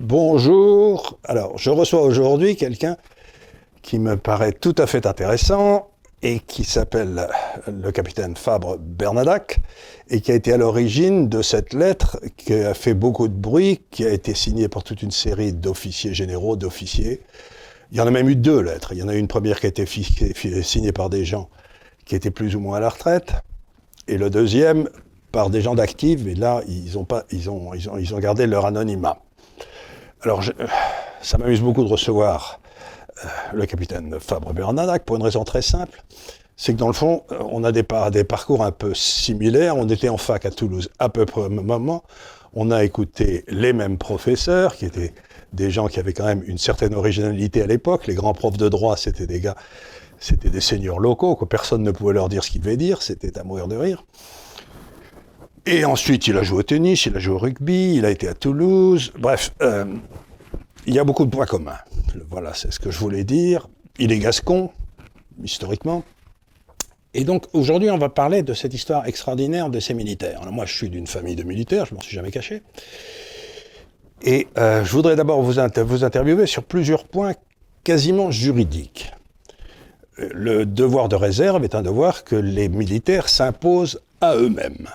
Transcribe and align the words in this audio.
Bonjour. 0.00 1.18
Alors, 1.24 1.58
je 1.58 1.68
reçois 1.68 2.00
aujourd'hui 2.00 2.56
quelqu'un 2.56 2.96
qui 3.82 3.98
me 3.98 4.16
paraît 4.16 4.52
tout 4.52 4.74
à 4.78 4.86
fait 4.86 5.04
intéressant 5.04 5.90
et 6.22 6.38
qui 6.38 6.64
s'appelle 6.64 7.28
le 7.66 7.92
capitaine 7.92 8.34
Fabre 8.34 8.78
Bernadac 8.78 9.60
et 10.08 10.22
qui 10.22 10.32
a 10.32 10.36
été 10.36 10.54
à 10.54 10.56
l'origine 10.56 11.28
de 11.28 11.42
cette 11.42 11.74
lettre 11.74 12.18
qui 12.38 12.54
a 12.54 12.72
fait 12.72 12.94
beaucoup 12.94 13.28
de 13.28 13.34
bruit, 13.34 13.82
qui 13.90 14.06
a 14.06 14.10
été 14.10 14.32
signée 14.32 14.68
par 14.68 14.84
toute 14.84 15.02
une 15.02 15.10
série 15.10 15.52
d'officiers 15.52 16.14
généraux, 16.14 16.56
d'officiers. 16.56 17.20
Il 17.92 17.98
y 17.98 18.00
en 18.00 18.06
a 18.06 18.10
même 18.10 18.30
eu 18.30 18.36
deux 18.36 18.62
lettres. 18.62 18.92
Il 18.92 18.98
y 19.00 19.02
en 19.02 19.08
a 19.08 19.14
une 19.14 19.28
première 19.28 19.60
qui 19.60 19.66
a 19.66 19.68
été 19.68 19.84
signée 20.62 20.92
par 20.92 21.10
des 21.10 21.26
gens 21.26 21.50
qui 22.06 22.14
étaient 22.14 22.30
plus 22.30 22.56
ou 22.56 22.60
moins 22.60 22.78
à 22.78 22.80
la 22.80 22.88
retraite, 22.88 23.34
et 24.08 24.16
le 24.16 24.30
deuxième 24.30 24.88
par 25.30 25.50
des 25.50 25.60
gens 25.60 25.74
d'actifs, 25.74 26.26
et 26.26 26.34
là, 26.34 26.62
ils, 26.66 26.96
ont, 26.96 27.06
ils 27.30 28.14
ont 28.14 28.18
gardé 28.18 28.46
leur 28.46 28.64
anonymat. 28.64 29.18
Alors, 30.22 30.42
ça 31.22 31.38
m'amuse 31.38 31.62
beaucoup 31.62 31.82
de 31.82 31.88
recevoir 31.88 32.60
euh, 33.24 33.28
le 33.54 33.64
capitaine 33.64 34.18
Fabre 34.20 34.52
Bernadac 34.52 35.04
pour 35.06 35.16
une 35.16 35.22
raison 35.22 35.44
très 35.44 35.62
simple. 35.62 36.04
C'est 36.56 36.74
que 36.74 36.78
dans 36.78 36.88
le 36.88 36.92
fond, 36.92 37.22
euh, 37.32 37.38
on 37.50 37.64
a 37.64 37.72
des, 37.72 37.84
des, 38.12 38.24
parcours 38.24 38.62
un 38.62 38.70
peu 38.70 38.92
similaires. 38.92 39.78
On 39.78 39.88
était 39.88 40.10
en 40.10 40.18
fac 40.18 40.44
à 40.44 40.50
Toulouse 40.50 40.90
à 40.98 41.08
peu 41.08 41.24
près 41.24 41.40
au 41.40 41.48
même 41.48 41.64
moment. 41.64 42.04
On 42.52 42.70
a 42.70 42.84
écouté 42.84 43.44
les 43.48 43.72
mêmes 43.72 43.96
professeurs, 43.96 44.76
qui 44.76 44.84
étaient 44.84 45.14
des 45.54 45.70
gens 45.70 45.88
qui 45.88 45.98
avaient 45.98 46.12
quand 46.12 46.26
même 46.26 46.42
une 46.46 46.58
certaine 46.58 46.94
originalité 46.94 47.62
à 47.62 47.66
l'époque. 47.66 48.06
Les 48.06 48.14
grands 48.14 48.34
profs 48.34 48.58
de 48.58 48.68
droit, 48.68 48.98
c'était 48.98 49.26
des 49.26 49.40
gars, 49.40 49.56
c'était 50.18 50.50
des 50.50 50.60
seigneurs 50.60 50.98
locaux, 50.98 51.34
que 51.34 51.46
personne 51.46 51.82
ne 51.82 51.92
pouvait 51.92 52.12
leur 52.12 52.28
dire 52.28 52.44
ce 52.44 52.50
qu'ils 52.50 52.60
devaient 52.60 52.76
dire. 52.76 53.00
C'était 53.00 53.38
à 53.38 53.44
mourir 53.44 53.68
de 53.68 53.76
rire. 53.76 54.04
Et 55.66 55.84
ensuite, 55.84 56.26
il 56.26 56.36
a 56.36 56.42
joué 56.42 56.58
au 56.58 56.62
tennis, 56.62 57.06
il 57.06 57.16
a 57.16 57.18
joué 57.18 57.34
au 57.34 57.38
rugby, 57.38 57.94
il 57.96 58.04
a 58.04 58.10
été 58.10 58.28
à 58.28 58.34
Toulouse. 58.34 59.12
Bref, 59.18 59.52
euh, 59.62 59.84
il 60.86 60.94
y 60.94 60.98
a 60.98 61.04
beaucoup 61.04 61.24
de 61.24 61.30
points 61.30 61.46
communs. 61.46 61.78
Voilà, 62.30 62.54
c'est 62.54 62.72
ce 62.72 62.80
que 62.80 62.90
je 62.90 62.98
voulais 62.98 63.24
dire. 63.24 63.68
Il 63.98 64.12
est 64.12 64.18
gascon, 64.18 64.70
historiquement. 65.42 66.02
Et 67.12 67.24
donc 67.24 67.46
aujourd'hui, 67.52 67.90
on 67.90 67.98
va 67.98 68.08
parler 68.08 68.42
de 68.42 68.54
cette 68.54 68.72
histoire 68.72 69.06
extraordinaire 69.06 69.68
de 69.68 69.80
ces 69.80 69.94
militaires. 69.94 70.40
moi, 70.50 70.64
je 70.64 70.74
suis 70.74 70.88
d'une 70.88 71.06
famille 71.06 71.36
de 71.36 71.42
militaires, 71.42 71.86
je 71.86 71.94
m'en 71.94 72.00
suis 72.00 72.14
jamais 72.14 72.30
caché. 72.30 72.62
Et 74.22 74.48
euh, 74.58 74.84
je 74.84 74.92
voudrais 74.92 75.16
d'abord 75.16 75.42
vous 75.42 75.58
interviewer 75.58 76.46
sur 76.46 76.62
plusieurs 76.62 77.04
points 77.04 77.34
quasiment 77.84 78.30
juridiques. 78.30 79.12
Le 80.18 80.66
devoir 80.66 81.08
de 81.08 81.16
réserve 81.16 81.64
est 81.64 81.74
un 81.74 81.82
devoir 81.82 82.24
que 82.24 82.36
les 82.36 82.68
militaires 82.68 83.28
s'imposent 83.28 84.00
à 84.20 84.36
eux-mêmes. 84.36 84.88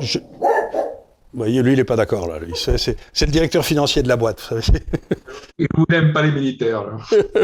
Je, 0.00 0.18
vous 1.32 1.38
voyez, 1.38 1.62
lui, 1.62 1.72
il 1.72 1.76
n'est 1.76 1.84
pas 1.84 1.94
d'accord, 1.94 2.26
là. 2.26 2.40
C'est, 2.54 2.96
le 3.20 3.30
directeur 3.30 3.64
financier 3.64 4.02
de 4.02 4.08
la 4.08 4.16
boîte, 4.16 4.40
vous 4.50 4.60
savez. 4.60 4.80
Il 5.58 5.66
n'aime 5.88 6.12
pas 6.12 6.22
les 6.22 6.32
militaires, 6.32 6.84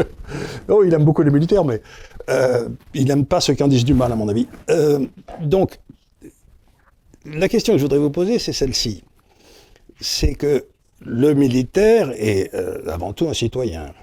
non, 0.67 0.83
il 0.83 0.93
aime 0.93 1.05
beaucoup 1.05 1.21
les 1.21 1.31
militaires, 1.31 1.63
mais 1.63 1.81
euh, 2.29 2.67
il 2.93 3.05
n'aime 3.05 3.25
pas 3.25 3.39
ceux 3.39 3.53
qui 3.53 3.63
en 3.63 3.69
disent 3.69 3.85
du 3.85 3.93
mal, 3.93 4.11
à 4.11 4.15
mon 4.15 4.27
avis. 4.27 4.47
Euh, 4.69 5.05
donc, 5.41 5.79
la 7.25 7.47
question 7.47 7.73
que 7.73 7.77
je 7.77 7.83
voudrais 7.83 7.99
vous 7.99 8.09
poser, 8.09 8.39
c'est 8.39 8.51
celle-ci. 8.51 9.05
C'est 10.01 10.35
que 10.35 10.65
le 11.05 11.33
militaire 11.33 12.11
est 12.17 12.53
euh, 12.53 12.81
avant 12.87 13.13
tout 13.13 13.29
un 13.29 13.33
citoyen. 13.33 13.93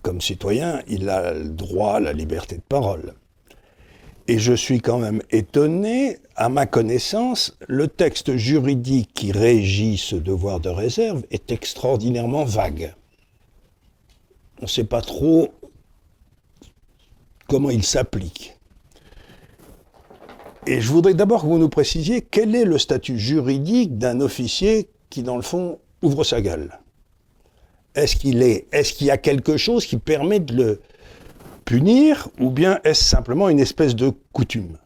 Comme 0.00 0.22
citoyen, 0.22 0.80
il 0.88 1.10
a 1.10 1.34
le 1.34 1.50
droit 1.50 1.96
à 1.96 2.00
la 2.00 2.14
liberté 2.14 2.56
de 2.56 2.62
parole. 2.66 3.12
Et 4.30 4.38
je 4.38 4.52
suis 4.52 4.80
quand 4.80 5.00
même 5.00 5.22
étonné, 5.32 6.18
à 6.36 6.48
ma 6.48 6.64
connaissance, 6.64 7.58
le 7.66 7.88
texte 7.88 8.36
juridique 8.36 9.10
qui 9.12 9.32
régit 9.32 9.98
ce 9.98 10.14
devoir 10.14 10.60
de 10.60 10.68
réserve 10.68 11.24
est 11.32 11.50
extraordinairement 11.50 12.44
vague. 12.44 12.94
On 14.60 14.66
ne 14.66 14.68
sait 14.68 14.84
pas 14.84 15.02
trop 15.02 15.48
comment 17.48 17.70
il 17.70 17.82
s'applique. 17.82 18.56
Et 20.68 20.80
je 20.80 20.92
voudrais 20.92 21.14
d'abord 21.14 21.42
que 21.42 21.48
vous 21.48 21.58
nous 21.58 21.68
précisiez 21.68 22.22
quel 22.22 22.54
est 22.54 22.64
le 22.64 22.78
statut 22.78 23.18
juridique 23.18 23.98
d'un 23.98 24.20
officier 24.20 24.90
qui, 25.08 25.24
dans 25.24 25.34
le 25.34 25.42
fond, 25.42 25.80
ouvre 26.02 26.22
sa 26.22 26.40
gueule. 26.40 26.78
Est-ce 27.96 28.14
qu'il 28.14 28.44
est, 28.44 28.68
est-ce 28.70 29.02
y 29.02 29.10
a 29.10 29.18
quelque 29.18 29.56
chose 29.56 29.86
qui 29.86 29.96
permet 29.96 30.38
de 30.38 30.54
le, 30.54 30.80
punir 31.70 32.26
ou 32.40 32.50
bien 32.50 32.80
est-ce 32.82 33.04
simplement 33.04 33.48
une 33.48 33.60
espèce 33.60 33.94
de 33.94 34.10
coutume? 34.32 34.76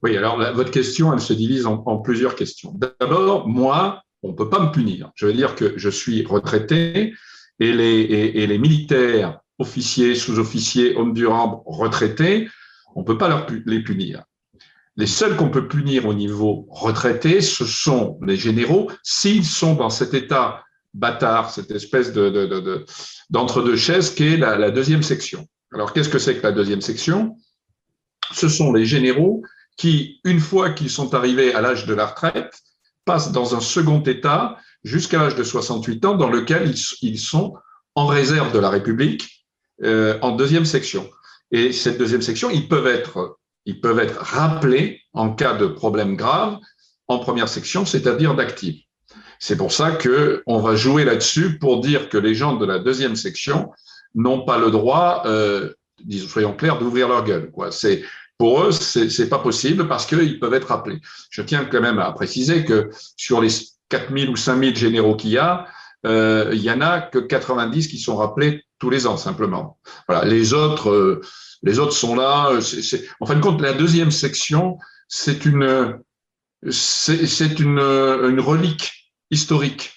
Oui, 0.00 0.16
alors 0.16 0.38
votre 0.54 0.70
question, 0.70 1.12
elle 1.12 1.20
se 1.20 1.32
divise 1.32 1.66
en, 1.66 1.96
plusieurs 1.98 2.36
questions. 2.36 2.72
D'abord, 3.00 3.48
moi, 3.48 4.04
on 4.22 4.28
ne 4.28 4.34
peut 4.34 4.48
pas 4.48 4.60
me 4.60 4.70
punir. 4.70 5.10
Je 5.16 5.26
veux 5.26 5.32
dire 5.32 5.56
que 5.56 5.76
je 5.76 5.90
suis 5.90 6.24
retraité 6.24 7.14
et 7.58 7.72
les, 7.72 8.58
militaires, 8.58 9.40
officiers, 9.58 10.14
sous-officiers, 10.14 10.94
hommes 10.94 11.14
du 11.14 11.26
rang 11.26 11.64
retraités, 11.66 12.48
on 12.94 13.00
ne 13.00 13.04
peut 13.04 13.18
pas 13.18 13.28
leur, 13.28 13.48
les 13.66 13.82
punir. 13.82 14.22
Les 14.96 15.08
seuls 15.08 15.34
qu'on 15.34 15.50
peut 15.50 15.66
punir 15.66 16.06
au 16.06 16.14
niveau 16.14 16.68
retraité, 16.70 17.40
ce 17.40 17.64
sont 17.64 18.20
les 18.22 18.36
généraux 18.36 18.88
s'ils 19.02 19.44
sont 19.44 19.74
dans 19.74 19.90
cet 19.90 20.14
état 20.14 20.63
bâtard, 20.94 21.50
cette 21.50 21.70
espèce 21.72 22.12
de, 22.12 22.84
d'entre-deux 23.30 23.76
chaises 23.76 24.14
qui 24.14 24.34
est 24.34 24.36
la, 24.36 24.70
deuxième 24.70 25.02
section. 25.02 25.46
Alors, 25.72 25.92
qu'est-ce 25.92 26.08
que 26.08 26.18
c'est 26.18 26.36
que 26.36 26.42
la 26.42 26.52
deuxième 26.52 26.80
section? 26.80 27.36
Ce 28.32 28.48
sont 28.48 28.72
les 28.72 28.86
généraux 28.86 29.42
qui, 29.76 30.20
une 30.24 30.40
fois 30.40 30.70
qu'ils 30.70 30.90
sont 30.90 31.14
arrivés 31.14 31.52
à 31.52 31.60
l'âge 31.60 31.86
de 31.86 31.94
la 31.94 32.06
retraite, 32.06 32.62
passent 33.04 33.32
dans 33.32 33.54
un 33.54 33.60
second 33.60 34.02
état 34.02 34.56
jusqu'à 34.84 35.18
l'âge 35.18 35.34
de 35.34 35.42
68 35.42 36.04
ans, 36.04 36.14
dans 36.14 36.30
lequel 36.30 36.72
ils, 37.02 37.18
sont 37.18 37.54
en 37.94 38.06
réserve 38.06 38.52
de 38.52 38.58
la 38.58 38.70
République, 38.70 39.46
euh, 39.82 40.18
en 40.22 40.32
deuxième 40.32 40.64
section. 40.64 41.10
Et 41.50 41.72
cette 41.72 41.98
deuxième 41.98 42.22
section, 42.22 42.50
ils 42.50 42.68
peuvent 42.68 42.86
être, 42.86 43.38
ils 43.66 43.80
peuvent 43.80 43.98
être 43.98 44.20
rappelés 44.20 45.02
en 45.12 45.32
cas 45.32 45.54
de 45.54 45.66
problème 45.66 46.16
grave 46.16 46.58
en 47.08 47.18
première 47.18 47.48
section, 47.48 47.84
c'est-à-dire 47.84 48.34
d'actifs. 48.34 48.84
C'est 49.38 49.56
pour 49.56 49.72
ça 49.72 49.92
qu'on 49.92 50.58
va 50.58 50.76
jouer 50.76 51.04
là-dessus 51.04 51.58
pour 51.58 51.80
dire 51.80 52.08
que 52.08 52.18
les 52.18 52.34
gens 52.34 52.56
de 52.56 52.66
la 52.66 52.78
deuxième 52.78 53.16
section 53.16 53.70
n'ont 54.14 54.44
pas 54.44 54.58
le 54.58 54.70
droit, 54.70 55.22
euh, 55.26 55.72
disons, 56.04 56.28
soyons 56.28 56.54
clairs, 56.54 56.78
d'ouvrir 56.78 57.08
leur 57.08 57.24
gueule. 57.24 57.50
Quoi. 57.50 57.72
C'est, 57.72 58.02
pour 58.38 58.62
eux, 58.62 58.72
c'est, 58.72 59.10
c'est 59.10 59.28
pas 59.28 59.38
possible 59.38 59.88
parce 59.88 60.06
qu'ils 60.06 60.38
peuvent 60.40 60.54
être 60.54 60.72
appelés. 60.72 61.00
Je 61.30 61.42
tiens 61.42 61.64
quand 61.64 61.80
même 61.80 61.98
à 61.98 62.10
préciser 62.12 62.64
que 62.64 62.90
sur 63.16 63.40
les 63.40 63.48
4000 63.88 64.30
ou 64.30 64.36
5000 64.36 64.76
généraux 64.76 65.16
qu'il 65.16 65.30
y 65.30 65.38
a, 65.38 65.66
euh, 66.06 66.50
il 66.52 66.60
y 66.60 66.70
en 66.70 66.80
a 66.80 67.00
que 67.00 67.18
90 67.18 67.88
qui 67.88 67.98
sont 67.98 68.16
rappelés 68.16 68.64
tous 68.78 68.90
les 68.90 69.06
ans 69.06 69.16
simplement. 69.16 69.78
Voilà, 70.08 70.24
les 70.24 70.52
autres, 70.52 70.90
euh, 70.90 71.20
les 71.62 71.78
autres 71.78 71.92
sont 71.92 72.14
là. 72.14 72.60
C'est, 72.60 73.08
en 73.20 73.26
fin 73.26 73.36
de 73.36 73.40
compte, 73.40 73.60
la 73.60 73.72
deuxième 73.72 74.10
section, 74.10 74.78
c'est 75.08 75.44
une, 75.46 75.98
c'est 76.70 77.58
une, 77.58 77.78
une 77.78 78.40
relique 78.40 79.03
historique 79.34 79.92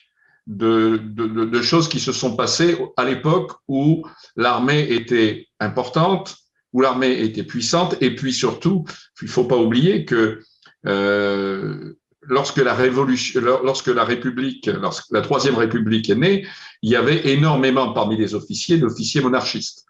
de, 0.48 1.62
choses 1.62 1.88
qui 1.90 2.00
se 2.00 2.12
sont 2.12 2.36
passées 2.36 2.78
à 2.98 3.06
l'époque 3.06 3.54
où 3.68 4.06
l'armée 4.36 4.82
était 4.92 5.48
importante, 5.60 6.38
où 6.74 6.82
l'armée 6.82 7.20
était 7.22 7.44
puissante, 7.44 7.96
et 8.02 8.16
puis 8.16 8.34
surtout, 8.34 8.86
il 9.22 9.26
ne 9.26 9.32
faut 9.32 9.46
pas 9.46 9.58
oublier 9.58 10.06
que 10.06 10.42
euh, 10.86 11.94
lorsque 12.22 12.58
la 12.58 12.74
révolution, 12.74 13.42
lorsque 13.64 13.88
la 13.88 14.04
République, 14.04 14.68
lorsque 14.68 15.12
la 15.12 15.22
Troisième 15.22 15.56
République 15.56 16.10
est 16.10 16.16
née, 16.16 16.46
il 16.82 16.92
y 16.92 16.96
avait 16.96 17.28
énormément 17.30 17.94
parmi 17.94 18.18
les 18.18 18.36
officiers 18.36 18.78
d'officiers 18.78 19.22
monarchistes. 19.22 19.86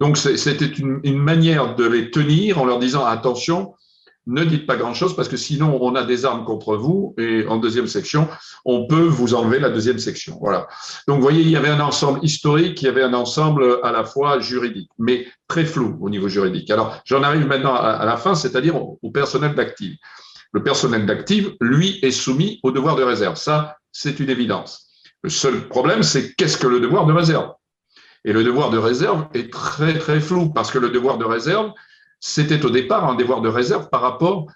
Donc 0.00 0.16
c'était 0.16 0.66
une, 0.66 1.18
manière 1.18 1.74
de 1.76 1.86
les 1.86 2.10
tenir 2.10 2.60
en 2.60 2.64
leur 2.64 2.78
disant 2.78 3.04
attention, 3.04 3.74
ne 4.26 4.44
dites 4.44 4.66
pas 4.66 4.76
grand-chose 4.76 5.16
parce 5.16 5.28
que 5.28 5.36
sinon 5.36 5.78
on 5.80 5.94
a 5.94 6.04
des 6.04 6.24
armes 6.24 6.44
contre 6.44 6.76
vous 6.76 7.14
et 7.18 7.46
en 7.46 7.56
deuxième 7.56 7.86
section, 7.86 8.28
on 8.64 8.86
peut 8.86 9.06
vous 9.06 9.34
enlever 9.34 9.58
la 9.58 9.70
deuxième 9.70 9.98
section. 9.98 10.38
Voilà. 10.40 10.68
Donc 11.08 11.16
vous 11.16 11.22
voyez, 11.22 11.40
il 11.40 11.50
y 11.50 11.56
avait 11.56 11.68
un 11.68 11.80
ensemble 11.80 12.20
historique, 12.22 12.80
il 12.82 12.84
y 12.84 12.88
avait 12.88 13.02
un 13.02 13.14
ensemble 13.14 13.80
à 13.82 13.92
la 13.92 14.04
fois 14.04 14.40
juridique, 14.40 14.90
mais 14.98 15.26
très 15.48 15.64
flou 15.64 15.96
au 16.00 16.10
niveau 16.10 16.28
juridique. 16.28 16.70
Alors 16.70 17.00
j'en 17.04 17.22
arrive 17.22 17.46
maintenant 17.46 17.74
à 17.74 18.04
la 18.04 18.16
fin, 18.16 18.34
c'est-à-dire 18.34 18.76
au 18.76 19.10
personnel 19.10 19.54
d'active. 19.54 19.96
Le 20.52 20.62
personnel 20.62 21.06
d'active, 21.06 21.54
lui, 21.60 22.00
est 22.02 22.10
soumis 22.10 22.58
au 22.64 22.72
devoir 22.72 22.96
de 22.96 23.04
réserve. 23.04 23.36
Ça, 23.36 23.76
c'est 23.92 24.18
une 24.18 24.30
évidence. 24.30 24.88
Le 25.22 25.30
seul 25.30 25.68
problème, 25.68 26.02
c'est 26.02 26.34
qu'est-ce 26.34 26.58
que 26.58 26.66
le 26.66 26.80
devoir 26.80 27.06
de 27.06 27.12
réserve? 27.12 27.52
Et 28.24 28.32
le 28.32 28.42
devoir 28.42 28.70
de 28.70 28.78
réserve 28.78 29.26
est 29.32 29.52
très, 29.52 29.96
très 29.96 30.20
flou 30.20 30.50
parce 30.50 30.70
que 30.70 30.78
le 30.78 30.90
devoir 30.90 31.18
de 31.18 31.24
réserve, 31.24 31.70
c'était 32.20 32.64
au 32.64 32.70
départ 32.70 33.08
un 33.08 33.14
devoir 33.14 33.40
de 33.40 33.48
réserve 33.48 33.88
par 33.88 34.02
rapport 34.02 34.46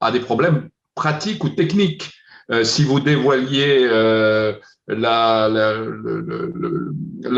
à 0.00 0.12
des 0.12 0.20
problèmes 0.20 0.68
pratiques 0.94 1.42
ou 1.44 1.48
techniques. 1.48 2.12
Euh, 2.50 2.62
si 2.62 2.84
vous 2.84 3.00
dévoiliez 3.00 3.86
euh, 3.90 4.52
la, 4.86 5.48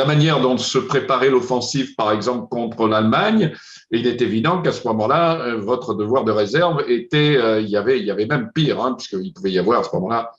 manière 0.04 0.40
dont 0.40 0.58
se 0.58 0.78
préparait 0.78 1.30
l'offensive, 1.30 1.94
par 1.94 2.10
exemple, 2.10 2.48
contre 2.48 2.88
l'Allemagne, 2.88 3.54
il 3.92 4.08
est 4.08 4.20
évident 4.20 4.62
qu'à 4.62 4.72
ce 4.72 4.86
moment-là, 4.88 5.40
euh, 5.40 5.56
votre 5.58 5.94
devoir 5.94 6.24
de 6.24 6.32
réserve 6.32 6.82
était, 6.88 7.62
il, 7.62 7.68
y 7.68 7.76
avait, 7.76 8.00
il 8.00 8.06
y 8.06 8.10
avait 8.10 8.26
même 8.26 8.50
pire, 8.52 8.80
hein, 8.80 8.94
puisqu'il 8.94 9.32
pouvait 9.32 9.52
y 9.52 9.58
avoir 9.60 9.80
à 9.80 9.84
ce 9.84 9.94
moment-là 9.94 10.32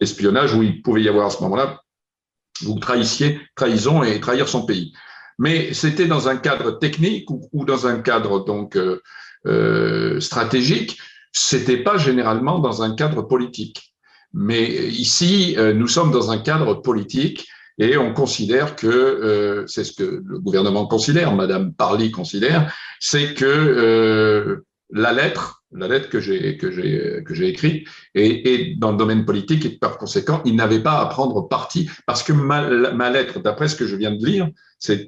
espionnage 0.00 0.54
où 0.54 0.62
il 0.62 0.82
pouvait 0.82 1.02
y 1.02 1.08
avoir 1.08 1.26
à 1.26 1.30
ce 1.30 1.42
moment-là, 1.42 1.80
vous 2.62 2.78
trahissiez, 2.78 3.40
trahison 3.54 4.02
et 4.02 4.18
trahir 4.20 4.48
son 4.48 4.64
pays. 4.64 4.92
Mais 5.38 5.72
c'était 5.72 6.06
dans 6.06 6.28
un 6.28 6.36
cadre 6.36 6.78
technique 6.78 7.28
ou, 7.30 7.64
dans 7.64 7.86
un 7.86 7.98
cadre 7.98 8.44
donc 8.44 8.76
euh, 8.76 9.00
euh, 9.46 10.20
stratégique. 10.20 10.98
C'était 11.32 11.78
pas 11.78 11.96
généralement 11.96 12.58
dans 12.58 12.82
un 12.82 12.94
cadre 12.94 13.22
politique. 13.22 13.94
Mais 14.32 14.64
ici, 14.88 15.54
euh, 15.58 15.72
nous 15.72 15.88
sommes 15.88 16.12
dans 16.12 16.30
un 16.30 16.38
cadre 16.38 16.74
politique 16.74 17.48
et 17.78 17.96
on 17.96 18.12
considère 18.12 18.76
que 18.76 19.64
c'est 19.66 19.82
ce 19.82 19.92
que 19.92 20.22
le 20.24 20.38
gouvernement 20.38 20.86
considère, 20.86 21.34
Madame 21.34 21.74
Parly 21.74 22.12
considère, 22.12 22.72
c'est 23.00 23.34
que 23.34 24.62
la 24.90 25.12
lettre 25.12 25.64
la 25.74 25.88
lettre 25.88 26.08
que 26.08 26.20
j'ai 26.20 26.56
que 26.56 26.70
j'ai 26.70 27.22
que 27.24 27.34
j'ai 27.34 27.48
écrite 27.48 27.86
et, 28.14 28.74
dans 28.78 28.92
le 28.92 28.96
domaine 28.96 29.24
politique 29.24 29.66
et 29.66 29.70
par 29.70 29.98
conséquent 29.98 30.40
il 30.44 30.56
n'avait 30.56 30.80
pas 30.80 31.00
à 31.00 31.06
prendre 31.06 31.48
parti 31.48 31.90
parce 32.06 32.22
que 32.22 32.32
ma, 32.32 33.10
lettre 33.10 33.40
d'après 33.40 33.68
ce 33.68 33.76
que 33.76 33.86
je 33.86 33.96
viens 33.96 34.12
de 34.12 34.24
lire 34.24 34.48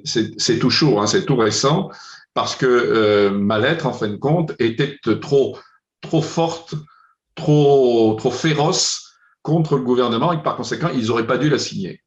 c'est 0.03 0.59
tout 0.59 0.69
chaud 0.69 0.99
hein, 0.99 1.07
c'est 1.07 1.25
tout 1.25 1.35
récent 1.35 1.89
parce 2.33 2.55
que 2.55 2.65
euh, 2.65 3.31
ma 3.31 3.59
lettre 3.59 3.85
en 3.85 3.93
fin 3.93 4.07
de 4.07 4.15
compte 4.15 4.53
était 4.59 4.97
trop 5.21 5.57
trop 6.01 6.21
forte 6.21 6.75
trop 7.35 8.15
trop 8.17 8.31
féroce 8.31 9.13
contre 9.41 9.77
le 9.77 9.83
gouvernement 9.83 10.33
et 10.33 10.41
par 10.41 10.55
conséquent 10.55 10.89
ils 10.93 11.07
n'auraient 11.07 11.27
pas 11.27 11.37
dû 11.37 11.49
la 11.49 11.59
signer 11.59 12.01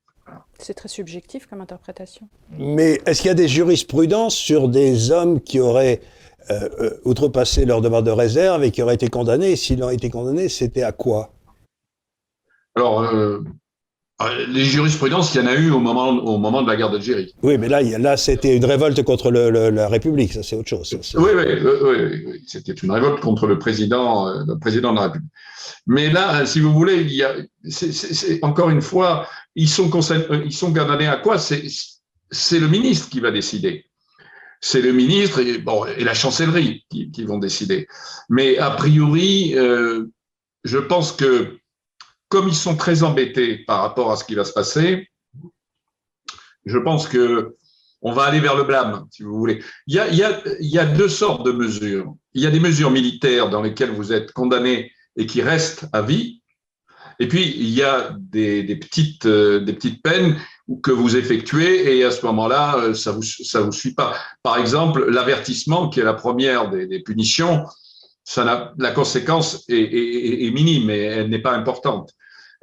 c'est 0.59 0.75
très 0.75 0.89
subjectif 0.89 1.47
comme 1.47 1.61
interprétation. 1.61 2.29
Mais 2.59 3.01
est-ce 3.07 3.23
qu'il 3.23 3.29
y 3.29 3.33
a 3.33 3.35
des 3.35 3.49
jurisprudences 3.49 4.35
sur 4.35 4.69
des 4.69 5.11
hommes 5.11 5.41
qui 5.41 5.61
auraient 5.61 6.01
euh, 6.51 6.69
euh, 6.81 7.01
outrepassé 7.05 7.65
leur 7.65 7.81
demande 7.81 8.05
de 8.05 8.11
réserve 8.11 8.63
et 8.65 8.71
qui 8.71 8.83
auraient 8.83 8.95
été 8.95 9.09
condamnés? 9.09 9.57
S'ils 9.57 9.83
ont 9.83 9.91
été 9.91 10.11
condamnés, 10.11 10.49
c'était 10.49 10.83
à 10.83 10.93
quoi? 10.93 11.31
Alors, 12.75 13.03
euh, 13.03 13.41
les 14.49 14.65
jurisprudences, 14.65 15.35
il 15.35 15.41
y 15.41 15.45
en 15.45 15.47
a 15.47 15.55
eu 15.55 15.71
au 15.71 15.81
moment, 15.81 16.09
au 16.09 16.39
moment 16.39 16.63
de 16.63 16.69
la 16.69 16.77
guerre 16.77 16.91
d'Algérie. 16.91 17.35
Oui, 17.43 17.57
mais 17.59 17.69
là, 17.69 17.83
là 17.83 18.17
c'était 18.17 18.57
une 18.57 18.65
révolte 18.65 19.03
contre 19.03 19.31
la 19.31 19.89
République, 19.89 20.33
ça 20.33 20.43
c'est 20.43 20.57
autre 20.57 20.69
chose. 20.69 20.95
oui, 21.17 21.31
oui, 21.35 21.45
oui, 21.83 22.43
c'était 22.47 22.73
une 22.73 22.91
révolte 22.91 23.21
contre 23.21 23.47
le 23.47 23.59
président, 23.59 24.45
le 24.45 24.59
président 24.59 24.93
de 24.93 24.97
la 24.97 25.03
République. 25.05 25.31
Mais 25.87 26.11
là, 26.11 26.45
si 26.45 26.61
vous 26.61 26.73
voulez, 26.73 27.03
il 27.03 27.15
y 27.15 27.23
a, 27.23 27.35
encore 28.43 28.71
une 28.71 28.83
fois, 28.83 29.27
ils 29.55 29.69
sont, 29.69 29.91
ils 30.45 30.53
sont 30.53 30.73
condamnés 30.73 31.07
à 31.07 31.17
quoi? 31.17 31.39
C'est 31.39 32.59
le 32.59 32.69
ministre 32.69 33.09
qui 33.09 33.21
va 33.21 33.31
décider 33.31 33.87
c'est 34.61 34.83
le 34.83 34.93
ministre 34.93 35.41
et, 35.41 35.59
bon, 35.59 35.87
et 35.87 36.05
la 36.05 36.15
chancellerie 36.15 36.85
qui, 36.91 37.25
vont 37.25 37.39
décider. 37.39 37.89
Mais 38.29 38.59
a 38.59 38.71
priori, 38.71 39.55
euh, 39.57 40.05
je 40.65 40.79
pense 40.79 41.13
que 41.13 41.60
comme 42.31 42.49
ils 42.49 42.57
sont 42.57 42.77
très 42.77 43.03
embêtés 43.03 43.59
par 43.59 43.83
rapport 43.83 44.11
à 44.11 44.17
ce 44.17 44.25
qui 44.25 44.35
va 44.35 44.45
se 44.45 44.53
passer, 44.55 45.11
je 46.65 46.79
pense 46.79 47.07
que 47.07 47.57
on 48.03 48.13
va 48.13 48.23
aller 48.23 48.41
vers 48.41 48.57
le 48.57 48.65
blâme, 48.65 49.07
si 49.11 49.23
vous 49.23 49.37
voulez. 49.37 49.63
Il 49.87 49.95
y 49.95 50.79
a, 50.79 50.87
deux 50.87 51.09
sortes 51.09 51.45
de 51.45 51.53
mesures. 51.53 52.15
Il 52.33 52.43
y 52.43 52.47
a 52.47 52.51
des 52.51 52.61
mesures 52.61 52.91
militaires 52.91 53.51
dans 53.51 53.61
lesquelles 53.61 53.91
vous 53.91 54.15
êtes 54.15 54.33
condamné 54.33 54.91
et 55.17 55.27
qui 55.27 55.43
restent 55.43 55.87
à 55.93 56.01
vie. 56.01 56.41
Et 57.19 57.29
puis, 57.29 57.55
il 57.59 57.69
y 57.69 57.83
a 57.83 58.17
des, 58.19 58.63
des 58.63 58.77
petites, 58.77 59.27
euh, 59.27 59.61
des 59.61 59.75
petites 59.75 60.03
peines 60.03 60.39
que 60.83 60.91
vous 60.91 61.17
effectuez 61.17 61.99
et 61.99 62.05
à 62.05 62.11
ce 62.11 62.25
moment-là, 62.27 62.77
euh, 62.77 62.95
ça 62.95 63.13
vous 63.13 63.23
ça 63.23 63.61
vous 63.61 63.73
suit 63.73 63.95
pas. 63.95 64.15
Par 64.43 64.59
exemple, 64.59 65.11
l'avertissement 65.11 65.89
qui 65.89 66.01
est 66.01 66.05
la 66.05 66.15
première 66.15 66.71
des, 66.71 67.03
punitions, 67.03 67.65
ça 68.31 68.73
la 68.79 68.93
conséquence 68.93 69.65
est, 69.69 70.55
minime 70.55 70.87
mais 70.87 71.01
elle 71.01 71.31
n'est 71.31 71.43
pas 71.43 71.53
importante. 71.53 72.15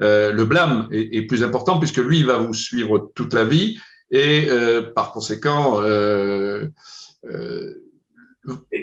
Euh, 0.02 0.32
le 0.32 0.46
blâme 0.46 0.88
est, 0.92 1.24
plus 1.24 1.44
important 1.44 1.78
puisque 1.78 1.98
lui, 1.98 2.20
il 2.20 2.26
va 2.26 2.38
vous 2.38 2.54
suivre 2.54 3.12
toute 3.16 3.34
la 3.34 3.44
vie 3.44 3.78
et 4.10 4.48
euh, 4.50 4.94
par 4.96 5.12
conséquent, 5.12 5.82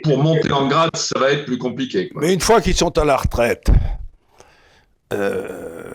pour 0.03 0.19
monter 0.23 0.53
en 0.53 0.69
grade, 0.69 0.95
ça 0.95 1.19
va 1.19 1.31
être 1.31 1.47
plus 1.47 1.57
compliqué. 1.57 2.13
Mais 2.17 2.35
une 2.35 2.41
fois 2.43 2.61
qu'ils 2.61 2.77
sont 2.77 2.99
à 2.99 3.05
la 3.07 3.17
retraite, 3.17 3.71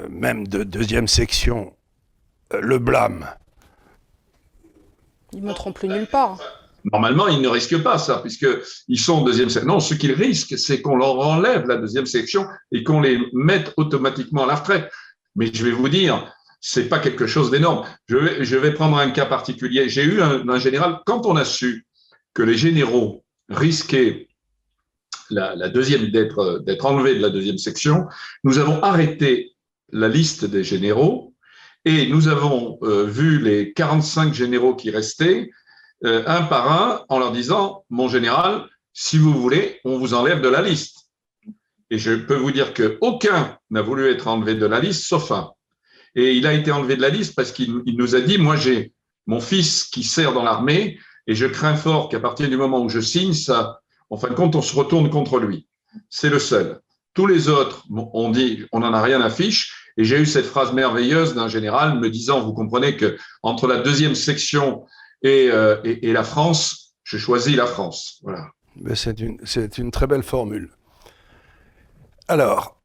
même 0.09 0.47
de 0.47 0.63
deuxième 0.63 1.07
section, 1.07 1.71
le 2.51 2.79
blâme. 2.79 3.27
Ils 5.33 5.41
ne 5.41 5.45
monteront 5.45 5.71
plus 5.71 5.87
nulle 5.87 6.07
part. 6.07 6.39
Normalement, 6.91 7.27
ils 7.27 7.41
ne 7.41 7.47
risquent 7.47 7.81
pas 7.81 7.97
ça, 7.97 8.17
puisqu'ils 8.17 8.99
sont 8.99 9.13
en 9.13 9.23
deuxième 9.23 9.49
section. 9.49 9.73
Non, 9.73 9.79
ce 9.79 9.93
qu'ils 9.93 10.13
risquent, 10.13 10.57
c'est 10.57 10.81
qu'on 10.81 10.95
leur 10.95 11.19
enlève 11.19 11.67
la 11.67 11.77
deuxième 11.77 12.05
section 12.05 12.47
et 12.71 12.83
qu'on 12.83 13.01
les 13.01 13.19
mette 13.33 13.73
automatiquement 13.77 14.43
à 14.43 14.47
la 14.47 14.55
retraite. 14.55 14.91
Mais 15.35 15.51
je 15.53 15.63
vais 15.63 15.71
vous 15.71 15.89
dire, 15.89 16.31
c'est 16.61 16.89
pas 16.89 16.99
quelque 16.99 17.27
chose 17.27 17.51
d'énorme. 17.51 17.85
Je 18.07 18.57
vais, 18.57 18.73
prendre 18.73 18.97
un 18.97 19.11
cas 19.11 19.25
particulier. 19.25 19.89
J'ai 19.89 20.03
eu 20.03 20.21
un, 20.21 20.59
général, 20.59 20.99
quand 21.05 21.25
on 21.25 21.35
a 21.35 21.45
su 21.45 21.85
que 22.33 22.43
les 22.43 22.57
généraux 22.57 23.23
risquaient 23.49 24.27
d'être 25.31 26.85
enlevés 26.85 27.15
de 27.15 27.21
la 27.21 27.29
deuxième 27.29 27.57
section, 27.57 28.07
nous 28.43 28.57
avons 28.57 28.81
arrêté 28.81 29.51
la 29.91 30.07
liste 30.07 30.45
des 30.45 30.63
généraux 30.63 31.33
et 31.85 32.07
nous 32.07 32.27
avons 32.27 32.77
euh, 32.83 33.05
vu 33.05 33.39
les 33.39 33.73
45 33.73 34.33
généraux 34.33 34.75
qui 34.75 34.91
restaient, 34.91 35.49
euh, 36.05 36.23
un 36.27 36.43
par 36.43 36.71
un, 36.71 37.05
en 37.09 37.19
leur 37.19 37.31
disant, 37.31 37.83
mon 37.89 38.07
général, 38.07 38.65
si 38.93 39.17
vous 39.17 39.33
voulez, 39.33 39.79
on 39.83 39.97
vous 39.97 40.13
enlève 40.13 40.41
de 40.41 40.49
la 40.49 40.61
liste. 40.61 41.09
Et 41.89 41.97
je 41.97 42.13
peux 42.13 42.35
vous 42.35 42.51
dire 42.51 42.73
qu'aucun 42.73 43.57
n'a 43.69 43.81
voulu 43.81 44.09
être 44.09 44.27
enlevé 44.27 44.55
de 44.55 44.65
la 44.65 44.79
liste, 44.79 45.03
sauf 45.03 45.31
un. 45.31 45.51
Et 46.15 46.35
il 46.35 46.47
a 46.47 46.53
été 46.53 46.71
enlevé 46.71 46.95
de 46.95 47.01
la 47.01 47.09
liste 47.09 47.35
parce 47.35 47.51
qu'il 47.51 47.83
nous 47.85 48.15
a 48.15 48.21
dit, 48.21 48.37
moi 48.37 48.55
j'ai 48.55 48.93
mon 49.27 49.41
fils 49.41 49.83
qui 49.83 50.03
sert 50.03 50.33
dans 50.33 50.43
l'armée, 50.43 50.99
et 51.27 51.35
je 51.35 51.45
crains 51.45 51.75
fort 51.75 52.09
qu'à 52.09 52.19
partir 52.19 52.49
du 52.49 52.57
moment 52.57 52.81
où 52.81 52.89
je 52.89 52.99
signe, 52.99 53.33
ça, 53.33 53.81
en 54.09 54.17
fin 54.17 54.29
de 54.29 54.33
compte, 54.33 54.55
on 54.55 54.61
se 54.61 54.75
retourne 54.75 55.09
contre 55.09 55.39
lui. 55.39 55.67
C'est 56.09 56.29
le 56.29 56.39
seul. 56.39 56.79
Tous 57.13 57.27
les 57.27 57.49
autres, 57.49 57.85
on 57.89 58.29
dit, 58.31 58.65
on 58.71 58.79
n'en 58.79 58.93
a 58.93 59.01
rien 59.01 59.21
à 59.21 59.29
fiche, 59.29 59.91
et 59.97 60.03
j'ai 60.03 60.19
eu 60.19 60.25
cette 60.25 60.45
phrase 60.45 60.73
merveilleuse 60.73 61.35
d'un 61.35 61.47
général 61.47 61.99
me 61.99 62.09
disant, 62.09 62.41
vous 62.41 62.53
comprenez 62.53 62.95
que 62.95 63.17
entre 63.43 63.67
la 63.67 63.77
deuxième 63.77 64.15
section 64.15 64.85
et, 65.21 65.49
euh, 65.51 65.77
et, 65.83 66.11
la 66.13 66.23
France, 66.23 66.93
je 67.03 67.17
choisis 67.17 67.55
la 67.55 67.65
France. 67.65 68.19
Voilà. 68.23 68.47
C'est 68.95 69.19
une, 69.19 69.37
une, 69.77 69.91
très 69.91 70.07
belle 70.07 70.23
formule. 70.23 70.69
Alors, 72.27 72.79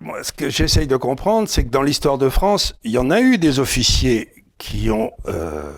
moi, 0.00 0.22
ce 0.22 0.32
que 0.32 0.50
j'essaye 0.50 0.86
de 0.86 0.96
comprendre, 0.96 1.48
c'est 1.48 1.64
que 1.64 1.70
dans 1.70 1.82
l'histoire 1.82 2.18
de 2.18 2.28
France, 2.28 2.74
il 2.84 2.90
y 2.90 2.98
en 2.98 3.10
a 3.10 3.20
eu 3.20 3.38
des 3.38 3.58
officiers 3.58 4.44
qui 4.58 4.90
ont 4.90 5.12
euh, 5.26 5.72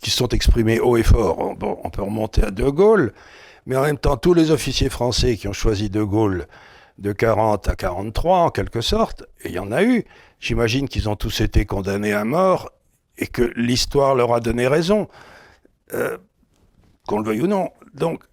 qui 0.00 0.10
sont 0.10 0.28
exprimés 0.28 0.80
haut 0.80 0.96
et 0.96 1.02
fort. 1.02 1.38
On, 1.38 1.56
on, 1.60 1.90
peut 1.90 2.02
remonter 2.02 2.44
à 2.44 2.50
De 2.50 2.68
Gaulle, 2.68 3.12
mais 3.66 3.76
en 3.76 3.82
même 3.82 3.98
temps, 3.98 4.16
tous 4.16 4.32
les 4.32 4.50
officiers 4.50 4.88
français 4.88 5.36
qui 5.36 5.48
ont 5.48 5.52
choisi 5.52 5.90
De 5.90 6.02
Gaulle 6.02 6.46
de 6.98 7.12
40 7.12 7.68
à 7.68 7.76
43 7.76 8.38
en 8.38 8.50
quelque 8.50 8.80
sorte, 8.80 9.24
il 9.44 9.52
y 9.52 9.58
en 9.58 9.72
a 9.72 9.82
eu. 9.82 10.04
J'imagine 10.40 10.88
qu'ils 10.88 11.08
ont 11.08 11.16
tous 11.16 11.40
été 11.40 11.66
condamnés 11.66 12.12
à 12.12 12.24
mort 12.24 12.70
et 13.18 13.26
que 13.26 13.52
l'histoire 13.56 14.14
leur 14.14 14.32
a 14.32 14.40
donné 14.40 14.66
raison, 14.66 15.08
euh, 15.92 16.16
qu'on 17.06 17.18
le 17.18 17.24
veuille 17.24 17.42
ou 17.42 17.46
non. 17.46 17.70
Donc, 17.94 18.24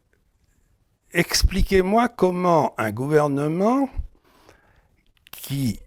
expliquez-moi 1.12 2.10
comment 2.10 2.74
un 2.78 2.92
gouvernement 2.92 3.90
qui 5.32 5.80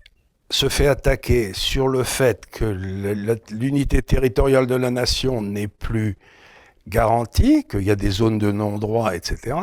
se 0.50 0.68
fait 0.68 0.86
attaquer 0.86 1.52
sur 1.52 1.88
le 1.88 2.02
fait 2.04 2.46
que 2.46 2.64
l'unité 3.50 4.02
territoriale 4.02 4.66
de 4.66 4.74
la 4.74 4.90
nation 4.90 5.42
n'est 5.42 5.68
plus 5.68 6.16
garantie, 6.86 7.64
qu'il 7.64 7.82
y 7.82 7.90
a 7.90 7.96
des 7.96 8.10
zones 8.10 8.38
de 8.38 8.50
non-droit, 8.50 9.14
etc., 9.14 9.56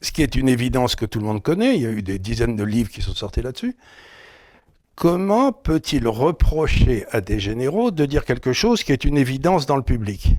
ce 0.00 0.12
qui 0.12 0.22
est 0.22 0.34
une 0.34 0.48
évidence 0.48 0.96
que 0.96 1.06
tout 1.06 1.18
le 1.18 1.24
monde 1.24 1.42
connaît, 1.42 1.76
il 1.76 1.82
y 1.82 1.86
a 1.86 1.90
eu 1.90 2.02
des 2.02 2.18
dizaines 2.18 2.56
de 2.56 2.64
livres 2.64 2.90
qui 2.90 3.00
sont 3.00 3.14
sortis 3.14 3.40
là-dessus. 3.40 3.76
Comment 4.96 5.52
peut-il 5.52 6.06
reprocher 6.06 7.04
à 7.10 7.20
des 7.20 7.40
généraux 7.40 7.90
de 7.90 8.06
dire 8.06 8.24
quelque 8.24 8.52
chose 8.52 8.84
qui 8.84 8.92
est 8.92 9.04
une 9.04 9.16
évidence 9.16 9.66
dans 9.66 9.76
le 9.76 9.82
public? 9.82 10.36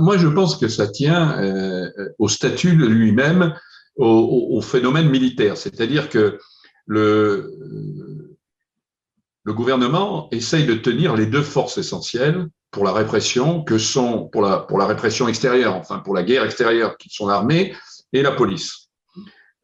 Moi, 0.00 0.16
je 0.16 0.26
pense 0.26 0.56
que 0.56 0.66
ça 0.66 0.88
tient 0.88 1.40
euh, 1.40 1.88
au 2.18 2.28
statut 2.28 2.76
de 2.76 2.84
lui-même, 2.86 3.54
au, 3.96 4.60
phénomène 4.60 5.08
militaire. 5.08 5.56
C'est-à-dire 5.56 6.08
que 6.08 6.38
le, 6.86 7.54
gouvernement 9.46 10.28
essaye 10.30 10.66
de 10.66 10.74
tenir 10.74 11.16
les 11.16 11.26
deux 11.26 11.42
forces 11.42 11.78
essentielles 11.78 12.48
pour 12.70 12.84
la 12.84 12.92
répression 12.92 13.62
que 13.64 13.78
sont 13.78 14.28
pour 14.28 14.42
la 14.42 14.58
pour 14.58 14.78
la 14.78 14.86
répression 14.86 15.26
extérieure, 15.26 15.74
enfin 15.74 16.00
pour 16.00 16.14
la 16.14 16.22
guerre 16.22 16.44
extérieure, 16.44 16.98
qui 16.98 17.08
sont 17.08 17.26
l'armée 17.26 17.74
et 18.12 18.22
la 18.22 18.32
police. 18.32 18.88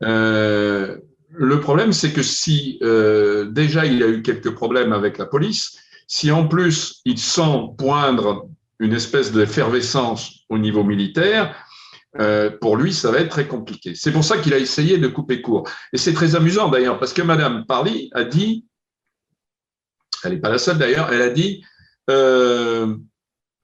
Euh, 0.03 0.97
le 1.37 1.61
problème, 1.61 1.93
c'est 1.93 2.13
que 2.13 2.23
si 2.23 2.79
euh, 2.83 3.47
déjà 3.47 3.87
il 3.87 3.99
y 3.99 4.03
a 4.03 4.09
eu 4.09 4.23
quelques 4.23 4.51
problèmes 4.55 4.93
avec 4.93 5.19
la 5.19 5.27
police, 5.27 5.79
si 6.07 6.31
en 6.31 6.47
plus 6.47 7.01
il 7.05 7.19
sent 7.19 7.71
poindre 7.79 8.49
une 8.79 8.93
espèce 8.93 9.33
d'effervescence 9.33 10.41
au 10.49 10.59
niveau 10.59 10.85
militaire, 10.85 11.55
euh, 12.21 12.51
pour 12.61 12.77
lui, 12.77 12.93
ça 12.93 13.11
va 13.11 13.19
être 13.19 13.31
très 13.31 13.49
compliqué. 13.49 13.95
C'est 13.95 14.13
pour 14.13 14.25
ça 14.25 14.39
qu'il 14.39 14.55
a 14.55 14.59
essayé 14.59 14.99
de 14.99 15.09
couper 15.09 15.43
court. 15.43 15.69
Et 15.93 15.99
c'est 15.99 16.13
très 16.13 16.37
amusant 16.37 16.69
d'ailleurs, 16.69 16.99
parce 16.99 17.13
que 17.13 17.23
Madame 17.23 17.65
Parly 17.67 18.11
a 18.15 18.25
dit, 18.25 18.67
elle 20.23 20.35
n'est 20.35 20.41
pas 20.41 20.51
la 20.51 20.59
seule 20.59 20.79
d'ailleurs, 20.79 21.13
elle 21.13 21.23
a 21.23 21.31
dit, 21.31 21.65
euh, 22.11 22.95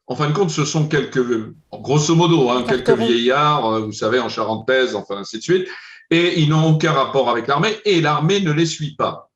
en 0.06 0.16
fin 0.16 0.28
de 0.28 0.32
compte, 0.32 0.50
ce 0.50 0.64
sont 0.64 0.88
quelques, 0.88 1.24
grosso 1.72 2.14
modo, 2.16 2.50
hein, 2.50 2.64
quelques 2.66 2.90
vieillards, 2.90 3.66
euh, 3.66 3.80
vous 3.80 3.92
savez, 3.92 4.18
en 4.18 4.28
charentaise, 4.28 4.96
enfin 4.96 5.18
ainsi 5.18 5.38
de 5.38 5.42
suite, 5.42 5.68
et 6.10 6.40
ils 6.40 6.48
n'ont 6.48 6.74
aucun 6.74 6.92
rapport 6.92 7.30
avec 7.30 7.46
l'armée, 7.46 7.76
et 7.84 8.00
l'armée 8.00 8.40
ne 8.40 8.52
les 8.52 8.66
suit 8.66 8.96
pas. 8.96 9.30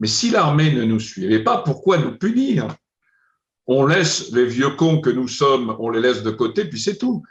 Mais 0.00 0.08
si 0.08 0.30
l'armée 0.30 0.72
ne 0.72 0.84
nous 0.84 1.00
suivait 1.00 1.42
pas, 1.42 1.58
pourquoi 1.58 1.98
nous 1.98 2.16
punir? 2.16 2.68
On 3.66 3.86
laisse 3.86 4.32
les 4.32 4.46
vieux 4.46 4.70
cons 4.70 5.00
que 5.00 5.10
nous 5.10 5.28
sommes, 5.28 5.76
on 5.78 5.90
les 5.90 6.00
laisse 6.00 6.22
de 6.22 6.30
côté, 6.30 6.64
puis 6.64 6.80
c'est 6.80 6.98
tout. 6.98 7.22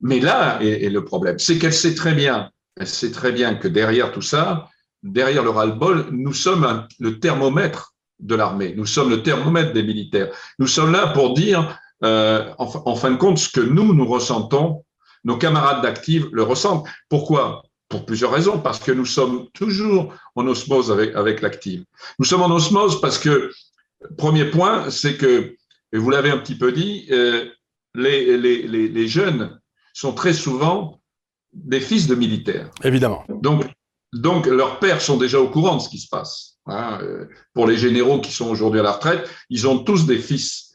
Mais 0.00 0.20
là 0.20 0.62
est, 0.62 0.88
le 0.88 1.04
problème, 1.04 1.38
c'est 1.38 1.58
qu'elle 1.58 1.74
sait 1.74 1.94
très 1.94 2.14
bien, 2.14 2.50
elle 2.76 3.12
très 3.12 3.32
bien 3.32 3.54
que 3.54 3.68
derrière 3.68 4.12
tout 4.12 4.22
ça, 4.22 4.68
derrière 5.02 5.42
le 5.42 5.50
ras-le-bol, 5.50 6.08
nous 6.10 6.32
sommes 6.32 6.86
le 6.98 7.18
thermomètre 7.18 7.94
de 8.18 8.34
l'armée, 8.34 8.74
nous 8.76 8.86
sommes 8.86 9.10
le 9.10 9.22
thermomètre 9.22 9.72
des 9.72 9.82
militaires. 9.82 10.28
Nous 10.58 10.66
sommes 10.66 10.92
là 10.92 11.08
pour 11.08 11.34
dire, 11.34 11.78
euh, 12.04 12.50
en, 12.58 12.94
fin 12.96 13.10
de 13.10 13.16
compte, 13.16 13.38
ce 13.38 13.48
que 13.48 13.60
nous, 13.60 13.92
nous 13.94 14.06
ressentons, 14.06 14.84
nos 15.24 15.36
camarades 15.36 15.82
d'actifs 15.82 16.24
le 16.32 16.42
ressentent. 16.42 16.86
Pourquoi? 17.08 17.62
Pour 17.90 18.06
plusieurs 18.06 18.30
raisons, 18.30 18.60
parce 18.60 18.78
que 18.78 18.92
nous 18.92 19.04
sommes 19.04 19.50
toujours 19.52 20.14
en 20.36 20.46
osmose 20.46 20.90
avec, 20.90 21.14
avec 21.16 21.42
l'active. 21.42 21.84
Nous 22.18 22.24
sommes 22.24 22.42
en 22.42 22.50
osmose 22.50 23.00
parce 23.02 23.18
que, 23.18 23.50
premier 24.16 24.46
point, 24.46 24.88
c'est 24.90 25.16
que, 25.16 25.56
et 25.92 25.98
vous 25.98 26.08
l'avez 26.08 26.30
un 26.30 26.38
petit 26.38 26.56
peu 26.56 26.72
dit, 26.72 27.06
euh, 27.10 27.50
les, 27.94 28.38
les, 28.38 28.62
les, 28.66 28.88
les 28.88 29.08
jeunes 29.08 29.60
sont 29.92 30.12
très 30.12 30.32
souvent 30.32 31.00
des 31.52 31.80
fils 31.80 32.06
de 32.06 32.14
militaires. 32.14 32.70
Évidemment. 32.84 33.24
Donc, 33.28 33.64
donc 34.12 34.46
leurs 34.46 34.78
pères 34.78 35.02
sont 35.02 35.16
déjà 35.16 35.40
au 35.40 35.50
courant 35.50 35.76
de 35.76 35.82
ce 35.82 35.88
qui 35.88 35.98
se 35.98 36.08
passe. 36.08 36.58
Hein. 36.66 37.00
Pour 37.54 37.66
les 37.66 37.76
généraux 37.76 38.20
qui 38.20 38.32
sont 38.32 38.48
aujourd'hui 38.48 38.80
à 38.80 38.84
la 38.84 38.92
retraite, 38.92 39.28
ils 39.50 39.66
ont 39.66 39.78
tous 39.82 40.06
des 40.06 40.18
fils 40.18 40.72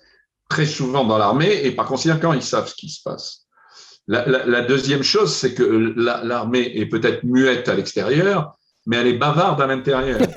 très 0.50 0.66
souvent 0.66 1.06
dans 1.06 1.18
l'armée 1.18 1.64
et 1.64 1.72
par 1.72 1.88
conséquent, 1.88 2.34
ils 2.34 2.44
savent 2.44 2.68
ce 2.68 2.76
qui 2.76 2.90
se 2.90 3.02
passe. 3.02 3.45
La, 4.08 4.62
deuxième 4.62 5.02
chose, 5.02 5.34
c'est 5.34 5.56
que 5.56 5.64
l'armée 5.64 6.72
est 6.76 6.86
peut-être 6.86 7.24
muette 7.24 7.68
à 7.70 7.76
l'extérieur, 7.76 8.56
mais 8.86 8.98
elle 8.98 9.08
est 9.08 9.18
bavarde 9.18 9.62
à 9.62 9.68
l'intérieur. 9.68 10.20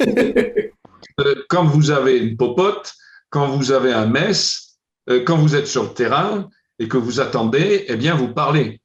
Euh, 1.21 1.35
quand 1.49 1.65
vous 1.65 1.91
avez 1.91 2.17
une 2.19 2.37
popote, 2.37 2.95
quand 3.29 3.49
vous 3.49 3.73
avez 3.73 3.93
un 3.93 4.07
mess, 4.07 4.79
euh, 5.11 5.25
quand 5.25 5.37
vous 5.37 5.57
êtes 5.57 5.67
sur 5.67 5.83
le 5.83 5.89
terrain, 5.89 6.49
et 6.79 6.87
que 6.87 6.97
vous 6.97 7.19
attendez, 7.19 7.85
eh 7.89 7.97
bien, 7.97 8.15
vous 8.15 8.33
parlez. 8.33 8.81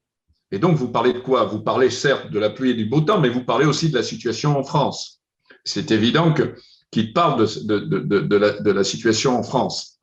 Et 0.52 0.58
donc, 0.58 0.76
vous 0.76 0.90
parlez 0.90 1.14
de 1.14 1.20
quoi? 1.20 1.46
Vous 1.46 1.62
parlez 1.62 1.92
certes 1.92 2.32
de 2.32 2.40
la 2.40 2.50
pluie 2.50 2.72
et 2.72 2.74
du 2.74 2.86
beau 2.86 3.02
temps, 3.02 3.20
mais 3.20 3.30
vous 3.30 3.44
parlez 3.44 3.66
aussi 3.66 3.90
de 3.90 3.96
la 3.96 4.02
situation 4.02 4.58
en 4.58 4.64
France. 4.64 5.22
C'est 5.64 5.92
évident 5.92 6.34
qu'il 6.92 7.14
parle 7.14 7.46
de, 7.46 7.80
de, 7.80 8.00
de, 8.00 8.36
la, 8.36 8.60
de 8.60 8.72
la 8.72 8.84
situation 8.84 9.38
en 9.38 9.44
France. 9.44 10.00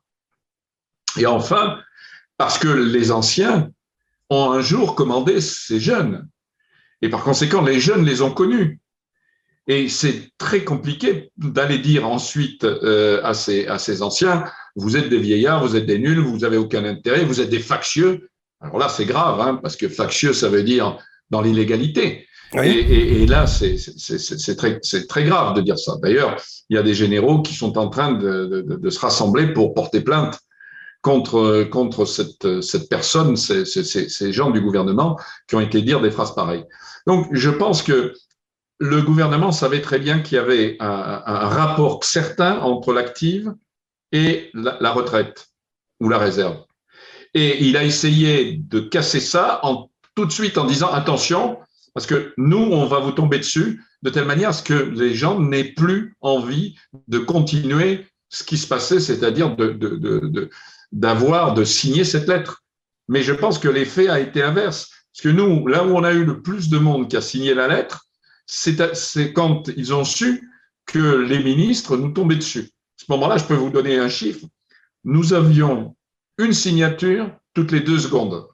Et 1.17 1.25
enfin, 1.25 1.79
parce 2.37 2.57
que 2.57 2.69
les 2.69 3.11
anciens 3.11 3.69
ont 4.31 4.51
un 4.51 4.61
jour 4.61 4.95
commandé 4.95 5.41
ces 5.41 5.79
jeunes. 5.79 6.27
Et 7.01 7.09
par 7.09 7.23
conséquent, 7.23 7.61
les 7.61 7.79
jeunes 7.79 8.05
les 8.05 8.21
ont 8.21 8.31
connus. 8.31 8.79
Et 9.67 9.89
c'est 9.89 10.29
très 10.37 10.63
compliqué 10.63 11.31
d'aller 11.37 11.77
dire 11.77 12.07
ensuite 12.07 12.63
euh, 12.63 13.21
à, 13.23 13.33
ces, 13.33 13.67
à 13.67 13.77
ces 13.77 14.01
anciens, 14.01 14.43
vous 14.75 14.97
êtes 14.97 15.09
des 15.09 15.19
vieillards, 15.19 15.65
vous 15.65 15.75
êtes 15.75 15.85
des 15.85 15.99
nuls, 15.99 16.19
vous 16.19 16.39
n'avez 16.39 16.57
aucun 16.57 16.83
intérêt, 16.85 17.25
vous 17.25 17.41
êtes 17.41 17.49
des 17.49 17.59
factieux. 17.59 18.29
Alors 18.61 18.79
là, 18.79 18.89
c'est 18.89 19.05
grave, 19.05 19.39
hein, 19.41 19.59
parce 19.61 19.75
que 19.75 19.87
factieux, 19.87 20.33
ça 20.33 20.49
veut 20.49 20.63
dire 20.63 20.97
dans 21.29 21.41
l'illégalité. 21.41 22.27
Et, 22.53 23.25
là, 23.27 23.47
c'est 23.47 24.55
très, 24.57 24.79
très 24.79 25.23
grave 25.23 25.55
de 25.55 25.61
dire 25.61 25.79
ça. 25.79 25.95
D'ailleurs, 26.01 26.41
il 26.69 26.75
y 26.75 26.79
a 26.79 26.83
des 26.83 26.93
généraux 26.93 27.41
qui 27.41 27.53
sont 27.53 27.77
en 27.77 27.87
train 27.87 28.11
de, 28.11 28.65
de, 28.67 28.89
se 28.89 28.99
rassembler 28.99 29.53
pour 29.53 29.73
porter 29.73 30.01
plainte 30.01 30.37
contre, 31.01 31.63
contre 31.63 32.05
cette, 32.05 32.61
cette 32.61 32.89
personne, 32.89 33.35
ces, 33.35 33.65
ces, 33.65 34.31
gens 34.31 34.51
du 34.51 34.61
gouvernement 34.61 35.19
qui 35.47 35.55
ont 35.55 35.59
été 35.59 35.81
dire 35.81 36.01
des 36.01 36.11
phrases 36.11 36.35
pareilles. 36.35 36.65
Donc, 37.07 37.27
je 37.31 37.49
pense 37.49 37.81
que 37.81 38.13
le 38.79 39.01
gouvernement 39.01 39.51
savait 39.51 39.81
très 39.81 39.99
bien 39.99 40.19
qu'il 40.19 40.37
y 40.37 40.39
avait 40.39 40.75
un, 40.79 41.47
rapport 41.47 42.03
certain 42.03 42.59
entre 42.59 42.93
l'active 42.93 43.53
et 44.11 44.49
la, 44.53 44.91
retraite 44.91 45.49
ou 45.99 46.09
la 46.09 46.17
réserve. 46.17 46.57
Et 47.33 47.63
il 47.63 47.77
a 47.77 47.83
essayé 47.83 48.57
de 48.57 48.79
casser 48.79 49.19
ça 49.19 49.59
en, 49.63 49.89
tout 50.15 50.25
de 50.25 50.31
suite 50.31 50.57
en 50.57 50.65
disant 50.65 50.91
attention, 50.91 51.59
parce 51.93 52.07
que 52.07 52.33
nous, 52.37 52.57
on 52.57 52.85
va 52.87 52.99
vous 52.99 53.11
tomber 53.11 53.37
dessus 53.37 53.83
de 54.01 54.09
telle 54.09 54.25
manière 54.25 54.49
à 54.49 54.53
ce 54.53 54.63
que 54.63 54.73
les 54.73 55.13
gens 55.13 55.39
n'aient 55.39 55.73
plus 55.73 56.15
envie 56.21 56.75
de 57.07 57.19
continuer 57.19 58.07
ce 58.29 58.43
qui 58.43 58.57
se 58.57 58.67
passait, 58.67 58.99
c'est-à-dire 58.99 59.55
de, 59.55 60.49
de, 60.91 61.63
signer 61.63 62.03
cette 62.03 62.27
lettre. 62.27 62.63
Mais 63.07 63.23
je 63.23 63.33
pense 63.33 63.59
que 63.59 63.67
l'effet 63.67 64.09
a 64.09 64.19
été 64.19 64.43
inverse. 64.43 64.89
Parce 65.13 65.23
que 65.23 65.29
nous, 65.29 65.67
là 65.67 65.85
où 65.85 65.95
on 65.95 66.03
a 66.03 66.13
eu 66.13 66.23
le 66.23 66.41
plus 66.41 66.69
de 66.69 66.77
monde 66.77 67.09
qui 67.09 67.17
a 67.17 67.21
signé 67.21 67.53
la 67.53 67.67
lettre, 67.67 68.05
c'est 68.45 69.33
quand 69.33 69.69
ils 69.75 69.93
ont 69.93 70.03
su 70.03 70.49
que 70.85 71.17
les 71.17 71.43
ministres 71.43 71.97
nous 71.97 72.11
tombaient 72.11 72.35
dessus 72.35 72.71
ce 73.01 73.11
moment-là, 73.11 73.37
je 73.37 73.45
peux 73.45 73.55
vous 73.55 73.71
donner 73.71 73.97
un 73.97 74.09
chiffre. 74.09 74.45
Nous 75.03 75.33
avions 75.33 75.95
une 76.37 76.53
signature 76.53 77.31
toutes 77.53 77.71
les 77.71 77.79
deux 77.79 77.97
secondes 77.97 78.47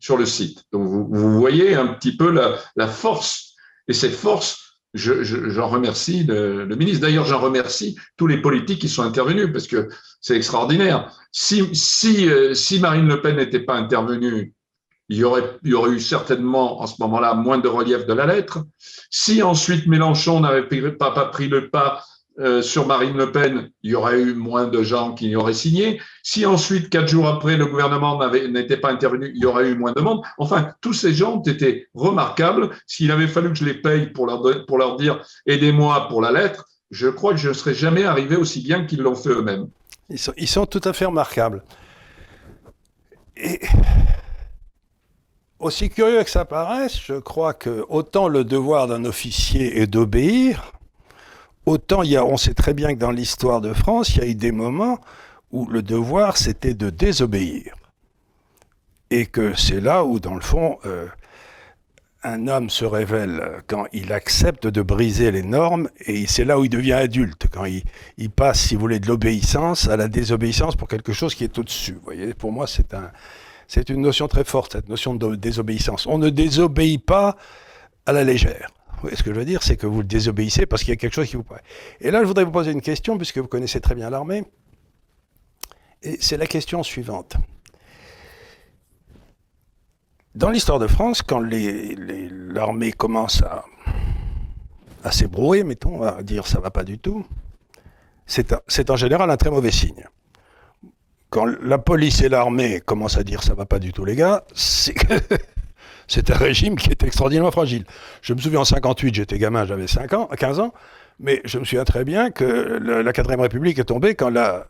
sur 0.00 0.16
le 0.16 0.24
site. 0.24 0.64
Donc, 0.72 0.88
vous, 0.88 1.38
voyez 1.38 1.74
un 1.74 1.88
petit 1.88 2.16
peu 2.16 2.30
la, 2.30 2.88
force. 2.88 3.54
Et 3.86 3.92
cette 3.92 4.14
force, 4.14 4.80
j'en 4.94 5.68
remercie 5.68 6.24
le, 6.24 6.64
ministre. 6.76 7.02
D'ailleurs, 7.02 7.26
j'en 7.26 7.40
remercie 7.40 7.98
tous 8.16 8.26
les 8.26 8.40
politiques 8.40 8.80
qui 8.80 8.88
sont 8.88 9.02
intervenus 9.02 9.52
parce 9.52 9.66
que 9.66 9.88
c'est 10.20 10.36
extraordinaire. 10.36 11.12
Euh, 11.52 12.54
si 12.54 12.80
Marine 12.80 13.08
Le 13.08 13.20
Pen 13.20 13.36
n'était 13.36 13.60
pas 13.60 13.74
intervenue, 13.74 14.54
il 15.10 15.16
y, 15.16 15.24
aurait, 15.24 15.58
eu 15.62 16.00
certainement 16.00 16.82
en 16.82 16.86
ce 16.86 16.96
moment-là 17.00 17.32
moins 17.32 17.58
de 17.58 17.68
relief 17.68 18.06
de 18.06 18.12
la 18.12 18.26
lettre. 18.26 18.64
Si 19.10 19.42
ensuite 19.42 19.86
Mélenchon 19.86 20.40
n'avait 20.40 20.66
pas, 20.92 21.10
pris 21.26 21.48
le 21.48 21.70
pas 21.70 22.04
euh, 22.40 22.60
sur 22.60 22.86
Marine 22.86 23.16
Le 23.16 23.32
Pen, 23.32 23.70
il 23.82 23.92
y 23.92 23.94
aurait 23.94 24.20
eu 24.20 24.34
moins 24.34 24.66
de 24.66 24.82
gens 24.82 25.14
qui 25.14 25.28
y 25.28 25.36
auraient 25.36 25.54
signé. 25.54 25.98
Si 26.22 26.44
ensuite, 26.44 26.90
quatre 26.90 27.08
jours 27.08 27.26
après, 27.26 27.56
le 27.56 27.64
gouvernement 27.64 28.20
n'était 28.48 28.76
pas 28.76 28.90
intervenu, 28.90 29.32
il 29.34 29.42
y 29.42 29.46
aurait 29.46 29.70
eu 29.70 29.74
moins 29.74 29.92
de 29.92 30.00
monde. 30.02 30.20
Enfin, 30.36 30.72
tous 30.82 30.92
ces 30.92 31.14
gens 31.14 31.36
ont 31.36 31.42
été 31.42 31.88
remarquables. 31.94 32.68
S'il 32.86 33.10
avait 33.10 33.28
fallu 33.28 33.48
que 33.48 33.58
je 33.58 33.64
les 33.64 33.80
paye 33.80 34.08
pour 34.08 34.26
leur 34.26 34.96
dire 34.96 35.22
aidez-moi 35.46 36.06
pour 36.08 36.20
la 36.20 36.32
lettre, 36.32 36.66
je 36.90 37.08
crois 37.08 37.32
que 37.32 37.40
je 37.40 37.48
ne 37.48 37.54
serais 37.54 37.74
jamais 37.74 38.04
arrivé 38.04 38.36
aussi 38.36 38.60
bien 38.60 38.84
qu'ils 38.84 39.00
l'ont 39.00 39.14
fait 39.14 39.30
eux-mêmes. 39.30 39.68
Ils 40.10 40.48
sont, 40.48 40.66
tout 40.66 40.80
à 40.84 40.92
fait 40.92 41.04
remarquables. 41.04 41.62
Et 43.36 43.60
aussi 45.58 45.90
curieux 45.90 46.22
que 46.24 46.30
ça 46.30 46.44
paraisse, 46.44 46.98
je 47.04 47.14
crois 47.14 47.52
que 47.52 47.84
autant 47.88 48.28
le 48.28 48.44
devoir 48.44 48.86
d'un 48.86 49.04
officier 49.04 49.80
est 49.80 49.86
d'obéir, 49.86 50.72
Autant 51.68 52.02
il 52.02 52.12
y 52.12 52.16
a, 52.16 52.24
on 52.24 52.38
sait 52.38 52.54
très 52.54 52.72
bien 52.72 52.94
que 52.94 52.98
dans 52.98 53.10
l'histoire 53.10 53.60
de 53.60 53.74
France, 53.74 54.16
il 54.16 54.22
y 54.22 54.24
a 54.24 54.26
eu 54.26 54.34
des 54.34 54.52
moments 54.52 54.98
où 55.52 55.66
le 55.66 55.82
devoir 55.82 56.38
c'était 56.38 56.72
de 56.72 56.88
désobéir. 56.88 57.74
Et 59.10 59.26
que 59.26 59.54
c'est 59.54 59.82
là 59.82 60.02
où, 60.02 60.18
dans 60.18 60.34
le 60.34 60.40
fond, 60.40 60.78
euh, 60.86 61.06
un 62.22 62.48
homme 62.48 62.68
se 62.68 62.84
révèle 62.84 63.62
quand 63.66 63.86
il 63.92 64.12
accepte 64.12 64.66
de 64.66 64.82
briser 64.82 65.30
les 65.30 65.42
normes, 65.42 65.88
et 66.00 66.26
c'est 66.26 66.44
là 66.44 66.58
où 66.58 66.64
il 66.64 66.70
devient 66.70 66.94
adulte, 66.94 67.46
quand 67.52 67.64
il, 67.64 68.30
passe, 68.30 68.60
si 68.60 68.74
vous 68.74 68.80
voulez, 68.80 69.00
de 69.00 69.06
l'obéissance 69.06 69.88
à 69.88 69.96
la 69.96 70.08
désobéissance 70.08 70.76
pour 70.76 70.88
quelque 70.88 71.12
chose 71.12 71.34
qui 71.34 71.44
est 71.44 71.58
au-dessus. 71.58 71.98
Voyez, 72.02 72.34
pour 72.34 72.52
moi, 72.52 72.66
c'est 72.66 72.92
un, 72.94 73.10
une 73.88 74.02
notion 74.02 74.26
très 74.28 74.44
forte, 74.44 74.72
cette 74.72 74.88
notion 74.88 75.14
de 75.14 75.36
désobéissance. 75.36 76.06
On 76.06 76.18
ne 76.18 76.30
désobéit 76.30 77.04
pas 77.04 77.36
à 78.06 78.12
la 78.12 78.24
légère 78.24 78.70
ce 79.14 79.22
que 79.22 79.32
je 79.32 79.38
veux 79.38 79.44
dire, 79.44 79.62
c'est 79.62 79.76
que 79.76 79.86
vous 79.86 79.98
le 79.98 80.06
désobéissez 80.06 80.66
parce 80.66 80.82
qu'il 80.82 80.90
y 80.90 80.92
a 80.92 80.96
quelque 80.96 81.14
chose 81.14 81.28
qui 81.28 81.36
vous 81.36 81.44
paraît. 81.44 81.62
Et 82.00 82.10
là, 82.10 82.20
je 82.22 82.26
voudrais 82.26 82.44
vous 82.44 82.50
poser 82.50 82.72
une 82.72 82.82
question, 82.82 83.16
puisque 83.16 83.38
vous 83.38 83.48
connaissez 83.48 83.80
très 83.80 83.94
bien 83.94 84.10
l'armée. 84.10 84.44
Et 86.02 86.16
c'est 86.20 86.36
la 86.36 86.46
question 86.46 86.82
suivante. 86.82 87.36
Dans 90.38 90.50
l'histoire 90.50 90.78
de 90.78 90.86
France, 90.86 91.22
quand 91.22 91.40
l'armée 91.40 92.92
commence 92.92 93.42
à, 95.02 95.10
s'ébrouer, 95.10 95.64
mettons, 95.64 96.04
à 96.04 96.22
dire 96.22 96.46
ça 96.46 96.60
va 96.60 96.70
pas 96.70 96.84
du 96.84 97.00
tout, 97.00 97.26
c'est 98.24 98.90
en 98.90 98.94
général 98.94 99.32
un 99.32 99.36
très 99.36 99.50
mauvais 99.50 99.72
signe. 99.72 100.04
Quand 101.28 101.44
la 101.44 101.78
police 101.78 102.22
et 102.22 102.28
l'armée 102.28 102.80
commencent 102.80 103.18
à 103.18 103.24
dire 103.24 103.42
ça 103.42 103.54
va 103.54 103.66
pas 103.66 103.80
du 103.80 103.92
tout, 103.92 104.04
les 104.04 104.14
gars, 104.14 104.44
c'est 104.54 104.94
c'est 106.06 106.30
un 106.30 106.36
régime 106.36 106.76
qui 106.76 106.90
est 106.90 107.02
extraordinairement 107.02 107.50
fragile. 107.50 107.84
Je 108.22 108.32
me 108.32 108.38
souviens 108.38 108.60
en 108.60 108.64
58, 108.64 109.16
j'étais 109.16 109.38
gamin, 109.38 109.66
j'avais 109.66 109.88
5 109.88 110.12
ans, 110.12 110.28
15 110.38 110.60
ans, 110.60 110.72
mais 111.18 111.42
je 111.46 111.58
me 111.58 111.64
souviens 111.64 111.84
très 111.84 112.04
bien 112.04 112.30
que 112.30 112.44
la 112.44 113.10
4ème 113.10 113.40
République 113.40 113.80
est 113.80 113.86
tombée 113.86 114.14
quand 114.14 114.30
la, 114.30 114.68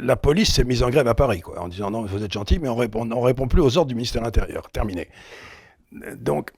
la 0.00 0.16
police 0.16 0.54
s'est 0.54 0.64
mise 0.64 0.82
en 0.82 0.90
grève 0.90 1.08
à 1.08 1.14
Paris, 1.14 1.40
quoi, 1.40 1.60
en 1.60 1.68
disant 1.68 1.90
non, 1.90 2.04
vous 2.04 2.22
êtes 2.22 2.32
gentil, 2.32 2.58
mais 2.58 2.68
on 2.68 2.76
répond, 2.76 3.10
on 3.10 3.20
répond 3.20 3.48
plus 3.48 3.60
aux 3.60 3.76
ordres 3.76 3.88
du 3.88 3.94
ministère 3.94 4.22
de 4.22 4.26
l'Intérieur. 4.26 4.70
Terminé. 4.70 5.08
Donc, 6.16 6.50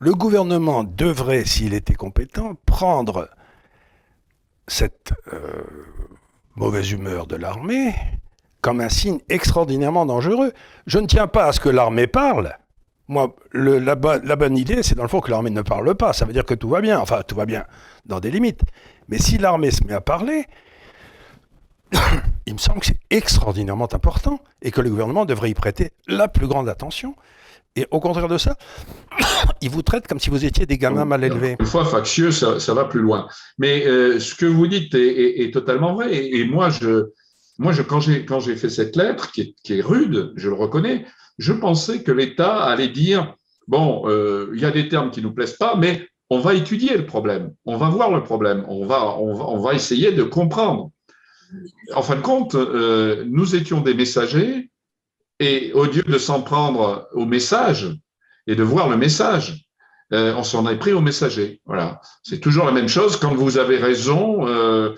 le 0.00 0.14
gouvernement 0.14 0.84
devrait, 0.84 1.44
s'il 1.44 1.74
était 1.74 1.94
compétent, 1.94 2.54
prendre 2.66 3.28
cette 4.68 5.12
euh, 5.32 5.62
mauvaise 6.54 6.92
humeur 6.92 7.26
de 7.26 7.36
l'armée 7.36 7.94
comme 8.60 8.80
un 8.80 8.88
signe 8.88 9.18
extraordinairement 9.28 10.06
dangereux. 10.06 10.52
Je 10.86 10.98
ne 10.98 11.06
tiens 11.06 11.26
pas 11.26 11.46
à 11.46 11.52
ce 11.52 11.60
que 11.60 11.68
l'armée 11.68 12.06
parle. 12.06 12.56
Moi, 13.06 13.34
la, 13.52 13.94
bonne 13.94 14.56
idée, 14.56 14.82
c'est 14.82 14.94
dans 14.94 15.02
le 15.02 15.08
fond 15.08 15.20
que 15.20 15.30
l'armée 15.30 15.50
ne 15.50 15.62
parle 15.62 15.94
pas. 15.94 16.12
Ça 16.12 16.26
veut 16.26 16.32
dire 16.32 16.44
que 16.44 16.54
tout 16.54 16.68
va 16.68 16.80
bien. 16.80 17.00
Enfin, 17.00 17.22
tout 17.26 17.34
va 17.34 17.46
bien 17.46 17.64
dans 18.04 18.20
des 18.20 18.30
limites. 18.30 18.62
Mais 19.08 19.18
si 19.18 19.38
l'armée 19.38 19.70
se 19.70 19.82
met 19.84 19.94
à 19.94 20.00
parler, 20.00 20.44
il 22.46 22.54
me 22.54 22.58
semble 22.58 22.80
que 22.80 22.86
c'est 22.86 23.00
extraordinairement 23.10 23.92
important 23.92 24.40
et 24.62 24.70
que 24.70 24.80
le 24.80 24.90
gouvernement 24.90 25.24
devrait 25.24 25.50
y 25.50 25.54
prêter 25.54 25.92
la 26.06 26.28
plus 26.28 26.46
grande 26.46 26.68
attention. 26.68 27.14
Et 27.76 27.86
au 27.90 28.00
contraire 28.00 28.28
de 28.28 28.38
ça, 28.38 28.56
il 29.60 29.70
vous 29.70 29.82
traite 29.82 30.06
comme 30.06 30.18
si 30.18 30.30
vous 30.30 30.44
étiez 30.44 30.66
des 30.66 30.78
gamins 30.78 31.04
mal 31.04 31.22
élevés. 31.22 31.56
Une 31.60 31.66
fois 31.66 31.84
factieux, 31.84 32.30
ça, 32.30 32.74
va 32.74 32.84
plus 32.84 33.00
loin. 33.00 33.28
Mais 33.58 33.86
euh, 33.86 34.18
ce 34.18 34.34
que 34.34 34.46
vous 34.46 34.66
dites 34.66 34.94
est, 34.94 35.52
totalement 35.52 35.94
vrai. 35.94 36.14
Et, 36.14 36.44
moi, 36.44 36.70
je, 36.70 37.10
moi 37.58 37.72
je, 37.72 37.82
quand 37.82 38.00
j'ai 38.00 38.56
fait 38.56 38.70
cette 38.70 38.96
lettre, 38.96 39.30
qui 39.30 39.54
est, 39.68 39.80
rude, 39.80 40.32
je 40.36 40.48
le 40.48 40.54
reconnais, 40.54 41.06
je 41.38 41.52
pensais 41.52 42.02
que 42.02 42.10
l'État 42.10 42.64
allait 42.64 42.88
dire, 42.88 43.34
bon, 43.68 44.02
euh, 44.08 44.50
il 44.54 44.60
y 44.60 44.64
a 44.64 44.70
des 44.70 44.88
termes 44.88 45.10
qui 45.10 45.20
ne 45.20 45.26
nous 45.26 45.32
plaisent 45.32 45.56
pas, 45.56 45.76
mais 45.76 46.08
on 46.30 46.40
va 46.40 46.54
étudier 46.54 46.96
le 46.96 47.06
problème, 47.06 47.52
on 47.64 47.76
va 47.76 47.88
voir 47.88 48.10
le 48.10 48.22
problème, 48.22 48.64
on 48.68 48.86
va, 48.86 49.16
on 49.18 49.60
va, 49.60 49.74
essayer 49.74 50.12
de 50.12 50.22
comprendre. 50.22 50.90
En 51.94 52.02
fin 52.02 52.16
de 52.16 52.20
compte, 52.20 52.54
euh, 52.54 53.24
nous 53.26 53.54
étions 53.54 53.80
des 53.80 53.94
messagers 53.94 54.70
et 55.40 55.72
au 55.72 55.84
lieu 55.84 56.02
de 56.02 56.18
s'en 56.18 56.42
prendre 56.42 57.08
au 57.12 57.24
message 57.24 57.88
et 58.46 58.54
de 58.54 58.62
voir 58.62 58.88
le 58.88 58.96
message, 58.96 59.66
euh, 60.12 60.34
on 60.36 60.42
s'en 60.42 60.68
est 60.68 60.76
pris 60.76 60.92
au 60.92 61.00
messager. 61.00 61.60
Voilà. 61.66 62.00
C'est 62.22 62.40
toujours 62.40 62.64
la 62.64 62.72
même 62.72 62.88
chose. 62.88 63.16
Quand 63.16 63.34
vous 63.34 63.58
avez 63.58 63.76
raison, 63.76 64.46
euh, 64.46 64.94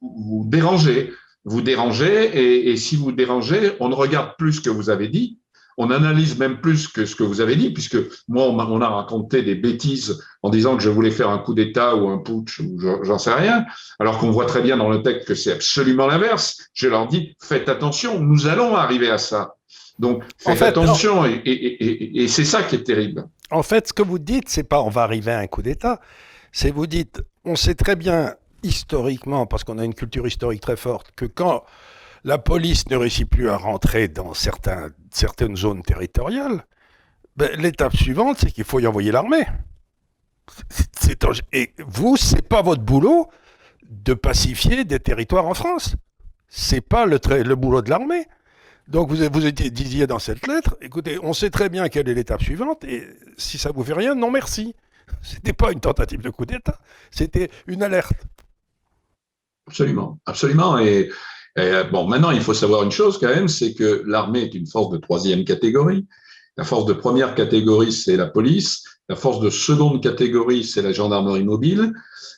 vous 0.00 0.44
dérangez. 0.46 1.12
Vous 1.44 1.62
dérangez 1.62 2.24
et, 2.36 2.70
et, 2.70 2.76
si 2.76 2.96
vous 2.96 3.12
dérangez, 3.12 3.74
on 3.78 3.88
ne 3.88 3.94
regarde 3.94 4.34
plus 4.36 4.54
ce 4.54 4.60
que 4.60 4.70
vous 4.70 4.90
avez 4.90 5.06
dit, 5.08 5.38
on 5.76 5.90
analyse 5.90 6.38
même 6.38 6.60
plus 6.60 6.88
que 6.88 7.04
ce 7.04 7.14
que 7.14 7.22
vous 7.22 7.40
avez 7.40 7.56
dit, 7.56 7.70
puisque 7.70 7.98
moi, 8.28 8.44
on 8.44 8.80
a 8.80 8.88
raconté 8.88 9.42
des 9.42 9.54
bêtises 9.54 10.22
en 10.42 10.50
disant 10.50 10.76
que 10.76 10.82
je 10.82 10.90
voulais 10.90 11.10
faire 11.10 11.28
un 11.28 11.38
coup 11.38 11.54
d'État 11.54 11.96
ou 11.96 12.08
un 12.08 12.18
putsch 12.18 12.60
ou 12.60 12.78
j'en 13.02 13.18
sais 13.18 13.32
rien, 13.32 13.66
alors 13.98 14.18
qu'on 14.18 14.30
voit 14.30 14.46
très 14.46 14.62
bien 14.62 14.76
dans 14.76 14.88
le 14.88 15.02
texte 15.02 15.28
que 15.28 15.34
c'est 15.34 15.52
absolument 15.52 16.06
l'inverse. 16.06 16.68
Je 16.72 16.88
leur 16.88 17.06
dis, 17.06 17.36
faites 17.40 17.68
attention, 17.68 18.20
nous 18.20 18.46
allons 18.46 18.74
arriver 18.74 19.10
à 19.10 19.18
ça. 19.18 19.56
Donc, 19.98 20.24
faites 20.38 20.62
attention, 20.62 21.24
et, 21.24 22.26
c'est 22.28 22.44
ça 22.44 22.62
qui 22.62 22.76
est 22.76 22.84
terrible. 22.84 23.26
En 23.50 23.62
fait, 23.62 23.88
ce 23.88 23.92
que 23.92 24.02
vous 24.02 24.18
dites, 24.18 24.48
c'est 24.48 24.64
pas 24.64 24.82
on 24.82 24.90
va 24.90 25.02
arriver 25.02 25.32
à 25.32 25.38
un 25.38 25.46
coup 25.46 25.62
d'État, 25.62 26.00
c'est 26.52 26.70
vous 26.70 26.86
dites, 26.86 27.22
on 27.44 27.56
sait 27.56 27.74
très 27.74 27.96
bien 27.96 28.34
historiquement, 28.62 29.46
parce 29.46 29.64
qu'on 29.64 29.78
a 29.78 29.84
une 29.84 29.94
culture 29.94 30.26
historique 30.26 30.60
très 30.60 30.76
forte, 30.76 31.12
que 31.16 31.24
quand 31.24 31.62
la 32.26 32.38
police 32.38 32.88
ne 32.90 32.96
réussit 32.96 33.30
plus 33.30 33.48
à 33.48 33.56
rentrer 33.56 34.08
dans 34.08 34.34
certaines 34.34 35.56
zones 35.56 35.82
territoriales, 35.82 36.66
ben, 37.36 37.48
l'étape 37.60 37.94
suivante, 37.94 38.38
c'est 38.40 38.50
qu'il 38.50 38.64
faut 38.64 38.80
y 38.80 38.86
envoyer 38.86 39.12
l'armée. 39.12 39.46
Et 41.52 41.72
vous, 41.86 42.16
c'est 42.16 42.46
pas 42.46 42.62
votre 42.62 42.82
boulot 42.82 43.28
de 43.88 44.12
pacifier 44.12 44.84
des 44.84 44.98
territoires 44.98 45.46
en 45.46 45.54
France. 45.54 45.94
C'est 46.48 46.80
pas 46.80 47.06
le, 47.06 47.54
boulot 47.54 47.80
de 47.80 47.90
l'armée. 47.90 48.26
Donc 48.88 49.08
vous, 49.08 49.50
disiez 49.50 50.08
dans 50.08 50.18
cette 50.18 50.48
lettre, 50.48 50.76
écoutez, 50.80 51.20
on 51.22 51.32
sait 51.32 51.50
très 51.50 51.68
bien 51.68 51.88
quelle 51.88 52.08
est 52.08 52.14
l'étape 52.14 52.42
suivante, 52.42 52.82
et 52.84 53.06
si 53.36 53.56
ça 53.56 53.70
vous 53.70 53.84
fait 53.84 53.92
rien, 53.92 54.16
non 54.16 54.32
merci. 54.32 54.74
C'était 55.22 55.52
pas 55.52 55.70
une 55.70 55.80
tentative 55.80 56.22
de 56.22 56.30
coup 56.30 56.44
d'État, 56.44 56.80
c'était 57.12 57.50
une 57.68 57.84
alerte. 57.84 58.14
Absolument, 59.68 60.18
absolument. 60.26 60.78
Euh, 61.58 61.84
bon, 61.84 62.06
maintenant, 62.06 62.30
il 62.30 62.40
faut 62.40 62.54
savoir 62.54 62.82
une 62.82 62.90
chose 62.90 63.18
quand 63.18 63.28
même, 63.28 63.48
c'est 63.48 63.74
que 63.74 64.02
l'armée 64.06 64.42
est 64.42 64.54
une 64.54 64.66
force 64.66 64.90
de 64.90 64.98
troisième 64.98 65.44
catégorie. 65.44 66.06
La 66.56 66.64
force 66.64 66.86
de 66.86 66.92
première 66.92 67.34
catégorie, 67.34 67.92
c'est 67.92 68.16
la 68.16 68.26
police. 68.26 68.84
La 69.08 69.16
force 69.16 69.40
de 69.40 69.50
seconde 69.50 70.02
catégorie, 70.02 70.64
c'est 70.64 70.82
la 70.82 70.92
gendarmerie 70.92 71.44
mobile. 71.44 71.92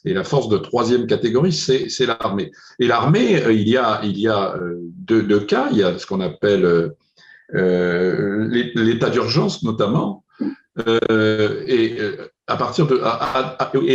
Et 0.04 0.14
la 0.14 0.22
force 0.22 0.48
de 0.48 0.58
troisième 0.58 1.06
catégorie, 1.06 1.52
c'est 1.52 2.06
l'armée. 2.06 2.52
Et 2.78 2.86
l'armée, 2.86 3.42
euh, 3.42 3.52
il 3.52 3.68
y 3.68 3.76
a, 3.76 4.54
euh, 4.56 4.76
deux, 4.80 5.40
cas. 5.40 5.68
Il 5.72 5.78
y 5.78 5.82
a 5.82 5.98
ce 5.98 6.06
qu'on 6.06 6.20
appelle 6.20 6.92
l'état 7.52 9.10
d'urgence, 9.10 9.64
notamment, 9.64 10.24
et 11.66 11.96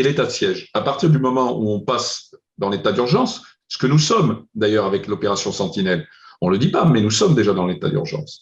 l'état 0.03 0.25
de 0.25 0.31
siège. 0.31 0.69
À 0.73 0.81
partir 0.81 1.09
du 1.09 1.19
moment 1.19 1.57
où 1.57 1.69
on 1.69 1.79
passe 1.79 2.35
dans 2.57 2.69
l'état 2.69 2.91
d'urgence, 2.91 3.41
ce 3.73 3.79
que 3.79 3.87
nous 3.87 3.97
sommes 3.97 4.45
d'ailleurs 4.53 4.85
avec 4.85 5.07
l'opération 5.07 5.51
Sentinelle. 5.51 6.07
On 6.41 6.49
ne 6.49 6.53
le 6.53 6.59
dit 6.59 6.69
pas, 6.69 6.85
mais 6.85 7.01
nous 7.01 7.09
sommes 7.09 7.33
déjà 7.33 7.53
dans 7.53 7.65
l'état 7.65 7.89
d'urgence. 7.89 8.39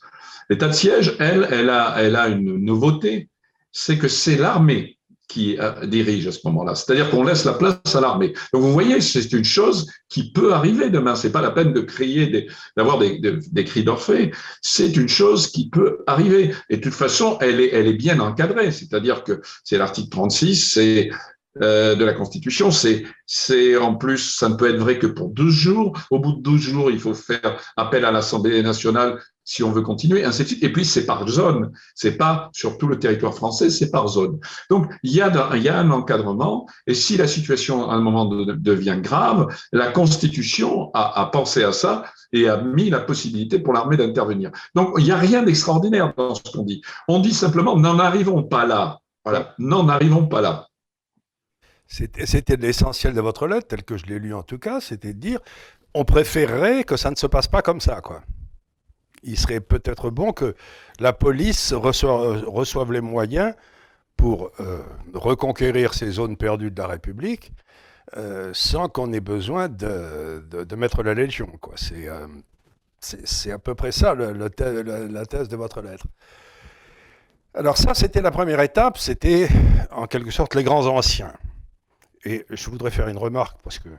L'état 0.50 0.68
de 0.68 0.74
siège, 0.74 1.16
elle, 1.20 1.48
elle 1.50 1.70
a, 1.70 1.96
elle 2.00 2.18
a 2.18 2.28
une 2.28 2.58
nouveauté, 2.58 3.30
c'est 3.72 3.98
que 3.98 4.10
c'est 4.10 4.36
l'armée 4.36 4.98
qui 5.30 5.58
euh, 5.58 5.86
dirige 5.86 6.28
à 6.28 6.34
ce 6.34 6.40
moment-là. 6.44 6.76
C'est-à-dire 6.76 7.10
qu'on 7.10 7.24
laisse 7.24 7.46
la 7.46 7.54
place 7.54 7.96
à 7.96 8.02
l'armée. 8.02 8.34
Donc 8.52 8.64
vous 8.64 8.74
voyez, 8.74 9.00
c'est 9.00 9.32
une 9.32 9.46
chose 9.46 9.90
qui 10.10 10.34
peut 10.34 10.54
arriver 10.54 10.90
demain. 10.90 11.16
C'est 11.16 11.32
pas 11.32 11.42
la 11.42 11.52
peine 11.52 11.72
de 11.72 11.80
crier, 11.80 12.50
d'avoir 12.76 12.98
des, 12.98 13.18
des, 13.18 13.64
cris 13.64 13.86
d'orphée. 13.86 14.34
C'est 14.62 14.98
une 14.98 15.08
chose 15.08 15.48
qui 15.48 15.70
peut 15.70 16.00
arriver. 16.08 16.54
Et 16.70 16.76
de 16.76 16.82
toute 16.82 16.94
façon, 16.94 17.38
elle 17.40 17.62
est, 17.62 17.70
elle 17.72 17.88
est 17.88 17.94
bien 17.94 18.20
encadrée. 18.20 18.74
C'est-à-dire 18.74 19.24
que 19.24 19.40
c'est 19.64 19.78
l'article 19.78 20.10
36, 20.10 20.72
c'est 20.74 21.10
euh, 21.62 21.96
de 21.96 22.06
la 22.06 22.14
Constitution, 22.14 22.70
c'est, 22.72 23.78
en 23.78 23.96
plus, 23.96 24.36
ça 24.38 24.48
ne 24.48 24.56
peut 24.56 24.70
être 24.70 24.80
vrai 24.80 24.98
que 24.98 25.08
pour 25.08 25.30
12 25.30 25.54
jours. 25.54 26.00
Au 26.10 26.20
bout 26.20 26.34
de 26.34 26.42
12 26.42 26.62
jours, 26.62 26.92
il 26.92 27.00
faut 27.00 27.14
faire 27.14 27.60
appel 27.76 28.06
à 28.06 28.12
l'Assemblée 28.12 28.64
nationale 28.64 29.20
si 29.44 29.64
on 29.64 29.72
veut 29.72 29.82
continuer, 29.82 30.24
ainsi 30.24 30.44
de 30.44 30.48
suite. 30.48 30.64
Et 30.64 30.72
puis, 30.72 30.86
c'est 30.86 31.06
par 31.06 31.28
zone. 31.28 31.72
C'est 31.94 32.14
pas 32.14 32.50
sur 32.54 32.78
tout 32.78 32.88
le 32.88 33.00
territoire 33.00 33.34
français, 33.34 33.70
c'est 33.70 33.92
par 33.92 34.08
zone. 34.08 34.40
Donc, 34.70 34.90
il 35.04 35.12
y 35.12 35.22
a, 35.22 35.50
il 35.56 35.62
y 35.62 35.68
a 35.68 35.78
un 35.78 35.92
encadrement. 35.92 36.68
Et 36.88 36.94
si 36.94 37.18
la 37.18 37.28
situation, 37.28 37.90
à 37.90 37.96
un 37.96 38.02
moment, 38.02 38.26
devient 38.26 39.00
grave, 39.02 39.48
la 39.74 39.92
Constitution 39.92 40.90
a, 40.94 41.22
a 41.22 41.26
pensé 41.26 41.64
à 41.64 41.74
ça 41.74 42.06
et 42.32 42.48
a 42.48 42.62
mis 42.62 42.90
la 42.90 43.00
possibilité 43.00 43.60
pour 43.60 43.74
l'armée 43.74 43.98
d'intervenir. 43.98 44.52
Donc, 44.74 44.94
il 44.98 45.04
n'y 45.04 45.12
a 45.12 45.18
rien 45.18 45.44
d'extraordinaire 45.44 46.14
dans 46.16 46.34
ce 46.34 46.44
qu'on 46.44 46.64
dit. 46.64 46.82
On 47.10 47.20
dit 47.20 47.34
simplement, 47.34 47.76
n'en 47.76 48.00
arrivons 48.00 48.44
pas 48.44 48.66
là. 48.66 49.00
Voilà, 49.26 49.54
n'en 49.60 49.90
arrivons 49.90 50.28
pas 50.28 50.42
là. 50.42 50.71
C'était 51.92 52.56
l'essentiel 52.56 53.14
de 53.14 53.20
votre 53.20 53.48
lettre, 53.48 53.68
tel 53.68 53.84
que 53.84 53.98
je 53.98 54.06
l'ai 54.06 54.18
lu 54.18 54.34
en 54.34 54.44
tout 54.44 54.58
cas, 54.58 54.80
c'était 54.80 55.14
de 55.14 55.20
dire 55.20 55.40
on 55.94 56.06
préférerait 56.06 56.86
que 56.86 56.96
ça 56.96 57.12
ne 57.12 57.18
se 57.18 57.28
passe 57.28 57.50
pas 57.50 57.62
comme 57.62 57.82
ça, 57.82 58.00
quoi. 58.00 58.22
Il 59.24 59.38
serait 59.38 59.60
peut-être 59.60 60.10
bon 60.10 60.32
que 60.32 60.56
la 61.00 61.12
police 61.12 61.74
reçoive, 61.74 62.92
les 62.94 63.02
moyens 63.02 63.54
pour 64.16 64.52
euh, 64.62 64.82
reconquérir 65.14 65.94
ces 65.94 66.12
zones 66.12 66.38
perdues 66.38 66.72
de 66.72 66.82
la 66.82 66.88
République 66.88 67.52
euh, 68.16 68.52
sans 68.54 68.88
qu'on 68.88 69.12
ait 69.12 69.20
besoin 69.20 69.68
de, 69.68 70.76
mettre 70.76 71.04
la 71.04 71.14
Légion. 71.14 71.52
Euh, 71.92 72.28
c'est 73.02 73.52
à 73.52 73.60
peu 73.60 73.76
près 73.76 73.92
ça 73.92 74.16
la 74.16 75.26
thèse 75.26 75.50
de 75.50 75.56
votre 75.58 75.82
lettre. 75.82 76.06
Alors 77.54 77.78
ça, 77.78 77.94
c'était 77.94 78.22
la 78.22 78.32
première 78.32 78.62
étape, 78.62 78.98
c'était 78.98 79.50
en 79.92 80.08
quelque 80.08 80.32
sorte 80.32 80.56
les 80.56 80.64
grands 80.64 80.88
anciens. 80.88 81.34
Et 82.26 82.46
je 82.50 82.70
voudrais 82.70 82.92
faire 82.92 83.08
une 83.08 83.18
remarque, 83.18 83.60
parce 83.64 83.80
que 83.80 83.90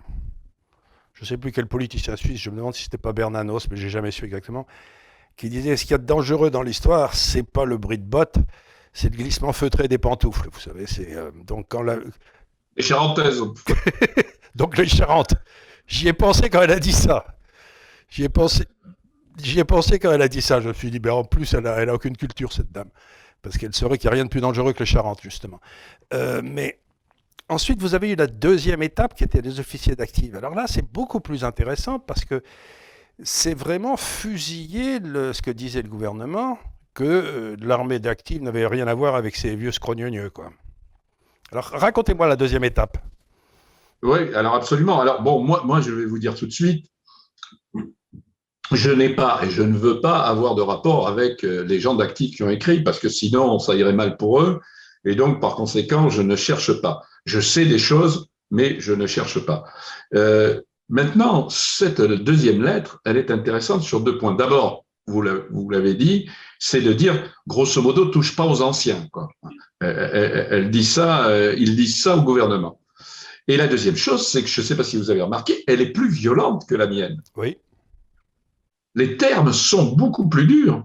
je 1.15 1.23
ne 1.23 1.27
sais 1.27 1.37
plus 1.37 1.53
quel 1.53 1.67
politicien 1.67 2.17
suisse, 2.17 2.41
je 2.41 2.51
me 2.51 2.57
demande 2.57 2.75
si 2.75 2.85
c'était 2.85 2.99
pas 2.99 3.13
Bernanos, 3.13 3.69
mais 3.71 3.77
j'ai 3.77 3.91
jamais 3.91 4.11
su 4.11 4.25
exactement, 4.25 4.67
qui 5.37 5.49
disait 5.49 5.77
ce 5.77 5.83
qu'il 5.83 5.93
y 5.93 5.95
a 5.95 5.99
de 5.99 6.07
dangereux 6.07 6.51
dans 6.51 6.63
l'histoire, 6.63 7.15
c'est 7.15 7.43
pas 7.43 7.65
le 7.65 7.77
bruit 7.77 7.99
de 7.99 8.05
bottes, 8.05 8.39
c'est 8.93 9.11
le 9.11 9.17
glissement 9.17 9.53
feutré 9.53 9.89
des 9.89 9.99
pantoufles. 9.99 10.49
Vous 10.53 10.61
savez, 10.61 10.87
c'est 10.87 11.15
euh, 11.15 11.31
donc 11.47 11.67
quand 11.69 11.83
la... 11.83 11.97
Les 12.77 12.83
Charentaises. 12.83 13.43
donc 14.55 14.77
les 14.77 14.87
Charentes. 14.87 15.35
J'y 15.87 16.09
ai 16.09 16.13
pensé 16.13 16.49
quand 16.49 16.63
elle 16.63 16.71
a 16.71 16.79
dit 16.79 16.93
ça. 16.93 17.25
J'y 18.09 18.25
ai 18.25 18.29
pensé. 18.29 18.65
J'y 19.43 19.59
ai 19.59 19.65
pensé 19.65 19.99
quand 19.99 20.13
elle 20.13 20.23
a 20.23 20.29
dit 20.29 20.43
ça. 20.43 20.61
Je 20.61 20.69
me 20.69 20.75
suis 20.75 20.91
dit, 20.91 20.99
ben 20.99 21.13
en 21.13 21.25
plus, 21.25 21.55
elle 21.55 21.65
n'a 21.65 21.75
a 21.75 21.93
aucune 21.93 22.17
culture, 22.17 22.53
cette 22.53 22.71
dame. 22.71 22.91
Parce 23.41 23.59
qu'elle 23.59 23.75
saurait 23.75 23.99
qu'il 23.99 24.09
n'y 24.09 24.13
a 24.13 24.15
rien 24.15 24.25
de 24.25 24.31
plus 24.31 24.41
dangereux 24.41 24.73
que 24.73 24.81
les 24.81 24.87
Charentes, 24.87 25.23
justement. 25.23 25.61
Euh, 26.13 26.43
mais 26.45 26.79
Ensuite, 27.53 27.83
vous 27.83 27.95
avez 27.95 28.11
eu 28.13 28.15
la 28.15 28.29
deuxième 28.29 28.83
étape 28.83 29.15
qui 29.15 29.25
était 29.25 29.43
les 29.43 29.61
officiers 29.61 29.95
d'active. 29.95 30.37
Alors 30.37 30.55
là, 30.55 30.65
c'est 30.67 30.91
beaucoup 30.91 31.21
plus 31.21 31.45
intéressant 31.45 31.99
parce 31.99 32.25
que 32.25 32.43
c'est 33.23 33.53
vraiment 33.53 33.99
fusiller 33.99 34.99
ce 34.99 35.43
que 35.43 35.51
disait 35.51 35.83
le 35.83 35.91
gouvernement, 35.91 36.59
que 36.95 37.05
euh, 37.05 37.57
l'armée 37.61 37.99
d'active 37.99 38.43
n'avait 38.43 38.67
rien 38.67 38.87
à 38.87 38.95
voir 38.95 39.17
avec 39.17 39.37
ces 39.37 39.55
vieux 39.55 39.71
scrogneux. 39.71 40.11
Alors 41.51 41.65
racontez-moi 41.67 42.27
la 42.27 42.37
deuxième 42.37 42.65
étape. 42.65 42.97
Oui, 44.03 44.35
alors 44.35 44.55
absolument. 44.55 44.99
Alors 45.03 45.21
bon, 45.21 45.43
moi, 45.43 45.61
moi, 45.67 45.83
je 45.83 45.91
vais 45.91 46.07
vous 46.07 46.19
dire 46.19 46.35
tout 46.35 46.47
de 46.47 46.53
suite, 46.53 46.87
je 48.73 48.91
n'ai 48.91 49.11
pas 49.11 49.41
et 49.45 49.51
je 49.51 49.63
ne 49.63 49.77
veux 49.77 50.01
pas 50.01 50.21
avoir 50.21 50.55
de 50.55 50.63
rapport 50.63 51.07
avec 51.07 51.45
euh, 51.45 51.65
les 51.65 51.81
gens 51.81 51.95
d'Active 51.95 52.35
qui 52.35 52.43
ont 52.45 52.49
écrit, 52.49 52.83
parce 52.83 52.99
que 52.99 53.11
sinon, 53.11 53.59
ça 53.59 53.75
irait 53.75 53.93
mal 53.93 54.17
pour 54.17 54.41
eux. 54.41 54.63
Et 55.05 55.17
donc, 55.17 55.39
par 55.39 55.55
conséquent, 55.55 56.09
je 56.09 56.23
ne 56.23 56.35
cherche 56.35 56.81
pas. 56.81 57.03
Je 57.25 57.41
sais 57.41 57.65
des 57.65 57.79
choses, 57.79 58.29
mais 58.51 58.81
je 58.81 58.93
ne 58.93 59.07
cherche 59.07 59.39
pas. 59.41 59.65
Euh, 60.15 60.61
maintenant, 60.89 61.49
cette 61.49 62.01
deuxième 62.01 62.63
lettre, 62.63 63.01
elle 63.05 63.17
est 63.17 63.31
intéressante 63.31 63.83
sur 63.83 64.01
deux 64.01 64.19
points. 64.19 64.35
D'abord, 64.35 64.85
vous 65.07 65.23
l'avez 65.23 65.95
dit, 65.95 66.29
c'est 66.59 66.81
de 66.81 66.93
dire, 66.93 67.35
grosso 67.47 67.83
modo, 67.83 68.07
touche 68.07 68.37
pas 68.37 68.47
aux 68.47 68.63
anciens. 68.63 69.09
Quoi. 69.11 69.29
Elle, 69.81 70.47
elle 70.51 70.71
dit 70.71 70.85
ça, 70.85 71.27
euh, 71.27 71.55
ils 71.59 71.77
disent 71.77 72.03
ça 72.03 72.17
au 72.17 72.23
gouvernement. 72.23 72.81
Et 73.49 73.57
la 73.57 73.67
deuxième 73.67 73.97
chose, 73.97 74.27
c'est 74.27 74.43
que 74.43 74.49
je 74.49 74.61
ne 74.61 74.67
sais 74.67 74.77
pas 74.77 74.85
si 74.85 74.97
vous 74.97 75.11
avez 75.11 75.23
remarqué, 75.23 75.65
elle 75.67 75.81
est 75.81 75.91
plus 75.91 76.09
violente 76.09 76.69
que 76.69 76.77
la 76.77 76.87
mienne. 76.87 77.21
Oui 77.37 77.57
les 78.95 79.17
termes 79.17 79.53
sont 79.53 79.93
beaucoup 79.93 80.29
plus 80.29 80.47
durs. 80.47 80.85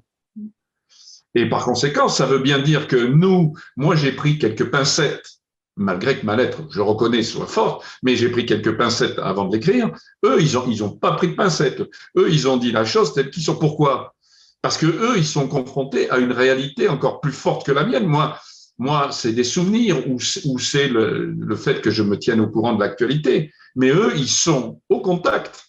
Et 1.36 1.48
par 1.48 1.66
conséquent, 1.66 2.08
ça 2.08 2.26
veut 2.26 2.40
bien 2.40 2.60
dire 2.60 2.88
que 2.88 2.96
nous, 2.96 3.54
moi 3.76 3.96
j'ai 3.96 4.12
pris 4.12 4.40
quelques 4.40 4.70
pincettes, 4.72 5.37
malgré 5.78 6.20
que 6.20 6.26
ma 6.26 6.36
lettre, 6.36 6.60
je 6.70 6.82
reconnais, 6.82 7.24
soit 7.24 7.48
forte, 7.48 7.86
mais 8.04 8.16
j'ai 8.16 8.30
pris 8.30 8.46
quelques 8.46 8.76
pincettes 8.78 9.20
avant 9.20 9.46
de 9.46 9.56
l'écrire. 9.56 9.92
Eux, 10.26 10.42
ils 10.42 10.54
n'ont 10.54 10.66
ils 10.68 10.84
ont 10.84 10.92
pas 10.92 11.14
pris 11.14 11.30
de 11.30 11.36
pincettes. 11.36 11.82
Eux, 12.18 12.30
ils 12.30 12.48
ont 12.48 12.58
dit 12.58 12.72
la 12.72 12.86
chose 12.86 13.14
telle 13.14 13.30
qu'ils 13.30 13.44
sont. 13.44 13.56
Pourquoi? 13.56 14.16
Parce 14.62 14.78
que 14.78 14.88
eux, 14.88 15.18
ils 15.18 15.26
sont 15.26 15.48
confrontés 15.48 16.10
à 16.10 16.18
une 16.18 16.32
réalité 16.32 16.90
encore 16.90 17.22
plus 17.22 17.32
forte 17.32 17.66
que 17.66 17.72
la 17.72 17.86
mienne. 17.86 18.08
Moi, 18.08 18.38
moi 18.78 19.10
c'est 19.12 19.34
des 19.34 19.44
souvenirs 19.44 20.04
ou 20.10 20.20
c'est 20.60 20.88
le, 20.88 21.32
le 21.38 21.56
fait 21.56 21.82
que 21.82 21.92
je 21.92 22.04
me 22.04 22.18
tienne 22.18 22.42
au 22.42 22.48
courant 22.48 22.74
de 22.74 22.80
l'actualité. 22.80 23.52
Mais 23.76 23.90
eux, 23.90 24.14
ils 24.16 24.30
sont 24.30 24.82
au 24.90 25.02
contact 25.02 25.68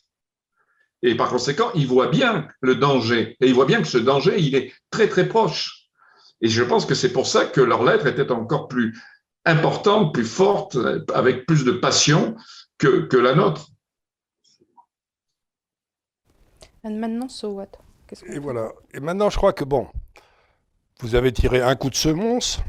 et 1.02 1.14
par 1.14 1.28
conséquent, 1.28 1.70
ils 1.74 1.86
voient 1.86 2.08
bien 2.08 2.48
le 2.60 2.74
danger. 2.74 3.36
Et 3.40 3.48
ils 3.48 3.54
voient 3.54 3.66
bien 3.66 3.80
que 3.82 3.88
ce 3.88 3.98
danger, 3.98 4.40
il 4.40 4.54
est 4.54 4.72
très, 4.90 5.08
très 5.08 5.28
proche. 5.28 5.88
Et 6.40 6.48
je 6.48 6.62
pense 6.62 6.86
que 6.86 6.94
c'est 6.94 7.12
pour 7.12 7.26
ça 7.26 7.44
que 7.44 7.60
leur 7.60 7.84
lettre 7.84 8.06
était 8.06 8.30
encore 8.30 8.68
plus 8.68 8.96
importante, 9.48 10.14
plus 10.14 10.24
forte, 10.24 10.76
avec 11.14 11.46
plus 11.46 11.64
de 11.64 11.72
passion 11.72 12.36
que, 12.78 13.06
que 13.06 13.16
la 13.16 13.34
nôtre. 13.34 13.68
Et 16.84 16.90
maintenant, 16.90 17.28
so 17.28 17.48
what? 17.50 17.68
Et 18.26 18.38
voilà. 18.38 18.72
Et 18.94 19.00
maintenant, 19.00 19.30
je 19.30 19.36
crois 19.36 19.52
que, 19.52 19.64
bon, 19.64 19.88
vous 21.00 21.14
avez 21.14 21.32
tiré 21.32 21.60
un 21.60 21.74
coup 21.74 21.90
de 21.90 21.94
semonce. 21.94 22.60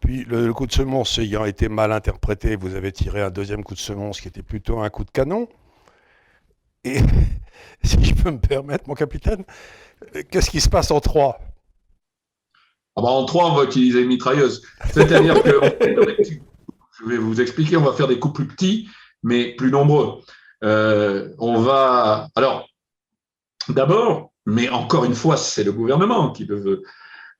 Puis 0.00 0.24
le, 0.24 0.52
coup 0.52 0.66
de 0.66 0.72
semonce 0.72 1.18
ayant 1.18 1.44
été 1.44 1.68
mal 1.68 1.90
interprété, 1.92 2.56
vous 2.56 2.74
avez 2.74 2.92
tiré 2.92 3.22
un 3.22 3.30
deuxième 3.30 3.64
coup 3.64 3.74
de 3.74 3.78
semonce 3.80 4.20
qui 4.20 4.28
était 4.28 4.42
plutôt 4.42 4.80
un 4.80 4.90
coup 4.90 5.04
de 5.04 5.10
canon. 5.10 5.48
Et 6.84 6.98
si 7.82 8.04
je 8.04 8.14
peux 8.14 8.30
me 8.30 8.38
permettre, 8.38 8.86
mon 8.86 8.94
capitaine, 8.94 9.44
qu'est-ce 10.30 10.50
qui 10.50 10.60
se 10.60 10.68
passe 10.68 10.90
en 10.90 11.00
3 11.00 11.40
ah 12.96 13.02
bah, 13.02 13.08
En 13.08 13.24
3, 13.24 13.52
on 13.52 13.54
va 13.54 13.64
utiliser 13.64 14.02
une 14.02 14.08
mitrailleuse. 14.08 14.62
C'est-à-dire 14.92 15.42
que, 15.42 15.60
je 17.00 17.08
vais 17.08 17.18
vous 17.18 17.40
expliquer, 17.40 17.76
on 17.76 17.82
va 17.82 17.92
faire 17.92 18.08
des 18.08 18.18
coups 18.18 18.34
plus 18.34 18.46
petits, 18.46 18.88
mais 19.22 19.54
plus 19.56 19.70
nombreux. 19.70 20.20
Euh, 20.62 21.28
on 21.38 21.60
va. 21.60 22.28
Alors, 22.34 22.68
d'abord, 23.68 24.32
mais 24.46 24.68
encore 24.68 25.04
une 25.04 25.14
fois, 25.14 25.36
c'est 25.36 25.64
le 25.64 25.72
gouvernement 25.72 26.30
qui 26.30 26.44
le 26.44 26.60
veut. 26.60 26.82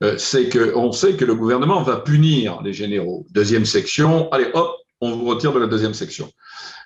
Euh, 0.03 0.15
c'est 0.17 0.49
qu'on 0.49 0.91
sait 0.91 1.15
que 1.15 1.23
le 1.23 1.35
gouvernement 1.35 1.81
va 1.81 1.97
punir 1.97 2.61
les 2.61 2.73
généraux. 2.73 3.25
Deuxième 3.31 3.65
section, 3.65 4.29
allez 4.31 4.49
hop, 4.53 4.75
on 4.99 5.11
vous 5.15 5.25
retire 5.25 5.53
de 5.53 5.59
la 5.59 5.67
deuxième 5.67 5.93
section. 5.93 6.29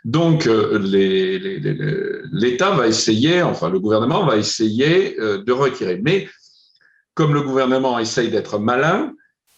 Donc, 0.06 0.46
euh, 0.48 0.80
l'État 2.32 2.72
va 2.72 2.88
essayer, 2.88 3.42
enfin 3.42 3.70
le 3.70 3.80
gouvernement 3.80 4.26
va 4.26 4.38
essayer 4.38 5.16
de 5.18 5.52
retirer. 5.52 6.00
Mais 6.02 6.30
comme 7.20 7.34
le 7.34 7.42
gouvernement 7.42 8.00
essaye 8.00 8.32
d'être 8.32 8.60
malin, 8.60 9.14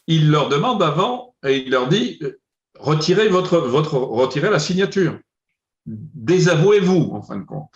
il 0.07 0.31
leur 0.31 0.49
demande 0.49 0.81
avant 0.81 1.35
et 1.45 1.57
il 1.57 1.69
leur 1.69 1.87
dit 1.87 2.17
euh, 2.23 2.39
retirez 2.79 3.27
votre, 3.27 3.59
votre 3.59 3.97
retirez 3.99 4.49
la 4.49 4.57
signature, 4.57 5.19
désavouez-vous 5.85 7.11
en 7.13 7.21
fin 7.21 7.37
de 7.37 7.45
compte. 7.45 7.75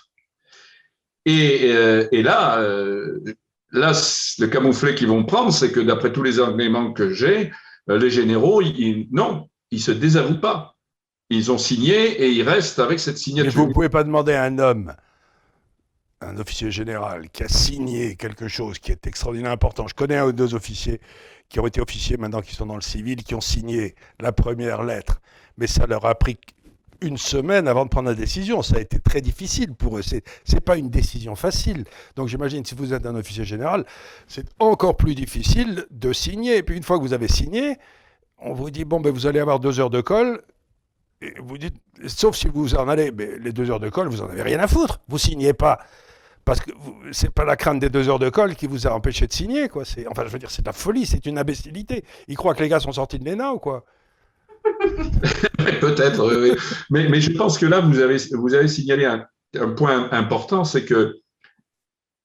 Et, 1.27 1.69
et 2.11 2.23
là, 2.23 2.59
là, 3.71 3.91
le 4.39 4.45
camouflet 4.47 4.95
qu'ils 4.95 5.07
vont 5.07 5.23
prendre, 5.23 5.51
c'est 5.51 5.71
que 5.71 5.79
d'après 5.79 6.11
tous 6.11 6.23
les 6.23 6.39
arguments 6.39 6.93
que 6.93 7.13
j'ai, 7.13 7.51
les 7.87 8.09
généraux, 8.09 8.61
ils, 8.61 9.07
non, 9.11 9.49
ils 9.69 9.81
se 9.81 9.91
désavouent 9.91 10.39
pas. 10.39 10.75
Ils 11.29 11.51
ont 11.51 11.57
signé 11.57 12.23
et 12.23 12.29
ils 12.29 12.43
restent 12.43 12.79
avec 12.79 12.99
cette 12.99 13.17
signature. 13.17 13.53
Mais 13.53 13.61
vous 13.61 13.67
ne 13.67 13.73
pouvez 13.73 13.89
pas 13.89 14.03
demander 14.03 14.33
à 14.33 14.43
un 14.43 14.59
homme, 14.59 14.95
un 16.21 16.37
officier 16.37 16.71
général, 16.71 17.29
qui 17.29 17.43
a 17.43 17.47
signé 17.47 18.15
quelque 18.15 18.47
chose 18.47 18.79
qui 18.79 18.91
est 18.91 19.05
extraordinairement 19.07 19.53
important. 19.53 19.87
Je 19.87 19.93
connais 19.93 20.17
un 20.17 20.25
ou 20.25 20.31
deux 20.31 20.55
officiers 20.55 21.01
qui 21.49 21.59
ont 21.59 21.67
été 21.67 21.81
officiers 21.81 22.17
maintenant 22.17 22.41
qui 22.41 22.55
sont 22.55 22.65
dans 22.65 22.75
le 22.75 22.81
civil, 22.81 23.23
qui 23.23 23.35
ont 23.35 23.41
signé 23.41 23.95
la 24.19 24.31
première 24.31 24.83
lettre. 24.83 25.21
Mais 25.57 25.67
ça 25.67 25.85
leur 25.85 26.05
a 26.05 26.15
pris 26.15 26.37
une 27.01 27.17
semaine 27.17 27.67
avant 27.67 27.85
de 27.85 27.89
prendre 27.89 28.09
la 28.09 28.15
décision. 28.15 28.61
Ça 28.61 28.77
a 28.77 28.79
été 28.79 28.99
très 28.99 29.21
difficile 29.21 29.73
pour 29.75 29.97
eux. 29.97 30.01
Ce 30.01 30.15
n'est 30.15 30.61
pas 30.61 30.77
une 30.77 30.89
décision 30.89 31.35
facile. 31.35 31.83
Donc 32.15 32.29
j'imagine, 32.29 32.65
si 32.65 32.75
vous 32.75 32.93
êtes 32.93 33.05
un 33.05 33.15
officier 33.15 33.43
général, 33.43 33.85
c'est 34.27 34.47
encore 34.59 34.95
plus 34.97 35.15
difficile 35.15 35.85
de 35.91 36.13
signer. 36.13 36.57
Et 36.57 36.63
puis 36.63 36.77
une 36.77 36.83
fois 36.83 36.97
que 36.97 37.03
vous 37.03 37.13
avez 37.13 37.27
signé, 37.27 37.77
on 38.37 38.53
vous 38.53 38.71
dit, 38.71 38.85
bon, 38.85 38.99
ben, 38.99 39.13
vous 39.13 39.27
allez 39.27 39.39
avoir 39.39 39.59
deux 39.59 39.79
heures 39.79 39.89
de 39.89 40.01
colle, 40.01 40.41
vous 41.39 41.57
dites, 41.57 41.75
sauf 42.07 42.35
si 42.35 42.47
vous 42.47 42.75
en 42.75 42.87
allez, 42.87 43.11
mais 43.11 43.37
les 43.39 43.51
deux 43.51 43.69
heures 43.71 43.79
de 43.79 43.89
colle, 43.89 44.07
vous 44.07 44.21
en 44.21 44.29
avez 44.29 44.41
rien 44.41 44.59
à 44.59 44.67
foutre. 44.67 44.99
Vous 45.07 45.17
signez 45.17 45.53
pas. 45.53 45.79
Parce 46.45 46.59
que 46.59 46.71
c'est 47.11 47.31
pas 47.31 47.43
la 47.43 47.55
crainte 47.55 47.79
des 47.79 47.89
deux 47.89 48.07
heures 48.07 48.19
de 48.19 48.29
colle 48.29 48.55
qui 48.55 48.67
vous 48.67 48.85
a 48.85 48.91
empêché 48.91 49.25
de 49.25 49.33
signer, 49.33 49.67
quoi. 49.67 49.83
Enfin, 50.07 50.23
je 50.25 50.31
veux 50.31 50.37
dire, 50.37 50.51
c'est 50.51 50.61
de 50.61 50.67
la 50.67 50.73
folie, 50.73 51.07
c'est 51.07 51.25
une 51.25 51.39
imbécilité. 51.39 52.05
Ils 52.27 52.37
croient 52.37 52.53
que 52.53 52.61
les 52.61 52.69
gars 52.69 52.79
sont 52.79 52.91
sortis 52.91 53.17
de 53.17 53.25
l'ENA 53.25 53.53
ou 53.53 53.57
quoi? 53.57 53.83
Peut-être, 55.81 56.39
oui. 56.39 56.51
mais, 56.89 57.19
je 57.19 57.31
pense 57.31 57.57
que 57.57 57.65
là, 57.65 57.81
vous 57.81 57.99
avez, 57.99 58.17
vous 58.33 58.53
avez 58.53 58.67
signalé 58.67 59.05
un, 59.05 59.27
point 59.69 60.09
important, 60.11 60.63
c'est 60.63 60.85
que 60.85 61.17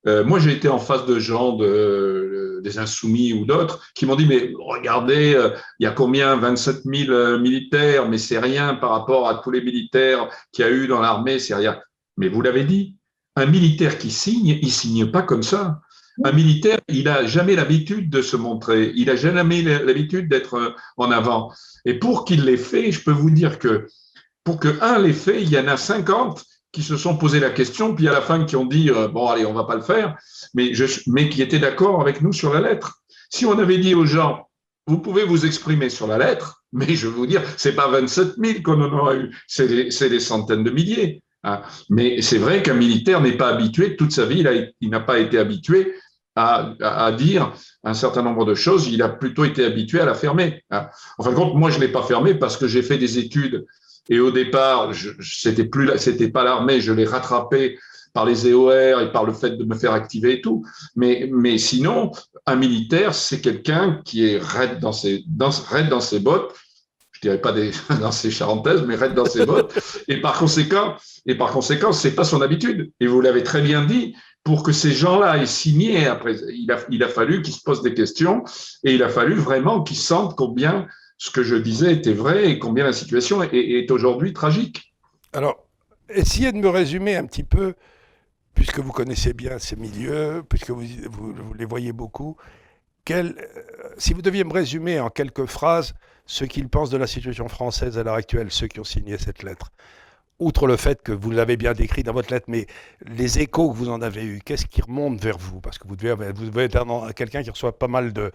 euh, 0.06 0.24
moi, 0.24 0.38
j'ai 0.38 0.52
été 0.52 0.68
en 0.68 0.78
face 0.78 1.06
de 1.06 1.18
gens, 1.18 1.56
de, 1.56 2.60
des 2.62 2.78
insoumis 2.78 3.32
ou 3.32 3.46
d'autres, 3.46 3.82
qui 3.94 4.04
m'ont 4.04 4.16
dit, 4.16 4.26
mais 4.26 4.52
regardez, 4.58 5.34
euh, 5.34 5.50
il 5.78 5.84
y 5.84 5.86
a 5.86 5.92
combien? 5.92 6.36
27 6.36 6.82
000 6.84 7.10
euh, 7.10 7.38
militaires, 7.38 8.08
mais 8.08 8.18
c'est 8.18 8.38
rien 8.38 8.74
par 8.74 8.90
rapport 8.90 9.28
à 9.28 9.36
tous 9.36 9.50
les 9.50 9.62
militaires 9.62 10.28
qu'il 10.52 10.64
y 10.64 10.68
a 10.68 10.70
eu 10.70 10.88
dans 10.88 11.00
l'armée, 11.00 11.38
c'est 11.38 11.54
rien. 11.54 11.78
Mais 12.16 12.28
vous 12.28 12.42
l'avez 12.42 12.64
dit, 12.64 12.96
un 13.36 13.46
militaire 13.46 13.98
qui 13.98 14.10
signe, 14.10 14.58
il 14.60 14.70
signe 14.70 15.10
pas 15.10 15.22
comme 15.22 15.42
ça. 15.42 15.80
Un 16.24 16.32
militaire, 16.32 16.78
il 16.88 17.08
a 17.08 17.24
jamais 17.24 17.56
l'habitude 17.56 18.10
de 18.10 18.20
se 18.20 18.36
montrer, 18.36 18.92
il 18.94 19.08
a 19.08 19.16
jamais 19.16 19.62
l'habitude 19.62 20.28
d'être 20.28 20.74
en 20.96 21.10
avant. 21.10 21.52
Et 21.84 21.94
pour 21.94 22.24
qu'il 22.24 22.44
l'ait 22.44 22.56
fait, 22.56 22.92
je 22.92 23.02
peux 23.02 23.12
vous 23.12 23.30
dire 23.30 23.58
que 23.58 23.86
pour 24.44 24.58
que 24.58 24.80
un 24.82 24.98
l'ait 24.98 25.12
fait, 25.12 25.42
il 25.42 25.48
y 25.48 25.58
en 25.58 25.68
a 25.68 25.76
50 25.76 26.44
qui 26.72 26.82
se 26.82 26.96
sont 26.96 27.16
posé 27.16 27.40
la 27.40 27.50
question, 27.50 27.94
puis 27.94 28.08
à 28.08 28.12
la 28.12 28.20
fin 28.20 28.44
qui 28.44 28.56
ont 28.56 28.66
dit 28.66 28.90
euh, 28.90 29.08
bon 29.08 29.26
allez 29.26 29.44
on 29.46 29.54
va 29.54 29.64
pas 29.64 29.74
le 29.74 29.82
faire, 29.82 30.16
mais, 30.54 30.72
mais 31.06 31.28
qui 31.28 31.42
étaient 31.42 31.58
d'accord 31.58 32.00
avec 32.00 32.22
nous 32.22 32.32
sur 32.32 32.52
la 32.52 32.60
lettre. 32.60 33.02
Si 33.30 33.46
on 33.46 33.58
avait 33.58 33.78
dit 33.78 33.94
aux 33.94 34.06
gens 34.06 34.46
vous 34.86 34.98
pouvez 34.98 35.24
vous 35.24 35.46
exprimer 35.46 35.88
sur 35.88 36.06
la 36.06 36.18
lettre, 36.18 36.64
mais 36.72 36.96
je 36.96 37.06
vais 37.06 37.14
vous 37.14 37.26
dire 37.26 37.42
c'est 37.56 37.74
pas 37.74 37.88
27 37.88 38.34
000 38.42 38.62
qu'on 38.62 38.80
en 38.80 38.92
aura 38.92 39.14
eu, 39.14 39.36
c'est 39.46 39.68
des, 39.68 40.20
centaines 40.20 40.64
de 40.64 40.70
milliers. 40.70 41.22
Hein. 41.44 41.62
Mais 41.88 42.22
c'est 42.22 42.38
vrai 42.38 42.62
qu'un 42.62 42.74
militaire 42.74 43.20
n'est 43.20 43.36
pas 43.36 43.48
habitué 43.48 43.96
toute 43.96 44.12
sa 44.12 44.26
vie, 44.26 44.44
il 44.80 44.90
n'a 44.90 45.00
pas 45.00 45.18
été 45.18 45.38
habitué 45.38 45.94
à, 46.36 47.12
dire 47.18 47.52
un 47.84 47.92
certain 47.92 48.22
nombre 48.22 48.46
de 48.46 48.54
choses, 48.54 48.88
il 48.88 49.02
a 49.02 49.08
plutôt 49.08 49.44
été 49.44 49.64
habitué 49.64 50.00
à 50.00 50.06
la 50.06 50.14
fermer. 50.14 50.64
Hein. 50.70 50.88
En 51.18 51.24
fin 51.24 51.30
de 51.30 51.36
compte, 51.36 51.54
moi 51.54 51.70
je 51.70 51.80
l'ai 51.80 51.88
pas 51.88 52.02
fermé 52.02 52.34
parce 52.34 52.56
que 52.56 52.66
j'ai 52.66 52.82
fait 52.82 52.96
des 52.96 53.18
études 53.18 53.66
et 54.10 54.18
au 54.18 54.32
départ, 54.32 54.90
c'était 55.22 55.64
plus, 55.64 55.88
pas 56.32 56.44
l'armée, 56.44 56.80
je 56.80 56.92
l'ai 56.92 57.04
rattrapé 57.04 57.78
par 58.12 58.26
les 58.26 58.48
EOR 58.48 59.00
et 59.00 59.12
par 59.12 59.24
le 59.24 59.32
fait 59.32 59.50
de 59.50 59.64
me 59.64 59.76
faire 59.76 59.92
activer 59.92 60.34
et 60.34 60.40
tout. 60.40 60.64
Mais, 60.96 61.58
sinon, 61.58 62.10
un 62.44 62.56
militaire, 62.56 63.14
c'est 63.14 63.40
quelqu'un 63.40 64.00
qui 64.04 64.26
est 64.26 64.38
raide 64.42 64.80
dans 64.80 64.92
ses, 64.92 65.24
raide 65.68 65.88
dans 65.88 66.00
ses 66.00 66.18
bottes. 66.18 66.52
Je 67.22 67.28
dirais 67.28 67.40
pas 67.40 67.52
dans 68.00 68.12
ses 68.12 68.30
charentaises, 68.30 68.82
mais 68.82 68.94
raide 68.94 69.14
dans 69.14 69.26
ses 69.26 69.44
bottes. 69.44 69.78
Et 70.08 70.20
par 70.20 70.38
conséquent, 70.38 70.96
et 71.26 71.34
par 71.34 71.52
conséquent, 71.52 71.92
c'est 71.92 72.14
pas 72.14 72.24
son 72.24 72.40
habitude. 72.40 72.92
Et 73.00 73.06
vous 73.06 73.20
l'avez 73.20 73.42
très 73.42 73.62
bien 73.62 73.84
dit. 73.84 74.14
Pour 74.42 74.62
que 74.62 74.72
ces 74.72 74.92
gens-là 74.92 75.36
aient 75.36 75.44
signé, 75.44 76.06
après, 76.06 76.34
il 76.48 76.72
a, 76.72 76.78
il 76.88 77.02
a 77.02 77.08
fallu 77.08 77.42
qu'ils 77.42 77.52
se 77.52 77.62
posent 77.62 77.82
des 77.82 77.92
questions 77.92 78.42
et 78.84 78.94
il 78.94 79.02
a 79.02 79.10
fallu 79.10 79.34
vraiment 79.34 79.82
qu'ils 79.82 79.98
sentent 79.98 80.34
combien 80.34 80.86
ce 81.18 81.30
que 81.30 81.42
je 81.42 81.54
disais 81.54 81.92
était 81.92 82.14
vrai 82.14 82.48
et 82.48 82.58
combien 82.58 82.84
la 82.84 82.94
situation 82.94 83.42
est, 83.42 83.90
aujourd'hui 83.90 84.32
tragique. 84.32 84.94
Alors, 85.34 85.66
essayez 86.08 86.50
de 86.50 86.56
me 86.56 86.70
résumer 86.70 87.16
un 87.16 87.26
petit 87.26 87.44
peu, 87.44 87.74
puisque 88.54 88.78
vous 88.78 88.92
connaissez 88.92 89.34
bien 89.34 89.58
ces 89.58 89.76
milieux, 89.76 90.42
puisque 90.48 90.70
vous, 90.70 90.86
vous, 91.10 91.54
les 91.58 91.66
voyez 91.66 91.92
beaucoup, 91.92 92.38
quel, 93.04 93.36
euh, 93.36 93.88
si 93.98 94.14
vous 94.14 94.22
deviez 94.22 94.44
me 94.44 94.52
résumer 94.54 94.98
en 94.98 95.10
quelques 95.10 95.44
phrases 95.44 95.92
ce 96.30 96.44
qu'ils 96.44 96.68
pensent 96.68 96.90
de 96.90 96.96
la 96.96 97.08
situation 97.08 97.48
française 97.48 97.98
à 97.98 98.04
l'heure 98.04 98.14
actuelle, 98.14 98.52
ceux 98.52 98.68
qui 98.68 98.78
ont 98.78 98.84
signé 98.84 99.18
cette 99.18 99.42
lettre, 99.42 99.72
outre 100.38 100.68
le 100.68 100.76
fait 100.76 101.02
que 101.02 101.10
vous 101.10 101.32
l'avez 101.32 101.56
bien 101.56 101.72
décrit 101.72 102.04
dans 102.04 102.12
votre 102.12 102.32
lettre, 102.32 102.46
mais 102.46 102.68
les 103.04 103.40
échos 103.40 103.72
que 103.72 103.76
vous 103.76 103.88
en 103.88 104.00
avez 104.00 104.22
eus, 104.22 104.40
qu'est-ce 104.44 104.64
qui 104.64 104.80
remonte 104.80 105.20
vers 105.20 105.38
vous? 105.38 105.60
Parce 105.60 105.76
que 105.76 105.88
vous 105.88 105.96
devez, 105.96 106.30
vous 106.32 106.56
être 106.60 107.12
quelqu'un 107.14 107.42
qui 107.42 107.50
reçoit 107.50 107.76
pas 107.76 107.88
mal 107.88 108.12
de, 108.12 108.30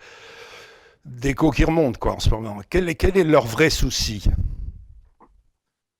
d'échos 1.05 1.51
qui 1.51 1.63
remontent 1.63 1.97
quoi, 1.97 2.15
en 2.15 2.19
ce 2.19 2.29
moment. 2.31 2.59
Quel 2.69 2.89
est, 2.89 2.95
quel 2.95 3.17
est 3.17 3.23
leur 3.23 3.45
vrai 3.45 3.69
souci? 3.69 4.25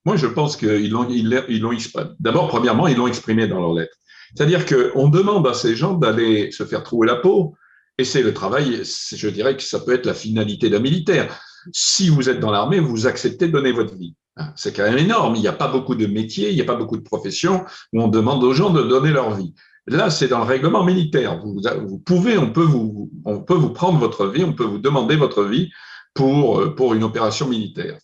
Moi, 0.04 0.18
je 0.18 0.28
pense 0.28 0.58
qu'ils 0.58 0.92
l'ont, 0.92 1.08
ils, 1.10 1.62
l'ont 1.62 1.78
D'abord, 2.20 2.50
premièrement, 2.50 2.88
ils 2.90 2.98
l'ont 2.98 3.08
exprimé 3.08 3.48
dans 3.48 3.62
leur 3.62 3.74
lettre. 3.74 3.96
C'est-à-dire 4.36 4.66
qu'on 4.66 5.08
demande 5.08 5.48
à 5.48 5.54
ces 5.54 5.78
gens 5.78 5.94
d'aller 5.94 6.52
se 6.52 6.66
faire 6.66 6.84
trouver 6.84 7.08
la 7.08 7.16
peau, 7.16 7.56
et 7.98 8.04
c'est 8.04 8.22
le 8.22 8.34
travail, 8.34 8.82
je 8.84 9.30
dirais 9.30 9.56
que 9.56 9.64
ça 9.64 9.80
peut 9.80 9.94
être 9.94 10.06
la 10.06 10.14
finalité 10.14 10.70
d'un 10.70 10.80
militaire. 10.80 11.40
Si 11.72 12.10
vous 12.10 12.30
êtes 12.30 12.40
dans 12.40 12.52
l'armée, 12.52 12.80
vous 12.80 13.08
acceptez 13.08 13.48
de 13.48 13.52
donner 13.52 13.72
votre 13.72 13.96
vie. 13.96 14.16
Hein, 14.38 14.52
c'est 14.56 14.76
quand 14.76 14.84
même 14.84 14.98
énorme. 14.98 15.36
Il 15.36 15.42
n'y 15.42 15.48
a 15.48 15.54
pas 15.54 15.68
beaucoup 15.68 15.96
de 15.96 16.06
métiers, 16.06 16.50
il 16.50 16.56
n'y 16.56 16.62
a 16.62 16.66
pas 16.66 16.76
beaucoup 16.76 16.98
de 16.98 17.04
professions 17.04 17.66
où 17.94 18.02
on 18.02 18.08
demande 18.08 18.44
aux 18.44 18.54
gens 18.54 18.70
de 18.70 18.82
donner 18.82 19.12
leur 19.12 19.32
vie. 19.32 19.54
Là, 19.88 20.10
c'est 20.10 20.28
dans 20.28 20.40
le 20.40 20.46
règlement 20.46 20.84
militaire. 20.84 21.40
Vous, 21.40 22.00
pouvez, 22.00 22.38
on 22.38 22.52
peut 22.52 22.64
vous, 22.64 23.10
prendre 23.74 24.00
votre 24.00 24.28
vie, 24.28 24.44
on 24.44 24.54
peut 24.54 24.64
vous 24.64 24.80
demander 24.80 25.16
votre 25.16 25.44
vie 25.44 25.70
pour, 26.14 26.60
euh, 26.60 26.76
pour 26.76 26.94
une 26.94 27.04
opération 27.04 27.48
militaire. 27.48 27.98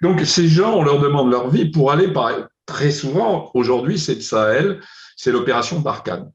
Donc, 0.00 0.20
ces 0.22 0.48
gens, 0.48 0.74
on 0.74 0.82
leur 0.82 1.00
demande 1.00 1.30
leur 1.30 1.48
vie 1.48 1.70
pour 1.70 1.92
aller 1.92 2.08
par, 2.08 2.32
très 2.66 2.90
souvent, 2.90 3.50
aujourd'hui, 3.54 3.98
c'est 3.98 4.16
de 4.16 4.20
Sahel, 4.20 4.80
c'est 5.16 5.30
l'opération 5.30 5.78
Barkhane. 5.78 6.32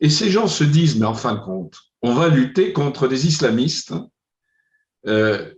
Et 0.00 0.10
ces 0.10 0.30
gens 0.30 0.48
se 0.48 0.64
disent, 0.64 0.98
mais 0.98 1.06
en 1.06 1.14
fin 1.14 1.34
de 1.34 1.40
compte, 1.40 1.76
on 2.02 2.14
va 2.14 2.28
lutter 2.28 2.72
contre 2.72 3.06
des 3.06 3.26
islamistes 3.26 3.94
euh, 5.06 5.52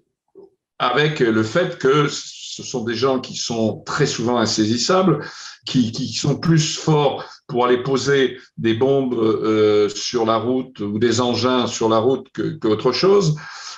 avec 0.80 1.20
le 1.20 1.42
fait 1.42 1.78
que 1.78 2.08
ce 2.08 2.62
sont 2.62 2.84
des 2.84 2.94
gens 2.94 3.20
qui 3.20 3.36
sont 3.36 3.82
très 3.84 4.06
souvent 4.06 4.38
insaisissables, 4.38 5.22
qui, 5.66 5.92
qui 5.92 6.08
sont 6.14 6.36
plus 6.36 6.78
forts 6.78 7.22
pour 7.46 7.66
aller 7.66 7.82
poser 7.82 8.38
des 8.56 8.72
bombes 8.72 9.12
euh, 9.14 9.90
sur 9.90 10.24
la 10.24 10.38
route 10.38 10.80
ou 10.80 10.98
des 10.98 11.20
engins 11.20 11.66
sur 11.66 11.90
la 11.90 11.98
route 11.98 12.26
que, 12.32 12.66
autre 12.66 12.92
chose, 12.92 13.36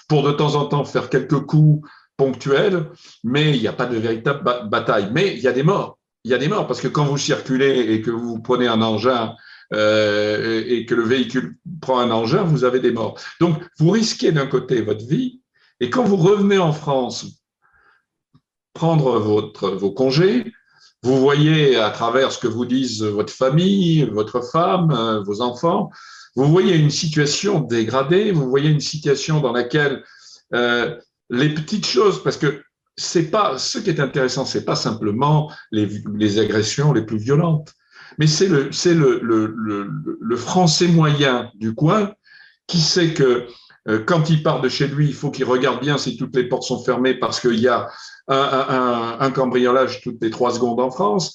pour 0.09 0.23
de 0.23 0.31
temps 0.31 0.55
en 0.55 0.67
temps 0.67 0.85
faire 0.85 1.11
quelques 1.11 1.41
coups 1.41 1.85
ponctuels, 2.17 2.87
mais 3.25 3.57
il 3.57 3.61
n'y 3.61 3.69
a 3.69 3.73
pas 3.73 3.87
de 3.87 3.97
véritable 3.97 4.69
bataille. 4.69 5.11
Mais 5.13 5.35
il 5.35 5.41
y 5.41 5.49
a 5.49 5.53
des 5.53 5.65
morts. 5.65 5.99
Il 6.25 6.31
y 6.31 6.35
a 6.35 6.39
des 6.39 6.49
morts 6.49 6.69
parce 6.69 6.81
que 6.81 6.89
quand 6.89 7.05
vous 7.05 7.19
circulez 7.19 7.93
et 7.93 8.01
que 8.01 8.13
vous 8.13 8.39
prenez 8.39 8.69
un 8.69 8.81
engin 8.81 9.35
euh, 9.75 10.63
et 10.69 10.87
que 10.87 10.95
le 10.95 11.03
véhicule 11.03 11.57
prend 11.81 11.99
un 11.99 12.13
engin, 12.13 12.45
vous 12.45 12.63
avez 12.63 12.79
des 12.79 12.93
morts. 12.93 13.19
Donc, 13.41 13.61
vous 13.81 13.91
risquez 13.91 14.31
d'un 14.31 14.47
côté 14.47 14.83
votre 14.83 15.05
vie, 15.05 15.42
et 15.83 15.91
quand 15.91 16.05
vous 16.05 16.17
revenez 16.17 16.59
en 16.59 16.73
France, 16.73 17.27
prendre 18.73 19.19
vos 19.19 19.91
congés, 19.91 20.53
vous 21.03 21.19
voyez 21.19 21.77
à 21.77 21.91
travers 21.91 22.31
ce 22.31 22.39
que 22.39 22.47
vous 22.47 22.65
disent 22.65 23.03
votre 23.03 23.33
famille, 23.33 24.05
votre 24.05 24.41
femme, 24.41 24.93
euh, 24.93 25.21
vos 25.25 25.41
enfants, 25.41 25.91
vous 26.37 26.47
voyez 26.47 26.77
une 26.77 26.91
situation 26.91 27.59
dégradée, 27.59 28.31
vous 28.31 28.49
voyez 28.49 28.71
une 28.71 28.81
situation 28.81 29.41
dans 29.41 29.53
laquelle 29.53 30.05
euh, 30.55 30.97
les 31.31 31.53
petites 31.53 31.87
choses, 31.87 32.23
parce 32.23 32.37
que 32.37 32.63
c'est 32.97 33.33
pas 33.33 33.59
ce 33.59 33.81
qui 33.81 33.91
est 33.91 33.99
intéressant, 33.99 34.45
c'est 34.45 34.65
pas 34.65 34.77
simplement 34.77 35.51
les, 35.73 36.39
agressions 36.39 36.93
les 36.93 37.03
plus 37.03 37.19
violentes, 37.19 37.75
mais 38.19 38.29
c'est 38.29 38.47
le, 38.47 38.71
français 40.37 40.87
moyen 40.87 41.51
du 41.57 41.75
coin 41.75 42.13
qui 42.69 42.81
sait 42.81 43.15
que 43.15 43.49
quand 44.07 44.31
il 44.31 44.43
part 44.43 44.61
de 44.61 44.69
chez 44.69 44.87
lui, 44.87 45.09
il 45.09 45.15
faut 45.15 45.31
qu'il 45.31 45.45
regarde 45.45 45.81
bien 45.81 45.99
si 45.99 46.17
toutes 46.17 46.37
les 46.37 46.45
portes 46.45 46.63
sont 46.63 46.83
fermées 46.83 47.15
parce 47.15 47.41
qu'il 47.41 47.59
y 47.59 47.69
a 47.69 47.89
un, 48.29 49.17
un, 49.19 49.31
cambriolage 49.33 50.01
toutes 50.03 50.23
les 50.23 50.31
trois 50.31 50.53
secondes 50.53 50.79
en 50.81 50.91
France, 50.91 51.35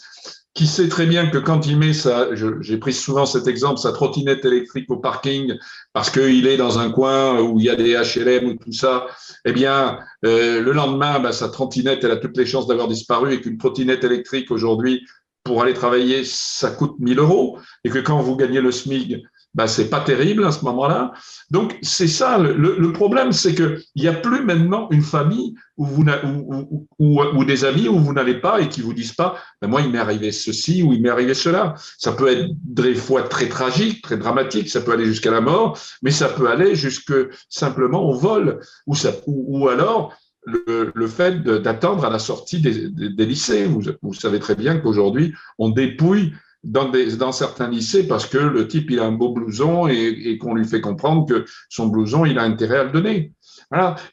qui 0.57 0.65
sait 0.65 0.89
très 0.89 1.05
bien 1.05 1.27
que 1.27 1.37
quand 1.37 1.67
il 1.67 1.77
met 1.77 1.93
sa, 1.93 2.29
j'ai 2.33 2.77
pris 2.77 2.91
souvent 2.91 3.27
cet 3.27 3.47
exemple, 3.47 3.79
sa 3.79 3.91
trottinette 3.91 4.43
électrique 4.43 4.89
au 4.89 4.97
parking 4.97 5.53
parce 5.93 6.09
qu'il 6.09 6.47
est 6.47 6.57
dans 6.57 6.79
un 6.79 6.89
coin 6.89 7.39
où 7.41 7.59
il 7.59 7.65
y 7.65 7.69
a 7.69 7.75
des 7.75 7.93
HLM 7.93 8.45
ou 8.47 8.55
tout 8.55 8.71
ça, 8.71 9.05
eh 9.45 9.53
bien, 9.53 9.99
euh, 10.25 10.59
le 10.59 10.71
lendemain, 10.71 11.19
bah, 11.19 11.31
sa 11.31 11.49
trottinette, 11.49 12.03
elle 12.03 12.11
a 12.11 12.17
toutes 12.17 12.35
les 12.37 12.47
chances 12.47 12.65
d'avoir 12.65 12.87
disparu 12.87 13.35
et 13.35 13.39
qu'une 13.39 13.59
trottinette 13.59 14.03
électrique 14.03 14.49
aujourd'hui, 14.49 15.05
pour 15.43 15.61
aller 15.61 15.75
travailler, 15.75 16.23
ça 16.25 16.71
coûte 16.71 16.95
1000 16.97 17.19
euros. 17.19 17.59
Et 17.83 17.89
que 17.89 17.99
quand 17.99 18.19
vous 18.19 18.35
gagnez 18.35 18.59
le 18.59 18.71
SMIG, 18.71 19.21
ben, 19.53 19.65
c'est 19.65 19.89
pas 19.89 20.01
terrible 20.01 20.45
à 20.45 20.51
ce 20.51 20.63
moment-là. 20.65 21.13
Donc 21.49 21.77
c'est 21.81 22.07
ça 22.07 22.37
le, 22.37 22.53
le 22.53 22.93
problème, 22.93 23.31
c'est 23.31 23.55
que 23.55 23.79
il 23.95 24.03
y 24.03 24.07
a 24.07 24.13
plus 24.13 24.43
maintenant 24.43 24.87
une 24.91 25.01
famille 25.01 25.55
où 25.77 25.85
vous 25.85 26.03
ou, 26.03 26.87
ou, 26.99 27.21
ou, 27.21 27.45
des 27.45 27.65
amis 27.65 27.87
où 27.87 27.97
vous 27.97 28.13
n'allez 28.13 28.39
pas 28.39 28.61
et 28.61 28.69
qui 28.69 28.81
vous 28.81 28.93
disent 28.93 29.13
pas, 29.13 29.37
ben 29.61 29.67
moi 29.67 29.81
il 29.81 29.91
m'est 29.91 29.97
arrivé 29.97 30.31
ceci 30.31 30.83
ou 30.83 30.93
il 30.93 31.01
m'est 31.01 31.09
arrivé 31.09 31.33
cela. 31.33 31.75
Ça 31.97 32.11
peut 32.11 32.27
être 32.27 32.49
des 32.63 32.95
fois 32.95 33.23
très 33.23 33.47
tragique, 33.47 34.03
très 34.03 34.17
dramatique, 34.17 34.69
ça 34.69 34.81
peut 34.81 34.91
aller 34.91 35.05
jusqu'à 35.05 35.31
la 35.31 35.41
mort, 35.41 35.79
mais 36.01 36.11
ça 36.11 36.29
peut 36.29 36.49
aller 36.49 36.75
jusque 36.75 37.13
simplement 37.49 38.07
au 38.07 38.13
vol 38.13 38.59
ou 38.85 38.95
ça 38.95 39.11
ou, 39.25 39.69
alors 39.69 40.13
le, 40.45 40.91
le, 40.93 41.07
fait 41.07 41.43
d'attendre 41.43 42.05
à 42.05 42.09
la 42.09 42.19
sortie 42.19 42.61
des, 42.61 42.89
des, 42.89 43.09
des 43.09 43.25
lycées. 43.25 43.65
Vous, 43.65 43.81
vous, 44.01 44.13
savez 44.13 44.39
très 44.39 44.55
bien 44.55 44.77
qu'aujourd'hui, 44.77 45.33
on 45.57 45.69
dépouille 45.69 46.33
dans, 46.63 47.31
certains 47.31 47.69
lycées 47.69 48.07
parce 48.07 48.25
que 48.25 48.37
le 48.37 48.67
type 48.67 48.89
il 48.89 48.99
a 48.99 49.05
un 49.05 49.11
beau 49.11 49.33
blouson 49.33 49.87
et, 49.87 50.37
qu'on 50.37 50.55
lui 50.55 50.67
fait 50.67 50.81
comprendre 50.81 51.27
que 51.27 51.45
son 51.69 51.87
blouson 51.87 52.25
il 52.25 52.37
a 52.39 52.43
intérêt 52.43 52.79
à 52.79 52.83
le 52.83 52.91
donner. 52.91 53.33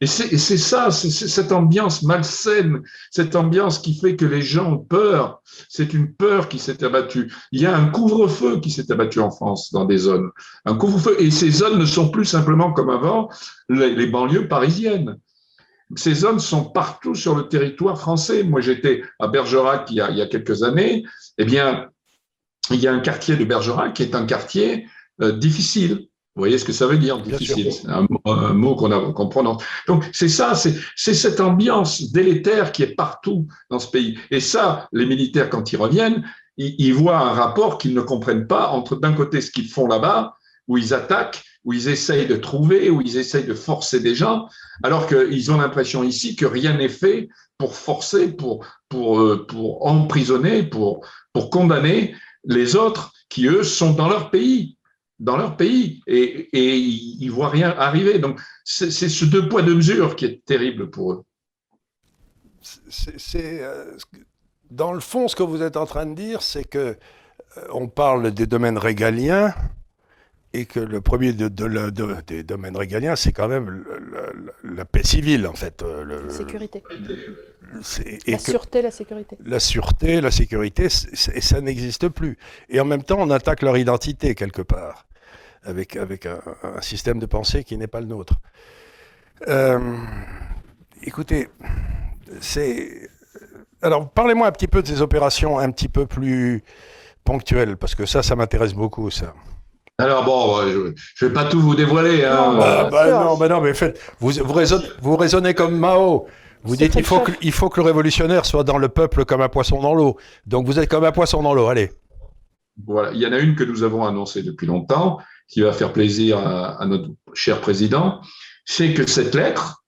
Et 0.00 0.06
c'est 0.06 0.56
ça, 0.56 0.90
cette 0.90 1.52
ambiance 1.52 2.02
malsaine, 2.02 2.82
cette 3.10 3.36
ambiance 3.36 3.78
qui 3.78 3.94
fait 3.94 4.16
que 4.16 4.24
les 4.24 4.42
gens 4.42 4.72
ont 4.72 4.78
peur. 4.78 5.42
C'est 5.68 5.94
une 5.94 6.12
peur 6.12 6.48
qui 6.48 6.58
s'est 6.58 6.82
abattue. 6.82 7.32
Il 7.52 7.60
y 7.60 7.66
a 7.66 7.76
un 7.76 7.86
couvre-feu 7.86 8.58
qui 8.58 8.70
s'est 8.70 8.90
abattu 8.90 9.20
en 9.20 9.30
France 9.30 9.72
dans 9.72 9.84
des 9.84 9.98
zones. 9.98 10.30
Un 10.64 10.74
couvre-feu. 10.74 11.16
Et 11.20 11.30
ces 11.30 11.50
zones 11.50 11.78
ne 11.78 11.86
sont 11.86 12.10
plus 12.10 12.24
simplement 12.24 12.72
comme 12.72 12.90
avant 12.90 13.28
les, 13.68 13.94
les 13.94 14.08
banlieues 14.08 14.48
parisiennes. 14.48 15.18
Ces 15.94 16.14
zones 16.14 16.40
sont 16.40 16.64
partout 16.64 17.14
sur 17.14 17.36
le 17.36 17.46
territoire 17.46 18.00
français. 18.00 18.42
Moi, 18.42 18.60
j'étais 18.60 19.02
à 19.20 19.28
Bergerac 19.28 19.88
il 19.90 19.96
y, 19.96 20.00
a, 20.00 20.10
il 20.10 20.16
y 20.16 20.22
a 20.22 20.26
quelques 20.26 20.64
années. 20.64 21.04
Eh 21.38 21.44
bien, 21.44 21.90
il 22.70 22.80
y 22.80 22.86
a 22.86 22.92
un 22.92 23.00
quartier 23.00 23.36
de 23.36 23.44
Bergerac 23.44 23.94
qui 23.94 24.02
est 24.02 24.14
un 24.14 24.26
quartier 24.26 24.86
euh, 25.22 25.32
difficile. 25.32 26.08
Vous 26.36 26.40
voyez 26.40 26.58
ce 26.58 26.64
que 26.64 26.72
ça 26.72 26.86
veut 26.86 26.98
dire, 26.98 27.20
difficile? 27.20 27.72
C'est 27.72 27.88
un, 27.88 28.06
mot 28.54 28.74
qu'on 28.74 28.90
a 28.90 29.12
qu'on 29.12 29.28
prononce. 29.28 29.62
Donc 29.86 30.04
c'est 30.12 30.28
ça, 30.28 30.54
c'est 30.54 31.14
cette 31.14 31.38
ambiance 31.38 32.10
délétère 32.10 32.72
qui 32.72 32.82
est 32.82 32.94
partout 32.94 33.46
dans 33.70 33.78
ce 33.78 33.88
pays. 33.88 34.18
Et 34.32 34.40
ça, 34.40 34.88
les 34.92 35.06
militaires 35.06 35.48
quand 35.48 35.72
ils 35.72 35.76
reviennent, 35.76 36.24
ils, 36.56 36.74
ils 36.78 36.94
voient 36.94 37.18
un 37.18 37.32
rapport 37.32 37.78
qu'ils 37.78 37.94
ne 37.94 38.00
comprennent 38.00 38.48
pas 38.48 38.68
entre 38.68 38.96
d'un 38.96 39.12
côté 39.12 39.40
ce 39.40 39.52
qu'ils 39.52 39.68
font 39.68 39.86
là-bas, 39.86 40.34
où 40.66 40.76
ils 40.76 40.92
attaquent, 40.92 41.44
où 41.64 41.72
ils 41.72 41.88
essayent 41.88 42.26
de 42.26 42.36
trouver, 42.36 42.90
où 42.90 43.00
ils 43.00 43.16
essayent 43.16 43.46
de 43.46 43.54
forcer 43.54 44.00
des 44.00 44.14
gens, 44.14 44.48
alors 44.82 45.06
qu'ils 45.06 45.50
ont 45.52 45.58
l'impression 45.58 46.02
ici 46.02 46.36
que 46.36 46.46
rien 46.46 46.76
n'est 46.76 46.88
fait 46.88 47.28
pour 47.58 47.74
forcer, 47.74 48.32
pour 48.32 48.66
pour 48.88 49.20
euh, 49.20 49.46
pour 49.46 49.86
emprisonner, 49.86 50.62
pour 50.62 51.06
pour 51.32 51.50
condamner 51.50 52.14
les 52.44 52.76
autres 52.76 53.12
qui, 53.28 53.46
eux, 53.46 53.64
sont 53.64 53.92
dans 53.92 54.08
leur 54.08 54.30
pays, 54.30 54.76
dans 55.18 55.36
leur 55.36 55.56
pays, 55.56 56.02
et, 56.06 56.48
ils 56.52 57.26
ne 57.26 57.32
voient 57.32 57.48
rien 57.48 57.70
arriver. 57.70 58.18
Donc, 58.18 58.40
c'est 58.64 58.90
ce 58.90 59.24
deux 59.24 59.48
poids, 59.48 59.62
deux 59.62 59.74
mesures 59.74 60.16
qui 60.16 60.26
est 60.26 60.44
terrible 60.44 60.90
pour 60.90 61.12
eux. 61.12 61.24
C'est 62.60 63.62
euh, 63.62 63.96
dans 64.70 64.92
le 64.92 65.00
fond, 65.00 65.28
ce 65.28 65.36
que 65.36 65.42
vous 65.42 65.62
êtes 65.62 65.76
en 65.76 65.86
train 65.86 66.06
de 66.06 66.14
dire, 66.14 66.42
c'est 66.42 66.64
que 66.64 66.78
euh, 66.78 67.66
on 67.70 67.88
parle 67.88 68.32
des 68.32 68.46
domaines 68.46 68.78
régaliens, 68.78 69.54
et 70.54 70.66
que 70.66 70.78
le 70.78 71.00
premier 71.00 71.32
de, 71.32 71.48
des 72.20 72.44
domaines 72.44 72.76
régaliens, 72.76 73.16
c'est 73.16 73.32
quand 73.32 73.48
même 73.48 73.84
la 74.62 74.84
paix 74.84 75.02
civile, 75.02 75.48
en 75.48 75.52
fait. 75.52 75.82
Euh, 75.82 76.22
la 76.26 76.32
sécurité. 76.32 76.82
la 78.28 78.38
sûreté, 78.38 78.80
la 78.80 78.90
sécurité. 78.92 79.36
La 79.44 79.58
sûreté, 79.58 80.20
la 80.20 80.30
sécurité, 80.30 80.88
ça 80.88 81.60
n'existe 81.60 82.08
plus. 82.08 82.38
Et 82.68 82.78
en 82.78 82.84
même 82.84 83.02
temps, 83.02 83.18
on 83.18 83.30
attaque 83.30 83.62
leur 83.62 83.76
identité, 83.76 84.36
quelque 84.36 84.62
part, 84.62 85.06
avec, 85.64 85.96
avec 85.96 86.24
un, 86.26 86.40
système 86.80 87.18
de 87.18 87.26
pensée 87.26 87.64
qui 87.64 87.76
n'est 87.76 87.88
pas 87.88 88.00
le 88.00 88.06
nôtre. 88.06 88.34
Euh, 89.48 89.96
écoutez, 91.02 91.48
c'est... 92.40 93.10
Alors, 93.82 94.08
parlez-moi 94.08 94.46
un 94.46 94.52
petit 94.52 94.68
peu 94.68 94.82
de 94.82 94.86
ces 94.86 95.02
opérations 95.02 95.58
un 95.58 95.72
petit 95.72 95.88
peu 95.88 96.06
plus 96.06 96.62
ponctuelles, 97.24 97.76
parce 97.76 97.96
que 97.96 98.06
ça, 98.06 98.22
ça 98.22 98.36
m'intéresse 98.36 98.72
beaucoup, 98.72 99.10
ça. 99.10 99.34
Alors 99.98 100.24
bon, 100.24 100.62
je 100.66 101.24
ne 101.24 101.28
vais 101.28 101.34
pas 101.34 101.44
tout 101.44 101.60
vous 101.60 101.74
dévoiler. 101.74 102.24
Hein. 102.24 102.52
Non, 102.52 102.58
bah, 102.58 102.88
bah 102.90 103.10
non, 103.10 103.36
bah 103.36 103.48
non, 103.48 103.60
mais 103.60 103.74
faites, 103.74 104.00
vous, 104.18 104.32
vous, 104.32 104.52
raisonnez, 104.52 104.86
vous 105.00 105.16
raisonnez 105.16 105.54
comme 105.54 105.76
Mao. 105.78 106.26
Vous 106.64 106.76
dites 106.76 106.92
qu'il 106.92 107.04
faut, 107.04 107.20
que, 107.20 107.32
il 107.42 107.52
faut 107.52 107.68
que 107.68 107.80
le 107.80 107.86
révolutionnaire 107.86 108.46
soit 108.46 108.64
dans 108.64 108.78
le 108.78 108.88
peuple 108.88 109.24
comme 109.24 109.42
un 109.42 109.48
poisson 109.48 109.80
dans 109.80 109.94
l'eau. 109.94 110.16
Donc 110.46 110.66
vous 110.66 110.78
êtes 110.78 110.88
comme 110.88 111.04
un 111.04 111.12
poisson 111.12 111.42
dans 111.42 111.54
l'eau, 111.54 111.66
allez. 111.66 111.90
Voilà, 112.86 113.12
il 113.12 113.20
y 113.20 113.26
en 113.26 113.32
a 113.32 113.38
une 113.38 113.54
que 113.54 113.62
nous 113.62 113.82
avons 113.82 114.04
annoncée 114.04 114.42
depuis 114.42 114.66
longtemps, 114.66 115.18
qui 115.46 115.60
va 115.60 115.72
faire 115.72 115.92
plaisir 115.92 116.38
à, 116.38 116.80
à 116.80 116.86
notre 116.86 117.10
cher 117.34 117.60
président, 117.60 118.20
c'est 118.64 118.94
que 118.94 119.06
cette 119.06 119.34
lettre, 119.34 119.84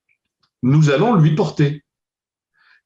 nous 0.63 0.89
allons 0.89 1.15
lui 1.15 1.35
porter. 1.35 1.83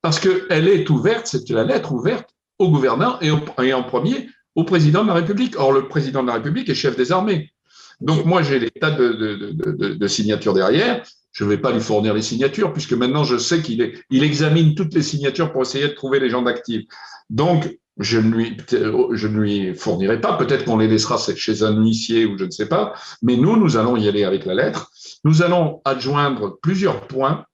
Parce 0.02 0.20
qu'elle 0.20 0.68
est 0.68 0.90
ouverte, 0.90 1.28
c'est 1.28 1.48
la 1.50 1.64
lettre 1.64 1.92
ouverte 1.92 2.30
au 2.60 2.70
gouverneur 2.70 3.20
et, 3.22 3.32
en 3.32 3.84
premier 3.84 4.30
au 4.56 4.64
président 4.64 5.04
de 5.04 5.08
la 5.08 5.14
République. 5.16 5.56
Or, 5.58 5.72
le 5.72 5.88
président 5.88 6.22
de 6.22 6.28
la 6.28 6.36
République 6.36 6.70
est 6.70 6.76
chef 6.76 6.96
des 6.96 7.12
armées. 7.12 7.52
Donc, 8.00 8.26
moi, 8.26 8.42
j'ai 8.42 8.60
des 8.60 8.72
tas 8.72 8.92
de, 8.92 10.08
signatures 10.08 10.54
derrière. 10.54 11.04
Je 11.32 11.44
ne 11.46 11.50
vais 11.50 11.58
pas 11.58 11.72
lui 11.72 11.80
fournir 11.80 12.14
les 12.14 12.22
signatures, 12.22 12.74
puisque 12.74 12.94
maintenant, 12.94 13.24
je 13.24 13.38
sais 13.38 13.62
qu'il 13.62 13.94
il 14.10 14.24
examine 14.24 14.76
toutes 14.76 14.94
les 14.94 15.04
signatures 15.04 15.52
pour 15.52 15.62
essayer 15.62 15.88
de 15.88 15.94
trouver 15.94 16.20
les 16.20 16.30
gens 16.30 16.42
d'actifs. 16.42 16.84
Donc, 17.30 17.78
je 17.98 18.18
ne 18.18 18.36
lui, 18.36 18.58
je 18.70 19.28
ne 19.28 19.40
lui 19.40 19.76
fournirai 19.76 20.20
pas. 20.20 20.36
Peut-être 20.38 20.66
qu'on 20.66 20.78
les 20.78 20.88
laissera 20.88 21.18
chez 21.36 21.64
un 21.64 21.80
huissier 21.80 22.26
ou 22.26 22.38
je 22.38 22.46
ne 22.46 22.50
sais 22.50 22.68
pas. 22.68 22.94
Mais 23.22 23.38
nous, 23.38 23.56
nous 23.56 23.78
allons 23.78 23.96
y 23.96 24.08
aller 24.08 24.24
avec 24.24 24.46
la 24.46 24.56
lettre. 24.56 24.92
Nous 25.24 25.42
allons 25.42 25.82
adjoindre 25.86 26.60
plusieurs 26.62 27.08
points, 27.08 27.46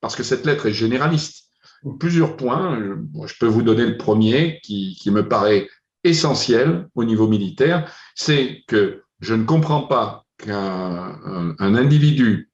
parce 0.00 0.14
que 0.14 0.22
cette 0.22 0.46
lettre 0.46 0.66
est 0.66 0.72
généraliste. 0.72 1.50
Plusieurs 1.98 2.36
points. 2.36 2.78
Je 3.26 3.34
peux 3.38 3.46
vous 3.46 3.62
donner 3.62 3.86
le 3.86 3.96
premier 3.96 4.60
qui, 4.62 4.96
qui 5.00 5.10
me 5.10 5.28
paraît 5.28 5.68
essentiel 6.08 6.88
au 6.94 7.04
niveau 7.04 7.26
militaire. 7.26 7.90
C'est 8.14 8.62
que 8.66 9.02
je 9.20 9.34
ne 9.34 9.44
comprends 9.44 9.82
pas 9.82 10.24
qu'un 10.38 11.18
un, 11.58 11.74
individu 11.74 12.50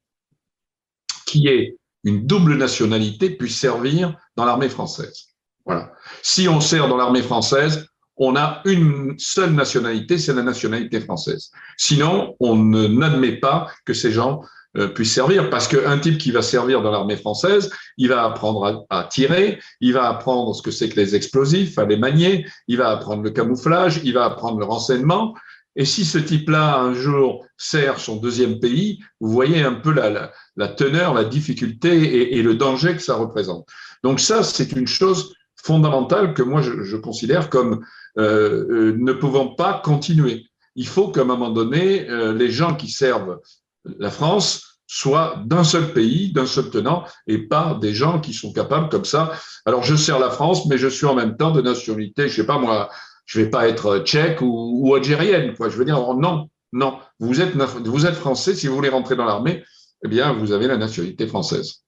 qui 1.25 1.47
ait 1.47 1.77
une 2.03 2.25
double 2.25 2.57
nationalité 2.57 3.29
puisse 3.29 3.57
servir 3.57 4.15
dans 4.35 4.45
l'armée 4.45 4.69
française. 4.69 5.29
Voilà. 5.65 5.93
Si 6.21 6.47
on 6.49 6.59
sert 6.59 6.87
dans 6.87 6.97
l'armée 6.97 7.21
française, 7.21 7.87
on 8.17 8.35
a 8.35 8.61
une 8.65 9.15
seule 9.17 9.53
nationalité, 9.53 10.17
c'est 10.17 10.33
la 10.33 10.43
nationalité 10.43 10.99
française. 10.99 11.51
Sinon, 11.77 12.35
on 12.39 12.55
n'admet 12.55 13.37
pas 13.37 13.71
que 13.85 13.93
ces 13.93 14.11
gens 14.11 14.41
euh, 14.77 14.87
puissent 14.87 15.13
servir, 15.13 15.49
parce 15.49 15.67
qu'un 15.67 15.97
type 15.97 16.17
qui 16.17 16.31
va 16.31 16.41
servir 16.41 16.81
dans 16.81 16.91
l'armée 16.91 17.17
française, 17.17 17.69
il 17.97 18.09
va 18.09 18.23
apprendre 18.23 18.85
à, 18.89 19.03
tirer, 19.03 19.59
il 19.81 19.93
va 19.93 20.09
apprendre 20.09 20.55
ce 20.55 20.61
que 20.61 20.71
c'est 20.71 20.89
que 20.89 20.99
les 20.99 21.15
explosifs, 21.15 21.77
à 21.77 21.85
les 21.85 21.97
manier, 21.97 22.45
il 22.67 22.77
va 22.77 22.89
apprendre 22.89 23.23
le 23.23 23.29
camouflage, 23.29 24.01
il 24.03 24.13
va 24.13 24.25
apprendre 24.25 24.59
le 24.59 24.65
renseignement. 24.65 25.35
Et 25.75 25.85
si 25.85 26.05
ce 26.05 26.19
type-là, 26.19 26.79
un 26.79 26.93
jour, 26.93 27.45
sert 27.57 27.99
son 27.99 28.17
deuxième 28.17 28.59
pays, 28.59 28.99
vous 29.19 29.31
voyez 29.31 29.63
un 29.63 29.73
peu 29.73 29.91
la, 29.91 30.31
la, 30.55 30.67
teneur, 30.67 31.13
la 31.13 31.23
difficulté 31.23 31.89
et, 31.89 32.37
et, 32.37 32.43
le 32.43 32.55
danger 32.55 32.93
que 32.95 33.01
ça 33.01 33.15
représente. 33.15 33.67
Donc 34.03 34.19
ça, 34.19 34.43
c'est 34.43 34.73
une 34.73 34.85
chose 34.85 35.33
fondamentale 35.63 36.33
que 36.33 36.43
moi 36.43 36.61
je, 36.61 36.83
je 36.83 36.97
considère 36.97 37.49
comme 37.49 37.83
euh, 38.17 38.67
euh, 38.69 38.95
ne 38.97 39.13
pouvant 39.13 39.55
pas 39.55 39.81
continuer. 39.83 40.45
Il 40.75 40.87
faut 40.87 41.09
qu'à 41.09 41.21
un 41.21 41.25
moment 41.25 41.49
donné, 41.49 42.07
euh, 42.09 42.33
les 42.33 42.51
gens 42.51 42.75
qui 42.75 42.89
servent 42.89 43.39
la 43.85 44.11
France 44.11 44.79
soient 44.87 45.41
d'un 45.45 45.63
seul 45.63 45.93
pays, 45.93 46.31
d'un 46.33 46.45
seul 46.45 46.69
tenant, 46.69 47.05
et 47.27 47.39
pas 47.47 47.77
des 47.81 47.93
gens 47.93 48.19
qui 48.19 48.33
sont 48.33 48.53
capables 48.53 48.89
comme 48.89 49.05
ça. 49.05 49.31
Alors 49.65 49.83
je 49.83 49.95
sers 49.95 50.19
la 50.19 50.29
France, 50.29 50.65
mais 50.67 50.77
je 50.77 50.87
suis 50.87 51.05
en 51.05 51.15
même 51.15 51.37
temps 51.37 51.51
de 51.51 51.61
nationalité, 51.61 52.27
je 52.27 52.35
sais 52.35 52.45
pas 52.45 52.59
moi, 52.59 52.89
je 53.25 53.39
vais 53.39 53.49
pas 53.49 53.67
être 53.67 53.99
tchèque 53.99 54.41
ou, 54.41 54.79
ou 54.81 54.95
algérienne. 54.95 55.55
Quoi. 55.55 55.69
Je 55.69 55.77
veux 55.77 55.85
dire, 55.85 55.99
non, 56.15 56.49
non, 56.73 56.99
vous 57.19 57.41
êtes, 57.41 57.55
vous 57.55 58.05
êtes 58.05 58.15
français, 58.15 58.55
si 58.55 58.67
vous 58.67 58.75
voulez 58.75 58.89
rentrer 58.89 59.15
dans 59.15 59.25
l'armée, 59.25 59.63
eh 60.03 60.07
bien, 60.07 60.33
vous 60.33 60.51
avez 60.51 60.67
la 60.67 60.77
nationalité 60.77 61.27
française. 61.27 61.83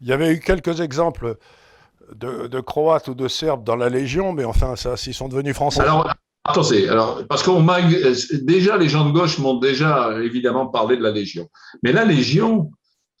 Il 0.00 0.06
y 0.06 0.12
avait 0.12 0.32
eu 0.32 0.40
quelques 0.40 0.80
exemples 0.80 1.36
de, 2.14 2.60
Croates 2.60 3.08
ou 3.08 3.14
de 3.14 3.28
Serbes 3.28 3.64
dans 3.64 3.76
la 3.76 3.88
Légion, 3.88 4.32
mais 4.32 4.44
enfin, 4.44 4.76
ça, 4.76 4.96
s'ils 4.96 5.14
sont 5.14 5.28
devenus 5.28 5.54
français. 5.54 5.80
Alors, 5.80 6.08
attendez, 6.48 6.88
alors, 6.88 7.22
parce 7.28 7.42
qu'on 7.42 7.60
m'a. 7.60 7.78
Déjà, 8.42 8.76
les 8.76 8.88
gens 8.88 9.06
de 9.06 9.12
gauche 9.12 9.38
m'ont 9.38 9.58
déjà 9.58 10.18
évidemment 10.22 10.66
parlé 10.66 10.96
de 10.96 11.02
la 11.02 11.10
Légion. 11.10 11.48
Mais 11.82 11.92
la 11.92 12.04
Légion, 12.04 12.70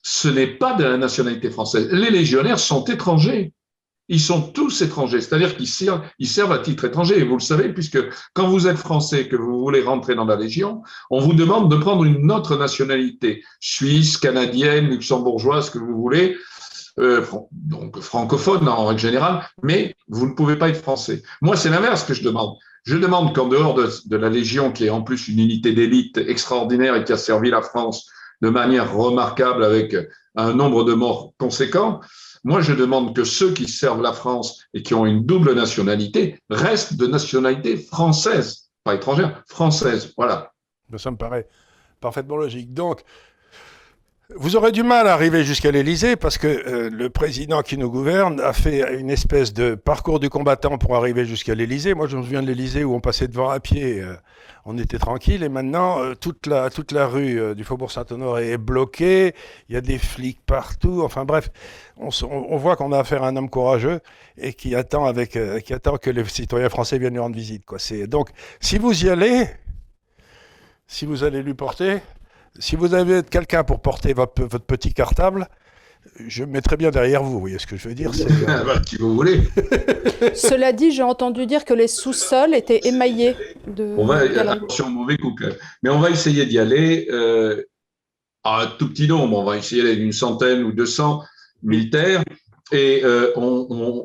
ce 0.02 0.28
n'est 0.28 0.46
pas 0.46 0.74
de 0.74 0.84
la 0.84 0.96
nationalité 0.96 1.50
française. 1.50 1.88
Les 1.92 2.10
légionnaires 2.10 2.58
sont 2.58 2.84
étrangers. 2.84 3.52
Ils 4.10 4.20
sont 4.20 4.40
tous 4.40 4.80
étrangers, 4.80 5.20
c'est-à-dire 5.20 5.54
qu'ils 5.54 5.68
servent, 5.68 6.00
ils 6.18 6.28
servent 6.28 6.52
à 6.52 6.60
titre 6.60 6.86
étranger. 6.86 7.18
Et 7.18 7.24
vous 7.24 7.36
le 7.36 7.42
savez, 7.42 7.68
puisque 7.74 7.98
quand 8.32 8.48
vous 8.48 8.66
êtes 8.66 8.78
français, 8.78 9.28
que 9.28 9.36
vous 9.36 9.60
voulez 9.60 9.82
rentrer 9.82 10.14
dans 10.14 10.24
la 10.24 10.36
Légion, 10.36 10.82
on 11.10 11.20
vous 11.20 11.34
demande 11.34 11.70
de 11.70 11.76
prendre 11.76 12.04
une 12.04 12.32
autre 12.32 12.56
nationalité, 12.56 13.44
suisse, 13.60 14.16
canadienne, 14.16 14.88
luxembourgeoise, 14.88 15.68
que 15.68 15.78
vous 15.78 16.00
voulez, 16.00 16.38
euh, 16.98 17.24
donc 17.52 18.00
francophone 18.00 18.68
en 18.68 18.86
règle 18.86 19.00
générale, 19.00 19.42
mais 19.62 19.94
vous 20.08 20.26
ne 20.26 20.34
pouvez 20.34 20.56
pas 20.56 20.68
être 20.68 20.80
français. 20.80 21.22
Moi, 21.40 21.56
c'est 21.56 21.70
l'inverse 21.70 22.04
que 22.04 22.14
je 22.14 22.22
demande. 22.22 22.56
Je 22.84 22.96
demande 22.96 23.34
qu'en 23.34 23.48
dehors 23.48 23.74
de, 23.74 24.16
la 24.16 24.28
Légion, 24.28 24.72
qui 24.72 24.86
est 24.86 24.90
en 24.90 25.02
plus 25.02 25.28
une 25.28 25.38
unité 25.38 25.72
d'élite 25.72 26.16
extraordinaire 26.18 26.94
et 26.96 27.04
qui 27.04 27.12
a 27.12 27.16
servi 27.16 27.50
la 27.50 27.62
France 27.62 28.06
de 28.40 28.48
manière 28.48 28.94
remarquable 28.94 29.64
avec 29.64 29.94
un 30.36 30.54
nombre 30.54 30.84
de 30.84 30.94
morts 30.94 31.32
conséquent, 31.38 32.00
moi, 32.44 32.60
je 32.60 32.72
demande 32.72 33.14
que 33.14 33.24
ceux 33.24 33.52
qui 33.52 33.68
servent 33.68 34.02
la 34.02 34.12
France 34.12 34.64
et 34.72 34.82
qui 34.82 34.94
ont 34.94 35.06
une 35.06 35.24
double 35.24 35.54
nationalité 35.54 36.38
restent 36.50 36.96
de 36.96 37.06
nationalité 37.06 37.76
française, 37.76 38.70
pas 38.84 38.94
étrangère, 38.94 39.42
française. 39.48 40.12
Voilà. 40.16 40.52
Ça 40.96 41.10
me 41.10 41.16
paraît 41.16 41.48
parfaitement 42.00 42.36
logique. 42.36 42.72
Donc, 42.72 43.02
vous 44.36 44.56
aurez 44.56 44.72
du 44.72 44.82
mal 44.82 45.08
à 45.08 45.14
arriver 45.14 45.42
jusqu'à 45.42 45.70
l'Élysée 45.70 46.14
parce 46.14 46.36
que 46.36 46.46
euh, 46.46 46.90
le 46.90 47.08
président 47.08 47.62
qui 47.62 47.78
nous 47.78 47.90
gouverne 47.90 48.40
a 48.40 48.52
fait 48.52 48.98
une 48.98 49.08
espèce 49.08 49.54
de 49.54 49.74
parcours 49.74 50.20
du 50.20 50.28
combattant 50.28 50.76
pour 50.76 50.96
arriver 50.96 51.24
jusqu'à 51.24 51.54
l'Élysée. 51.54 51.94
Moi, 51.94 52.08
je 52.08 52.18
me 52.18 52.22
souviens 52.22 52.42
de 52.42 52.46
l'Élysée 52.46 52.84
où 52.84 52.94
on 52.94 53.00
passait 53.00 53.26
devant 53.26 53.48
à 53.48 53.58
pied, 53.58 54.02
euh, 54.02 54.16
on 54.66 54.76
était 54.76 54.98
tranquille, 54.98 55.42
et 55.42 55.48
maintenant 55.48 56.00
euh, 56.00 56.14
toute 56.14 56.46
la 56.46 56.68
toute 56.68 56.92
la 56.92 57.06
rue 57.06 57.54
du 57.54 57.64
Faubourg 57.64 57.90
Saint-Honoré 57.90 58.50
est 58.50 58.58
bloquée. 58.58 59.34
Il 59.70 59.74
y 59.74 59.78
a 59.78 59.80
des 59.80 59.96
flics 59.96 60.44
partout. 60.44 61.00
Enfin 61.02 61.24
bref, 61.24 61.48
on, 61.96 62.56
voit 62.58 62.76
qu'on 62.76 62.92
a 62.92 62.98
affaire 62.98 63.22
à 63.22 63.28
un 63.28 63.36
homme 63.36 63.48
courageux 63.48 64.00
et 64.36 64.52
qui 64.52 64.74
attend 64.74 65.06
avec 65.06 65.38
qui 65.64 65.72
attend 65.72 65.96
que 65.96 66.10
les 66.10 66.24
citoyens 66.26 66.68
français 66.68 66.98
viennent 66.98 67.14
lui 67.14 67.20
rendre 67.20 67.36
visite. 67.36 67.64
Donc 68.06 68.28
si 68.60 68.76
vous 68.76 69.06
y 69.06 69.08
allez, 69.08 69.46
si 70.86 71.06
vous 71.06 71.24
allez 71.24 71.42
lui 71.42 71.54
porter 71.54 72.00
si 72.58 72.76
vous 72.76 72.94
avez 72.94 73.22
quelqu'un 73.22 73.64
pour 73.64 73.80
porter 73.80 74.12
votre, 74.12 74.58
petit 74.58 74.92
cartable, 74.92 75.46
je 76.26 76.44
me 76.44 76.52
mettrai 76.52 76.76
bien 76.76 76.90
derrière 76.90 77.22
vous, 77.22 77.32
vous 77.32 77.40
voyez 77.40 77.58
ce 77.58 77.66
que 77.66 77.76
je 77.76 77.88
veux 77.88 77.94
dire 77.94 78.10
bah, 78.46 78.80
Si 78.86 78.96
vous 78.96 79.14
voulez. 79.14 79.42
Cela 80.34 80.72
dit, 80.72 80.90
j'ai 80.90 81.02
entendu 81.02 81.46
dire 81.46 81.64
que 81.64 81.74
les 81.74 81.88
sous-sols 81.88 82.54
étaient 82.54 82.80
émaillés 82.84 83.36
de. 83.66 83.94
On 83.96 84.06
va, 84.06 84.18
attention, 84.18 84.90
mauvais 84.90 85.16
coup. 85.16 85.34
Mais 85.82 85.90
on 85.90 86.00
va 86.00 86.10
essayer 86.10 86.46
d'y 86.46 86.58
aller 86.58 87.08
euh, 87.10 87.62
à 88.44 88.62
un 88.62 88.66
tout 88.66 88.88
petit 88.88 89.06
nombre. 89.06 89.38
On 89.38 89.44
va 89.44 89.56
essayer 89.56 89.82
d'aller 89.82 89.96
d'une 89.96 90.12
centaine 90.12 90.62
ou 90.64 90.72
200 90.72 91.22
militaires. 91.62 92.22
Et 92.72 93.00
euh, 93.04 93.32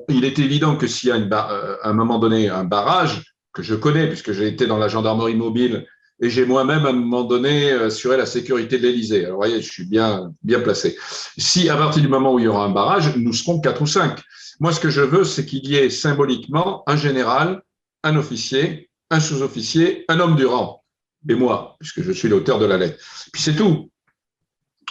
il 0.09 0.23
est 0.25 0.39
évident 0.39 0.77
que 0.77 0.87
s'il 0.87 1.09
y 1.09 1.11
a 1.11 1.17
une 1.17 1.31
euh, 1.31 1.75
à 1.81 1.89
un 1.89 1.93
moment 1.93 2.19
donné 2.19 2.49
un 2.49 2.63
barrage, 2.63 3.23
que 3.53 3.61
je 3.61 3.75
connais, 3.75 4.07
puisque 4.07 4.31
j'ai 4.31 4.47
été 4.47 4.65
dans 4.65 4.77
la 4.77 4.87
gendarmerie 4.87 5.35
mobile 5.35 5.85
et 6.21 6.29
j'ai 6.29 6.45
moi-même 6.45 6.85
à 6.85 6.89
un 6.89 6.93
moment 6.93 7.23
donné 7.23 7.71
assuré 7.71 8.17
la 8.17 8.25
sécurité 8.25 8.77
de 8.77 8.83
l'Élysée. 8.83 9.25
Alors, 9.25 9.31
vous 9.31 9.41
voyez, 9.41 9.61
je 9.61 9.71
suis 9.71 9.85
bien, 9.85 10.33
bien 10.43 10.59
placé. 10.59 10.97
Si 11.37 11.69
à 11.69 11.75
partir 11.75 12.01
du 12.01 12.07
moment 12.07 12.33
où 12.33 12.39
il 12.39 12.45
y 12.45 12.47
aura 12.47 12.65
un 12.65 12.69
barrage, 12.69 13.15
nous 13.17 13.33
serons 13.33 13.59
quatre 13.59 13.81
ou 13.81 13.87
cinq. 13.87 14.21
Moi, 14.59 14.71
ce 14.71 14.79
que 14.79 14.89
je 14.89 15.01
veux, 15.01 15.23
c'est 15.23 15.45
qu'il 15.45 15.67
y 15.67 15.75
ait 15.75 15.89
symboliquement 15.89 16.83
un 16.87 16.95
général, 16.95 17.61
un 18.03 18.15
officier, 18.15 18.89
un 19.09 19.19
sous-officier, 19.19 20.05
un 20.07 20.19
homme 20.19 20.35
du 20.35 20.45
rang, 20.45 20.83
et 21.27 21.35
moi, 21.35 21.75
puisque 21.79 22.01
je 22.01 22.11
suis 22.11 22.29
l'auteur 22.29 22.59
de 22.59 22.65
la 22.65 22.77
lettre. 22.77 22.97
Puis 23.31 23.41
c'est 23.41 23.55
tout. 23.55 23.89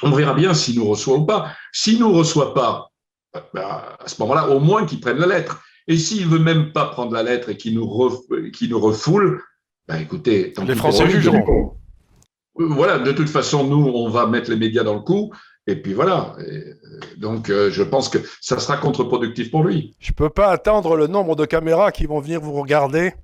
On 0.03 0.11
verra 0.11 0.35
bien 0.35 0.55
s'il 0.55 0.77
nous 0.77 0.89
reçoit 0.89 1.17
ou 1.17 1.25
pas. 1.25 1.53
S'il 1.73 2.01
nous 2.01 2.13
reçoit 2.13 2.55
pas, 2.55 2.91
bah, 3.55 3.97
à 3.99 4.09
ce 4.09 4.21
moment-là, 4.23 4.49
au 4.49 4.61
moins 4.61 4.87
qu'il 4.87 5.01
prenne 5.01 5.19
la 5.19 5.27
lettre. 5.27 5.63
Et 5.89 5.97
s'il 5.97 6.27
veut 6.27 6.39
même 6.39 6.73
pas 6.73 6.87
prendre 6.87 7.13
la 7.13 7.23
lettre 7.23 7.49
et 7.49 7.57
qu'il 7.57 7.75
nous, 7.75 7.87
nous 7.87 8.81
refoule, 8.81 9.43
ben 9.93 10.01
écoutez, 10.01 10.53
les 10.67 10.75
Français 10.75 11.09
jugeront. 11.09 11.75
Voilà, 12.55 12.99
de 12.99 13.13
toute 13.13 13.29
façon, 13.29 13.65
nous, 13.65 13.91
on 13.95 14.09
va 14.09 14.27
mettre 14.27 14.51
les 14.51 14.57
médias 14.57 14.83
dans 14.83 14.95
le 14.95 15.01
coup. 15.01 15.33
Et 15.67 15.77
puis 15.77 15.95
voilà. 15.95 16.35
Euh, 16.41 16.75
donc, 17.17 17.49
euh, 17.49 17.71
je 17.71 17.83
pense 17.83 18.09
que 18.09 18.19
ça 18.41 18.59
sera 18.59 18.77
contre-productif 18.77 19.51
pour 19.51 19.65
lui. 19.65 19.95
Je 20.01 20.11
ne 20.11 20.15
peux 20.15 20.29
pas 20.29 20.49
attendre 20.49 20.97
le 20.97 21.07
nombre 21.07 21.37
de 21.37 21.45
caméras 21.45 21.93
qui 21.93 22.07
vont 22.07 22.21
venir 22.21 22.41
vous 22.41 22.53
regarder. 22.53 23.15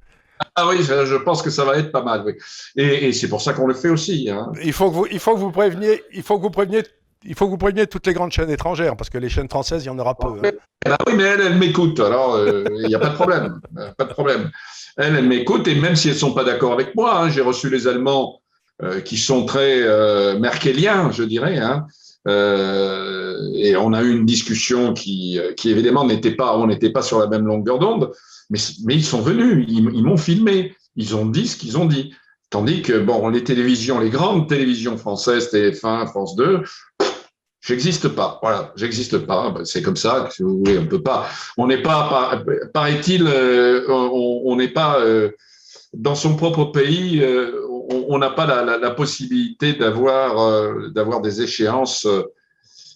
Ah 0.54 0.68
oui, 0.68 0.82
je 0.82 1.16
pense 1.16 1.42
que 1.42 1.50
ça 1.50 1.64
va 1.64 1.76
être 1.78 1.90
pas 1.90 2.02
mal. 2.02 2.22
Oui. 2.24 2.34
Et, 2.76 3.12
c'est 3.12 3.28
pour 3.28 3.42
ça 3.42 3.52
qu'on 3.52 3.66
le 3.66 3.74
fait 3.74 3.88
aussi. 3.88 4.30
Hein. 4.30 4.52
Il 4.62 4.72
faut 4.72 4.88
que 4.88 4.94
vous, 4.94 5.06
il 5.10 5.18
faut 5.18 5.34
que 5.34 5.40
vous 5.40 5.50
préveniez, 5.50 6.00
il 6.14 6.22
faut 6.22 6.38
que 6.38 6.42
vous 6.42 6.50
préveniez, 6.50 6.84
il 7.24 7.34
faut 7.34 7.46
que 7.46 7.50
vous 7.50 7.58
préveniez 7.58 7.88
toutes 7.88 8.06
les 8.06 8.12
grandes 8.12 8.30
chaînes 8.30 8.50
étrangères 8.50 8.96
parce 8.96 9.10
que 9.10 9.18
les 9.18 9.28
chaînes 9.28 9.48
françaises, 9.48 9.82
il 9.84 9.88
y 9.88 9.90
en 9.90 9.98
aura 9.98 10.14
peu. 10.14 10.28
Hein. 10.28 10.52
Ah 10.86 10.96
oui, 11.08 11.14
mais 11.16 11.24
elle, 11.24 11.40
elle 11.40 11.58
m'écoute. 11.58 11.98
Alors, 11.98 12.36
euh, 12.36 12.62
il 12.70 12.86
n'y 12.86 12.94
a 12.94 13.00
pas 13.00 13.08
de 13.08 13.14
problème. 13.14 13.60
pas 13.96 14.04
de 14.04 14.12
problème. 14.12 14.50
Elle, 14.98 15.14
elle 15.14 15.26
m'écoute 15.26 15.66
et 15.68 15.76
même 15.76 15.96
si 15.96 16.08
elles 16.08 16.16
sont 16.16 16.34
pas 16.34 16.44
d'accord 16.44 16.72
avec 16.72 16.94
moi, 16.94 17.20
hein, 17.20 17.30
j'ai 17.30 17.40
reçu 17.40 17.70
les 17.70 17.86
Allemands 17.86 18.40
euh, 18.82 19.00
qui 19.00 19.16
sont 19.16 19.46
très 19.46 19.82
euh, 19.82 20.38
merkeliens, 20.38 21.10
je 21.12 21.22
dirais, 21.22 21.56
hein, 21.58 21.86
euh, 22.26 23.48
et 23.54 23.76
on 23.76 23.92
a 23.92 24.02
eu 24.02 24.10
une 24.10 24.26
discussion 24.26 24.92
qui, 24.92 25.38
qui 25.56 25.70
évidemment 25.70 26.04
n'était 26.04 26.32
pas, 26.32 26.58
on 26.58 26.66
n'était 26.66 26.90
pas 26.90 27.02
sur 27.02 27.20
la 27.20 27.28
même 27.28 27.46
longueur 27.46 27.78
d'onde, 27.78 28.10
mais, 28.50 28.58
mais 28.84 28.94
ils 28.94 29.04
sont 29.04 29.20
venus, 29.20 29.66
ils, 29.68 30.04
m'ont 30.04 30.16
filmé, 30.16 30.74
ils 30.96 31.14
ont 31.14 31.26
dit 31.26 31.46
ce 31.46 31.56
qu'ils 31.56 31.78
ont 31.78 31.86
dit. 31.86 32.12
Tandis 32.50 32.82
que, 32.82 32.98
bon, 32.98 33.28
les 33.28 33.44
télévisions, 33.44 34.00
les 34.00 34.10
grandes 34.10 34.48
télévisions 34.48 34.96
françaises, 34.96 35.52
TF1, 35.52 36.08
France 36.08 36.34
2, 36.34 36.62
J'existe 37.60 38.08
pas. 38.08 38.38
Voilà, 38.42 38.72
j'existe 38.76 39.18
pas. 39.18 39.50
Ben, 39.50 39.64
c'est 39.64 39.82
comme 39.82 39.96
ça. 39.96 40.28
Si 40.30 40.42
vous 40.42 40.58
voulez, 40.58 40.78
on 40.78 40.86
peut 40.86 41.02
pas. 41.02 41.28
On 41.56 41.66
n'est 41.66 41.82
pas, 41.82 42.42
paraît-il, 42.72 43.26
euh, 43.26 43.84
on 43.88 44.54
n'est 44.56 44.68
pas 44.68 45.00
euh, 45.00 45.30
dans 45.92 46.14
son 46.14 46.36
propre 46.36 46.66
pays. 46.66 47.20
Euh, 47.22 47.64
on 47.90 48.18
n'a 48.18 48.30
pas 48.30 48.46
la, 48.46 48.90
possibilité 48.90 49.72
d'avoir 49.72 50.90
d'avoir 50.90 51.20
des 51.20 51.42
échéances, 51.42 52.06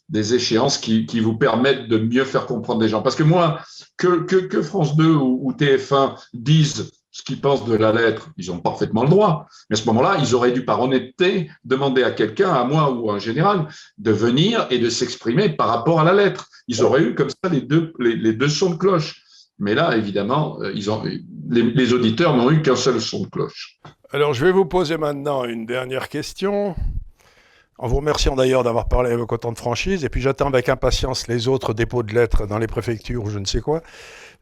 des 0.08 0.34
échéances 0.34 0.78
qui, 0.78 1.06
qui, 1.06 1.20
vous 1.20 1.36
permettent 1.36 1.88
de 1.88 1.98
mieux 1.98 2.24
faire 2.24 2.46
comprendre 2.46 2.82
les 2.82 2.88
gens. 2.88 3.02
Parce 3.02 3.16
que 3.16 3.22
moi, 3.22 3.60
que, 3.96 4.22
que, 4.24 4.62
France 4.62 4.94
2 4.96 5.06
ou, 5.06 5.40
ou 5.42 5.52
TF1 5.52 6.16
disent 6.34 6.92
ce 7.12 7.22
qu'ils 7.22 7.40
pensent 7.40 7.66
de 7.66 7.74
la 7.74 7.92
lettre, 7.92 8.30
ils 8.38 8.50
ont 8.50 8.58
parfaitement 8.58 9.04
le 9.04 9.10
droit. 9.10 9.46
Mais 9.68 9.76
à 9.76 9.80
ce 9.80 9.86
moment-là, 9.86 10.16
ils 10.18 10.34
auraient 10.34 10.50
dû, 10.50 10.64
par 10.64 10.80
honnêteté, 10.80 11.50
demander 11.62 12.02
à 12.02 12.10
quelqu'un, 12.10 12.50
à 12.50 12.64
moi 12.64 12.90
ou 12.90 13.10
à 13.10 13.14
un 13.14 13.18
général, 13.18 13.68
de 13.98 14.10
venir 14.10 14.66
et 14.70 14.78
de 14.78 14.88
s'exprimer 14.88 15.50
par 15.50 15.68
rapport 15.68 16.00
à 16.00 16.04
la 16.04 16.14
lettre. 16.14 16.48
Ils 16.68 16.82
auraient 16.82 17.02
eu 17.02 17.14
comme 17.14 17.28
ça 17.28 17.50
les 17.50 17.60
deux, 17.60 17.92
les, 17.98 18.48
sons 18.48 18.70
de 18.70 18.76
cloche. 18.76 19.22
Mais 19.58 19.74
là, 19.74 19.94
évidemment, 19.94 20.58
euh, 20.62 20.74
ont, 20.88 21.02
les, 21.50 21.92
auditeurs 21.92 22.34
n'ont 22.34 22.50
eu 22.50 22.62
qu'un 22.62 22.76
seul 22.76 22.98
son 22.98 23.24
de 23.24 23.28
cloche. 23.28 23.78
Alors, 24.10 24.32
je 24.32 24.44
vais 24.44 24.52
vous 24.52 24.64
poser 24.64 24.96
maintenant 24.96 25.44
une 25.44 25.66
dernière 25.66 26.08
question. 26.08 26.74
En 27.78 27.88
vous 27.88 27.96
remerciant 27.96 28.36
d'ailleurs 28.36 28.64
d'avoir 28.64 28.88
parlé 28.88 29.10
avec 29.10 29.30
autant 29.30 29.52
de 29.52 29.58
franchise. 29.58 30.04
Et 30.04 30.08
puis, 30.08 30.22
j'attends 30.22 30.46
avec 30.46 30.70
impatience 30.70 31.28
les 31.28 31.46
autres 31.46 31.74
dépôts 31.74 32.02
de 32.02 32.14
lettres 32.14 32.46
dans 32.46 32.58
les 32.58 32.66
préfectures 32.66 33.24
ou 33.24 33.28
je 33.28 33.38
ne 33.38 33.44
sais 33.44 33.60
quoi. 33.60 33.82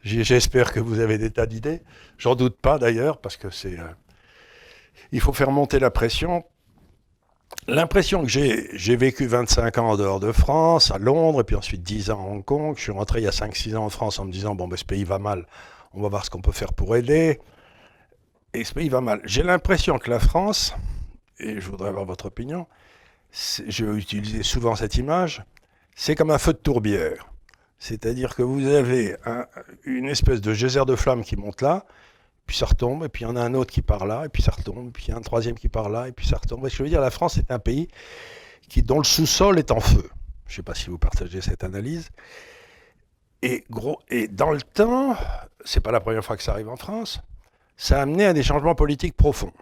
J'espère 0.03 0.73
que 0.73 0.81
vous 0.81 1.01
avez 1.01 1.19
des 1.19 1.31
tas 1.31 1.47
d'idées. 1.47 1.83
J'en 2.17 2.35
doute 2.35 2.57
pas 2.57 2.79
d'ailleurs, 2.79 3.19
parce 3.19 3.37
que 3.37 3.51
c'est. 3.51 3.79
Euh, 3.79 3.85
il 5.13 5.21
faut 5.21 5.33
faire 5.33 5.51
monter 5.51 5.79
la 5.79 5.91
pression. 5.91 6.45
L'impression 7.67 8.23
que 8.23 8.29
j'ai, 8.29 8.69
j'ai 8.73 8.97
vécu 8.97 9.27
25 9.27 9.79
ans 9.79 9.91
en 9.91 9.97
dehors 9.97 10.21
de 10.21 10.33
France, 10.33 10.91
à 10.91 10.99
Londres, 10.99 11.41
et 11.43 11.45
puis 11.45 11.57
ensuite 11.57 11.83
10 11.83 12.11
ans 12.11 12.25
à 12.25 12.31
Hong 12.31 12.45
Kong. 12.45 12.75
Je 12.77 12.83
suis 12.83 12.93
rentré 12.93 13.21
il 13.21 13.25
y 13.25 13.29
a 13.29 13.33
5-6 13.33 13.77
ans 13.77 13.85
en 13.85 13.91
France 13.91 14.19
en 14.19 14.25
me 14.25 14.33
disant 14.33 14.55
bon, 14.55 14.69
ben, 14.69 14.77
ce 14.77 14.85
pays 14.85 15.05
va 15.05 15.19
mal, 15.19 15.47
on 15.93 16.01
va 16.01 16.09
voir 16.09 16.25
ce 16.25 16.31
qu'on 16.31 16.41
peut 16.41 16.53
faire 16.53 16.73
pour 16.73 16.97
aider. 16.97 17.41
Et 18.55 18.65
ce 18.65 18.73
pays 18.73 18.89
va 18.89 19.01
mal. 19.01 19.21
J'ai 19.25 19.43
l'impression 19.43 19.99
que 19.99 20.11
la 20.11 20.19
France, 20.19 20.75
et 21.39 21.61
je 21.61 21.71
voudrais 21.71 21.89
avoir 21.89 22.05
votre 22.05 22.27
opinion, 22.27 22.67
je 23.33 23.85
vais 23.85 23.99
utiliser 23.99 24.43
souvent 24.43 24.75
cette 24.75 24.97
image, 24.97 25.45
c'est 25.95 26.15
comme 26.15 26.31
un 26.31 26.39
feu 26.39 26.53
de 26.53 26.59
tourbière. 26.59 27.30
C'est-à-dire 27.81 28.37
que 28.37 28.43
vous 28.43 28.67
avez 28.67 29.17
une 29.85 30.07
espèce 30.07 30.41
de 30.43 30.53
geyser 30.53 30.85
de 30.87 30.95
flamme 30.95 31.25
qui 31.25 31.35
monte 31.37 31.63
là, 31.63 31.87
puis 32.47 32.57
ça 32.57 32.67
retombe, 32.67 33.05
et 33.05 33.09
puis 33.09 33.25
il 33.25 33.29
y 33.29 33.31
en 33.31 33.37
a 33.37 33.41
un 33.41 33.55
autre 33.55 33.73
qui 33.73 33.81
part 33.81 34.07
là, 34.07 34.27
et 34.27 34.29
puis 34.29 34.43
ça 34.43 34.53
retombe, 34.53 34.89
et 34.89 34.91
puis 34.91 35.07
il 35.07 35.11
y 35.11 35.15
a 35.15 35.17
un 35.17 35.23
troisième 35.23 35.55
qui 35.55 35.69
part 35.69 35.89
là, 35.89 36.07
et 36.07 36.13
puis 36.13 36.27
ça 36.27 36.37
retombe. 36.37 36.63
Que 36.63 36.69
je 36.69 36.83
veux 36.83 36.89
dire, 36.91 37.01
la 37.01 37.11
France 37.11 37.39
est 37.39 37.51
un 37.51 37.59
pays 37.59 37.89
qui, 38.69 38.83
dont 38.83 38.99
le 38.99 39.05
sous-sol 39.05 39.59
est 39.59 39.71
en 39.71 39.81
feu. 39.81 40.11
Je 40.47 40.53
ne 40.53 40.57
sais 40.57 40.63
pas 40.63 40.75
si 40.75 40.91
vous 40.91 40.99
partagez 40.99 41.41
cette 41.41 41.65
analyse. 41.65 42.11
Et, 43.41 43.65
gros, 43.71 43.99
et 44.09 44.29
dans 44.29 44.51
le 44.51 44.61
temps, 44.61 45.17
c'est 45.65 45.81
pas 45.81 45.91
la 45.91 46.01
première 46.01 46.25
fois 46.25 46.37
que 46.37 46.43
ça 46.43 46.53
arrive 46.53 46.69
en 46.69 46.77
France, 46.77 47.21
ça 47.79 47.99
a 47.99 48.03
amené 48.03 48.27
à 48.27 48.35
des 48.35 48.43
changements 48.43 48.75
politiques 48.75 49.17
profonds. 49.17 49.55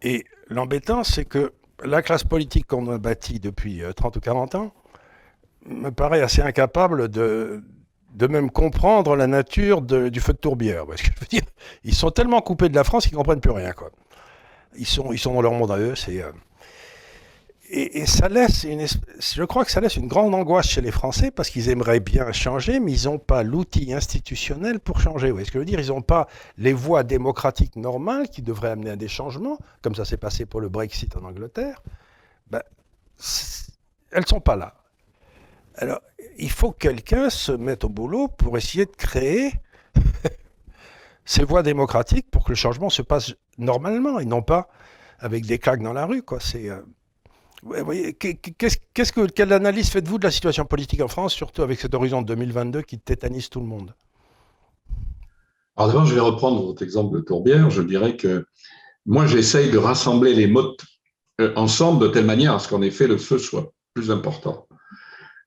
Et 0.00 0.24
l'embêtant, 0.48 1.04
c'est 1.04 1.26
que 1.26 1.52
la 1.84 2.00
classe 2.00 2.24
politique 2.24 2.66
qu'on 2.66 2.90
a 2.90 2.96
bâtie 2.96 3.38
depuis 3.38 3.82
30 3.94 4.16
euh, 4.16 4.18
ou 4.18 4.22
40 4.22 4.54
ans, 4.54 4.72
me 5.66 5.90
paraît 5.90 6.22
assez 6.22 6.42
incapable 6.42 7.08
de, 7.08 7.62
de 8.14 8.26
même 8.26 8.50
comprendre 8.50 9.16
la 9.16 9.26
nature 9.26 9.82
du 9.82 10.20
feu 10.20 10.32
de 10.32 10.38
tourbière. 10.38 10.86
Parce 10.86 11.02
que 11.02 11.08
je 11.14 11.20
veux 11.20 11.26
dire, 11.26 11.42
ils 11.84 11.94
sont 11.94 12.10
tellement 12.10 12.40
coupés 12.40 12.68
de 12.68 12.74
la 12.74 12.84
France 12.84 13.06
qu'ils 13.06 13.16
comprennent 13.16 13.40
plus 13.40 13.52
rien. 13.52 13.72
Ils, 14.76 14.86
sont, 14.86 15.12
ils 15.12 15.18
sont 15.18 15.34
dans 15.34 15.42
leur 15.42 15.52
monde 15.52 15.70
à 15.70 15.78
eux. 15.78 15.94
Euh, 16.08 16.32
et, 17.72 18.04
ça 18.06 18.28
laisse 18.28 18.66
je 18.66 19.44
crois 19.44 19.64
que 19.64 19.70
ça 19.70 19.80
laisse 19.80 19.96
une 19.96 20.08
grande 20.08 20.34
angoisse 20.34 20.68
chez 20.68 20.80
les 20.80 20.90
Français 20.90 21.30
parce 21.30 21.50
qu'ils 21.50 21.68
aimeraient 21.68 22.00
bien 22.00 22.32
changer, 22.32 22.80
mais 22.80 22.92
ils 22.92 23.04
n'ont 23.04 23.18
pas 23.18 23.44
l'outil 23.44 23.92
institutionnel 23.92 24.80
pour 24.80 25.00
changer. 25.00 25.28
Vous 25.28 25.34
voyez 25.34 25.46
ce 25.46 25.52
que 25.52 25.58
je 25.58 25.60
veux 25.60 25.64
dire 25.64 25.78
Ils 25.78 25.88
n'ont 25.88 26.02
pas 26.02 26.26
les 26.58 26.72
voies 26.72 27.04
démocratiques 27.04 27.76
normales 27.76 28.28
qui 28.28 28.42
devraient 28.42 28.70
amener 28.70 28.90
à 28.90 28.96
des 28.96 29.08
changements, 29.08 29.58
comme 29.82 29.94
ça 29.94 30.04
s'est 30.04 30.16
passé 30.16 30.46
pour 30.46 30.60
le 30.60 30.68
Brexit 30.68 31.16
en 31.16 31.24
Angleterre. 31.24 31.80
Ben, 32.50 32.62
elles 34.10 34.22
ne 34.22 34.26
sont 34.26 34.40
pas 34.40 34.56
là. 34.56 34.79
Alors, 35.76 36.00
il 36.38 36.50
faut 36.50 36.72
que 36.72 36.78
quelqu'un 36.78 37.30
se 37.30 37.52
mette 37.52 37.84
au 37.84 37.88
boulot 37.88 38.28
pour 38.28 38.56
essayer 38.56 38.86
de 38.86 38.96
créer 38.96 39.52
ces 41.24 41.44
voies 41.44 41.62
démocratiques 41.62 42.30
pour 42.30 42.44
que 42.44 42.50
le 42.50 42.56
changement 42.56 42.90
se 42.90 43.02
passe 43.02 43.34
normalement 43.58 44.18
et 44.18 44.24
non 44.24 44.42
pas 44.42 44.68
avec 45.18 45.46
des 45.46 45.58
claques 45.58 45.82
dans 45.82 45.92
la 45.92 46.06
rue. 46.06 46.22
Euh, 46.54 48.12
quelle 49.34 49.52
analyse 49.52 49.90
faites-vous 49.90 50.18
de 50.18 50.24
la 50.24 50.30
situation 50.30 50.64
politique 50.64 51.00
en 51.02 51.08
France, 51.08 51.34
surtout 51.34 51.62
avec 51.62 51.80
cet 51.80 51.94
horizon 51.94 52.22
de 52.22 52.26
2022 52.28 52.82
qui 52.82 52.98
tétanise 52.98 53.48
tout 53.48 53.60
le 53.60 53.66
monde? 53.66 53.94
Alors 55.76 55.88
d'abord, 55.88 56.06
je 56.06 56.14
vais 56.14 56.20
reprendre 56.20 56.64
votre 56.64 56.82
exemple 56.82 57.16
de 57.16 57.20
Tourbière. 57.20 57.70
Je 57.70 57.82
dirais 57.82 58.16
que 58.16 58.46
moi, 59.06 59.26
j'essaye 59.26 59.70
de 59.70 59.78
rassembler 59.78 60.34
les 60.34 60.46
mots 60.46 60.76
euh, 61.40 61.52
ensemble 61.56 62.02
de 62.02 62.08
telle 62.08 62.26
manière 62.26 62.54
à 62.54 62.58
ce 62.58 62.68
qu'en 62.68 62.82
effet 62.82 63.06
le 63.06 63.16
feu 63.16 63.38
soit 63.38 63.72
plus 63.94 64.10
important. 64.10 64.66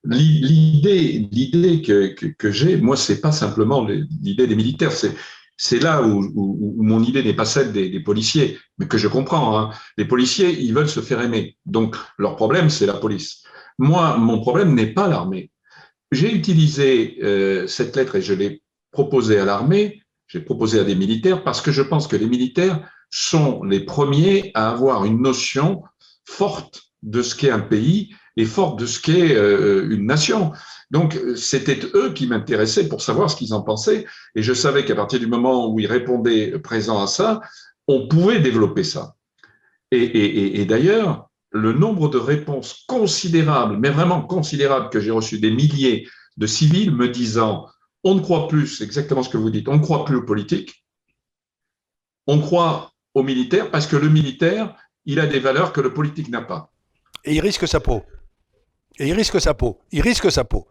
L'idée, 0.05 1.27
l'idée 1.31 1.81
que, 1.81 2.07
que, 2.31 2.51
j'ai, 2.51 2.77
moi, 2.77 2.97
c'est 2.97 3.21
pas 3.21 3.31
simplement 3.31 3.87
l'idée 4.21 4.47
des 4.47 4.55
militaires, 4.55 4.91
c'est 4.91 5.15
c'est 5.55 5.79
là 5.79 6.01
où, 6.01 6.31
où, 6.35 6.83
mon 6.83 7.03
idée 7.03 7.23
n'est 7.23 7.35
pas 7.35 7.45
celle 7.45 7.71
des, 7.71 7.89
des, 7.89 7.99
policiers, 7.99 8.59
mais 8.77 8.87
que 8.87 8.97
je 8.97 9.07
comprends. 9.07 9.57
Hein. 9.57 9.69
Les 9.97 10.05
policiers, 10.05 10.59
ils 10.59 10.73
veulent 10.73 10.89
se 10.89 10.99
faire 10.99 11.21
aimer. 11.21 11.57
Donc, 11.65 11.95
leur 12.17 12.35
problème, 12.35 12.69
c'est 12.69 12.85
la 12.85 12.95
police. 12.95 13.43
Moi, 13.77 14.17
mon 14.17 14.41
problème 14.41 14.73
n'est 14.73 14.93
pas 14.93 15.07
l'armée. 15.07 15.51
J'ai 16.11 16.33
utilisé 16.33 17.17
euh, 17.23 17.67
cette 17.67 17.95
lettre 17.95 18.15
et 18.15 18.21
je 18.21 18.33
l'ai 18.33 18.61
proposée 18.91 19.39
à 19.39 19.45
l'armée, 19.45 20.01
j'ai 20.27 20.39
proposé 20.39 20.79
à 20.79 20.83
des 20.83 20.95
militaires, 20.95 21.43
parce 21.43 21.61
que 21.61 21.71
je 21.71 21.81
pense 21.81 22.07
que 22.07 22.15
les 22.15 22.27
militaires 22.27 22.87
sont 23.09 23.63
les 23.63 23.79
premiers 23.79 24.51
à 24.53 24.69
avoir 24.69 25.05
une 25.05 25.21
notion 25.21 25.83
forte 26.25 26.83
de 27.01 27.21
ce 27.21 27.35
qu'est 27.35 27.51
un 27.51 27.59
pays 27.59 28.15
et 28.36 28.45
forte 28.45 28.79
de 28.79 28.86
ce 28.86 28.99
qu'est 28.99 29.36
euh, 29.36 29.88
une 29.89 30.05
nation. 30.05 30.51
Donc, 30.91 31.19
c'était 31.36 31.79
eux 31.93 32.13
qui 32.13 32.27
m'intéressaient 32.27 32.88
pour 32.88 33.01
savoir 33.01 33.29
ce 33.29 33.36
qu'ils 33.36 33.53
en 33.53 33.61
pensaient. 33.61 34.05
Et 34.36 34.43
je 34.43 34.53
savais 34.53 34.86
qu'à 34.86 34.95
partir 34.95 35.19
du 35.19 35.27
moment 35.27 35.71
où 35.71 35.79
ils 35.79 35.88
répondaient 35.88 36.57
présent 36.59 37.01
à 37.01 37.07
ça, 37.07 37.41
on 37.88 38.07
pouvait 38.07 38.39
développer 38.39 38.84
ça. 38.84 39.15
Et, 39.91 40.61
et 40.61 40.65
d'ailleurs, 40.65 41.29
le 41.51 41.71
nombre 41.71 42.09
de 42.09 42.17
réponses 42.17 42.84
considérables, 42.88 43.77
mais 43.77 43.89
vraiment 43.89 44.21
considérables 44.21 44.89
que 44.89 44.99
j'ai 44.99 45.11
reçues, 45.11 45.39
des 45.39 45.51
milliers 45.51 46.07
de 46.38 46.47
civils 46.47 46.91
me 46.91 47.07
disant 47.07 47.67
on 48.03 48.15
ne 48.15 48.19
croit 48.19 48.47
plus, 48.47 48.67
c'est 48.67 48.84
exactement 48.84 49.23
ce 49.23 49.29
que 49.29 49.38
vous 49.38 49.49
dites, 49.49 49.67
on 49.69 49.77
ne 49.77 49.81
croit 49.81 50.03
plus 50.03 50.17
aux 50.17 50.25
politiques, 50.25 50.84
on 52.27 52.39
croit 52.39 52.91
aux 53.13 53.23
militaires 53.23 53.71
parce 53.71 53.88
que 53.88 53.95
le 53.95 54.09
militaire, 54.09 54.75
il 55.05 55.19
a 55.19 55.27
des 55.27 55.39
valeurs 55.39 55.73
que 55.73 55.81
le 55.81 55.93
politique 55.93 56.29
n'a 56.29 56.41
pas. 56.41 56.71
Et 57.23 57.36
il 57.36 57.39
risque 57.39 57.67
sa 57.67 57.79
peau. 57.79 58.03
Et 58.99 59.07
il 59.07 59.13
risque 59.13 59.39
sa 59.41 59.53
peau. 59.53 59.79
Il 59.91 60.01
risque 60.01 60.31
sa 60.31 60.43
peau. 60.43 60.67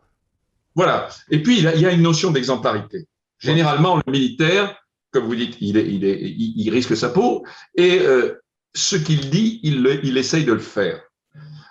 Voilà. 0.74 1.08
Et 1.30 1.42
puis, 1.42 1.58
il 1.58 1.80
y 1.80 1.86
a 1.86 1.92
une 1.92 2.02
notion 2.02 2.30
d'exemplarité. 2.30 3.06
Généralement, 3.38 3.96
le 3.96 4.12
militaire, 4.12 4.76
comme 5.10 5.24
vous 5.24 5.34
dites, 5.34 5.56
il, 5.60 6.70
risque 6.70 6.96
sa 6.96 7.10
peau. 7.10 7.44
Et 7.76 7.98
euh, 8.00 8.40
ce 8.74 8.96
qu'il 8.96 9.30
dit, 9.30 9.60
il, 9.62 10.16
essaye 10.16 10.44
de 10.44 10.52
le 10.52 10.60
faire. 10.60 11.00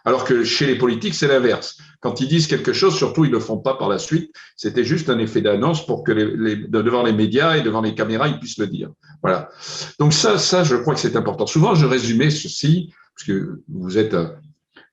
Alors 0.03 0.25
que 0.25 0.43
chez 0.43 0.65
les 0.65 0.77
politiques, 0.77 1.13
c'est 1.13 1.27
l'inverse. 1.27 1.77
Quand 1.99 2.19
ils 2.21 2.27
disent 2.27 2.47
quelque 2.47 2.73
chose, 2.73 2.95
surtout, 2.95 3.23
ils 3.23 3.29
ne 3.29 3.35
le 3.35 3.39
font 3.39 3.59
pas 3.59 3.75
par 3.75 3.87
la 3.87 3.99
suite. 3.99 4.33
C'était 4.55 4.83
juste 4.83 5.09
un 5.09 5.19
effet 5.19 5.41
d'annonce 5.41 5.85
pour 5.85 6.03
que 6.03 6.11
devant 6.11 7.03
les 7.03 7.13
médias 7.13 7.55
et 7.55 7.61
devant 7.61 7.81
les 7.81 7.93
caméras, 7.93 8.27
ils 8.27 8.39
puissent 8.39 8.57
le 8.57 8.67
dire. 8.67 8.89
Voilà. 9.21 9.49
Donc 9.99 10.13
ça, 10.13 10.37
ça, 10.39 10.63
je 10.63 10.75
crois 10.75 10.95
que 10.95 10.99
c'est 10.99 11.15
important. 11.15 11.45
Souvent, 11.45 11.75
je 11.75 11.85
résumais 11.85 12.31
ceci, 12.31 12.91
parce 13.15 13.27
que 13.27 13.61
vous 13.69 13.97
êtes 13.97 14.15
un 14.15 14.35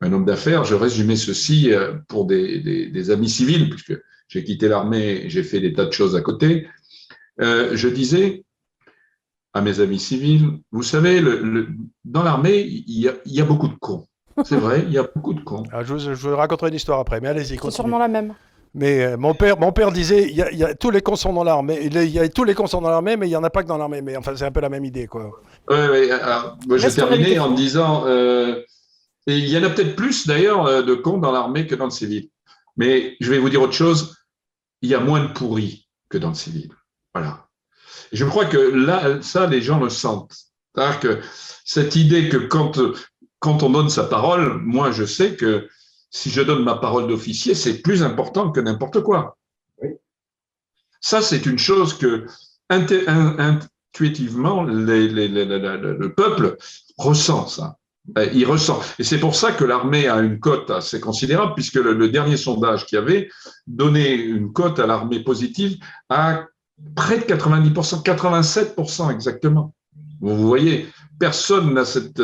homme 0.03 0.25
d'affaires, 0.25 0.65
je 0.65 0.75
résumais 0.75 1.17
ceci 1.17 1.73
euh, 1.73 1.95
pour 2.09 2.27
des, 2.27 2.61
des, 2.91 3.11
amis 3.11 3.29
civils, 3.29 3.69
puisque 3.69 4.01
j'ai 4.29 4.45
quitté 4.45 4.69
l'armée 4.69 5.25
j'ai 5.29 5.43
fait 5.43 5.61
des 5.61 5.73
tas 5.73 5.87
de 5.87 5.93
choses 5.93 6.17
à 6.17 6.21
côté. 6.21 6.69
Euh, 7.41 7.71
je 7.75 7.89
disais 7.89 8.45
à 9.55 9.61
mes 9.61 9.81
amis 9.81 9.99
civils, 9.99 10.61
vous 10.73 10.83
savez, 10.83 11.21
le, 11.21 11.69
dans 12.05 12.23
l'armée, 12.23 12.61
il 12.61 13.01
y, 13.01 13.09
a, 13.09 13.15
il 13.25 13.33
y, 13.33 13.41
a, 13.41 13.45
beaucoup 13.45 13.69
de 13.69 13.75
cons. 13.75 14.07
C'est 14.45 14.57
vrai, 14.57 14.85
il 14.87 14.93
y 14.93 14.99
a 14.99 15.03
beaucoup 15.03 15.35
de 15.35 15.41
cons. 15.41 15.65
Ah, 15.73 15.83
je, 15.83 15.95
vous, 15.95 15.99
je, 15.99 16.11
vous, 16.13 16.37
raconterai 16.37 16.69
une 16.69 16.77
histoire 16.77 17.01
après, 17.01 17.21
mais 17.21 17.29
allez-y. 17.29 17.59
C'est 17.61 17.71
sûrement 17.71 17.99
la 17.99 18.09
même. 18.09 18.35
Mais 18.75 19.05
euh, 19.05 19.17
mon 19.17 19.35
père, 19.35 19.59
mon 19.59 19.73
père 19.73 19.91
disait, 19.91 20.29
il 20.29 20.37
y, 20.37 20.43
a, 20.43 20.53
il 20.53 20.59
y 20.59 20.65
a, 20.65 20.75
tous 20.75 20.91
les 20.91 21.01
cons 21.01 21.17
sont 21.17 21.33
dans 21.33 21.45
l'armée. 21.45 21.81
Il, 21.83 21.97
y 21.97 22.19
a 22.19 22.29
tous 22.29 22.45
les 22.45 22.55
cons 22.55 22.67
sont 22.67 22.81
dans 22.81 22.91
l'armée, 22.91 23.17
mais 23.17 23.27
il 23.27 23.31
y 23.31 23.37
en 23.37 23.45
a 23.45 23.51
pas 23.51 23.63
que 23.63 23.69
dans 23.69 23.79
l'armée. 23.79 24.03
Mais 24.03 24.17
enfin, 24.17 24.33
c'est 24.37 24.45
un 24.45 24.51
peu 24.51 24.61
la 24.61 24.69
même 24.69 24.85
idée, 24.85 25.07
quoi. 25.07 25.31
Oui, 25.69 25.77
oui. 25.91 26.11
Alors, 26.11 26.59
moi, 26.67 26.77
j'ai 26.77 26.91
terminé 26.91 27.39
en 27.39 27.51
disant, 27.53 28.05
euh, 28.07 28.63
et 29.29 29.39
il 29.39 29.49
y 29.49 29.59
en 29.59 29.63
a 29.63 29.71
peut-être 29.71 29.95
plus 29.95 30.27
d'ailleurs 30.27 30.67
euh, 30.67 30.83
de 30.83 30.95
cons 30.95 31.19
dans 31.19 31.31
l'armée 31.31 31.67
que 31.67 31.75
dans 31.75 31.85
le 31.85 31.91
civil. 31.91 32.31
Mais 32.77 33.17
je 33.21 33.31
vais 33.31 33.39
vous 33.39 33.51
dire 33.51 33.63
autre 33.63 33.75
chose, 33.75 34.17
il 34.83 34.89
y 34.89 34.95
a 34.95 35.01
moins 35.01 35.25
de 35.25 35.33
pourris 35.33 35.89
que 36.09 36.19
dans 36.19 36.31
le 36.31 36.35
civil. 36.35 36.71
Voilà. 37.15 37.49
je 38.13 38.25
crois 38.25 38.47
que 38.47 38.57
là, 38.57 39.21
ça, 39.23 39.47
les 39.47 39.61
gens 39.61 39.81
le 39.81 39.91
sentent. 39.91 40.35
C'est-à-dire 40.75 41.01
que 41.01 41.21
cette 41.65 41.97
idée 41.97 42.29
que 42.29 42.37
quand 42.37 42.79
quand 43.41 43.63
on 43.63 43.71
donne 43.71 43.89
sa 43.89 44.05
parole, 44.05 44.61
moi, 44.63 44.91
je 44.91 45.05
sais 45.05 45.37
que 45.37 45.69
si 46.11 46.31
je 46.31 46.43
donne 46.43 46.65
ma 46.65 46.77
parole 46.77 47.07
d'officier, 47.07 47.55
c'est 47.55 47.83
plus 47.83 48.03
important 48.03 48.51
que 48.51 48.61
n'importe 48.61 49.03
quoi. 49.03 49.37
Ça, 51.01 51.23
c'est 51.23 51.47
une 51.47 51.59
chose 51.59 51.97
que 51.97 52.27
intuitivement 52.69 54.65
le 54.65 56.09
peuple 56.09 56.57
ressent 56.97 57.47
ça. 57.47 57.78
Ben, 58.09 58.31
il 58.33 58.47
ressent. 58.47 58.81
Et 58.99 59.05
c'est 59.05 59.19
pour 59.19 59.35
ça 59.35 59.53
que 59.53 59.65
l'armée 59.65 60.09
a 60.09 60.19
une 60.21 60.41
cote 60.41 60.71
assez 60.71 60.99
considérable, 60.99 61.53
puisque 61.55 61.75
le, 61.75 62.09
dernier 62.09 62.39
sondage 62.39 62.87
qu'il 62.87 62.97
y 62.97 63.03
avait 63.03 63.29
donnait 63.67 64.15
une 64.15 64.53
cote 64.53 64.79
à 64.79 64.87
l'armée 64.87 65.21
positive 65.21 65.77
à 66.09 66.47
près 66.95 67.19
de 67.19 67.25
90%, 67.25 68.03
87% 68.03 69.13
exactement. 69.13 69.75
Vous 70.21 70.47
voyez, 70.47 70.89
personne 71.21 71.75
n'a 71.75 71.85
cette, 71.85 72.23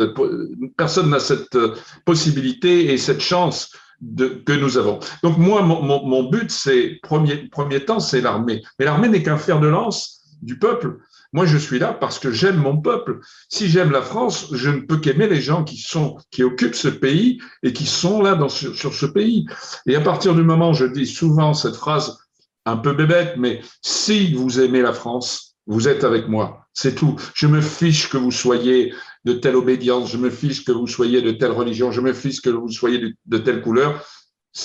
personne 0.75 1.11
n'a 1.11 1.19
cette 1.19 1.57
possibilité 2.03 2.91
et 2.91 2.97
cette 2.97 3.21
chance 3.21 3.71
que 4.17 4.53
nous 4.53 4.77
avons. 4.77 4.99
Donc 5.21 5.37
moi, 5.37 5.61
mon, 5.61 5.81
mon 5.83 6.23
but, 6.23 6.49
c'est, 6.49 6.99
premier, 7.03 7.47
premier 7.49 7.85
temps, 7.85 7.99
c'est 7.99 8.21
l'armée. 8.21 8.63
Mais 8.79 8.85
l'armée 8.85 9.07
n'est 9.07 9.23
qu'un 9.23 9.37
fer 9.37 9.59
de 9.59 9.67
lance 9.67 10.21
du 10.41 10.57
peuple. 10.57 10.97
Moi, 11.35 11.45
je 11.45 11.57
suis 11.57 11.79
là 11.79 11.91
parce 11.91 12.17
que 12.17 12.31
j'aime 12.31 12.55
mon 12.55 12.77
peuple. 12.77 13.19
Si 13.49 13.67
j'aime 13.67 13.91
la 13.91 14.01
France, 14.01 14.47
je 14.53 14.69
ne 14.69 14.79
peux 14.79 14.95
qu'aimer 14.95 15.27
les 15.27 15.41
gens 15.41 15.65
qui 15.65 15.75
sont, 15.75 16.15
qui 16.31 16.43
occupent 16.43 16.75
ce 16.75 16.87
pays 16.87 17.41
et 17.61 17.73
qui 17.73 17.85
sont 17.85 18.21
là 18.21 18.39
sur 18.47 18.93
ce 18.93 19.05
pays. 19.05 19.45
Et 19.85 19.97
à 19.97 19.99
partir 19.99 20.33
du 20.33 20.43
moment, 20.43 20.71
je 20.71 20.85
dis 20.85 21.05
souvent 21.05 21.53
cette 21.53 21.75
phrase 21.75 22.17
un 22.65 22.77
peu 22.77 22.93
bébête, 22.93 23.33
mais 23.35 23.59
si 23.81 24.33
vous 24.33 24.61
aimez 24.61 24.81
la 24.81 24.93
France, 24.93 25.57
vous 25.67 25.89
êtes 25.89 26.05
avec 26.05 26.29
moi. 26.29 26.67
C'est 26.73 26.95
tout. 26.95 27.17
Je 27.33 27.47
me 27.47 27.59
fiche 27.59 28.07
que 28.07 28.17
vous 28.17 28.31
soyez 28.31 28.93
de 29.25 29.33
telle 29.33 29.57
obédience, 29.57 30.09
je 30.09 30.17
me 30.17 30.29
fiche 30.29 30.63
que 30.63 30.71
vous 30.71 30.87
soyez 30.87 31.21
de 31.21 31.31
telle 31.31 31.51
religion, 31.51 31.91
je 31.91 31.99
me 31.99 32.13
fiche 32.13 32.39
que 32.39 32.49
vous 32.49 32.71
soyez 32.71 33.13
de, 33.25 33.37
telle 33.39 33.61
couleur. 33.61 34.07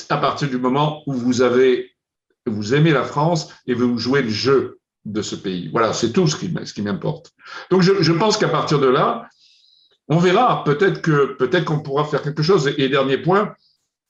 À 0.08 0.18
partir 0.18 0.48
du 0.48 0.58
moment 0.58 1.02
où 1.08 1.14
vous 1.14 1.42
avez, 1.42 1.90
vous 2.46 2.74
aimez 2.74 2.92
la 2.92 3.02
France 3.02 3.48
et 3.66 3.74
vous 3.74 3.98
jouez 3.98 4.22
le 4.22 4.30
jeu 4.30 4.79
de 5.05 5.22
ce 5.22 5.34
pays. 5.34 5.68
Voilà, 5.68 5.92
c'est 5.92 6.12
tout 6.12 6.26
ce 6.26 6.36
qui, 6.36 6.53
ce 6.64 6.74
qui 6.74 6.82
m'importe. 6.82 7.32
Donc, 7.70 7.82
je, 7.82 8.03
je 8.03 8.12
pense 8.12 8.36
qu'à 8.36 8.48
partir 8.48 8.78
de 8.78 8.86
là, 8.86 9.28
on 10.09 10.18
verra. 10.18 10.62
Peut-être 10.64 11.01
que 11.01 11.34
peut-être 11.34 11.64
qu'on 11.64 11.80
pourra 11.80 12.05
faire 12.05 12.22
quelque 12.22 12.42
chose. 12.42 12.70
Et, 12.76 12.88
dernier 12.88 13.18
point, 13.18 13.55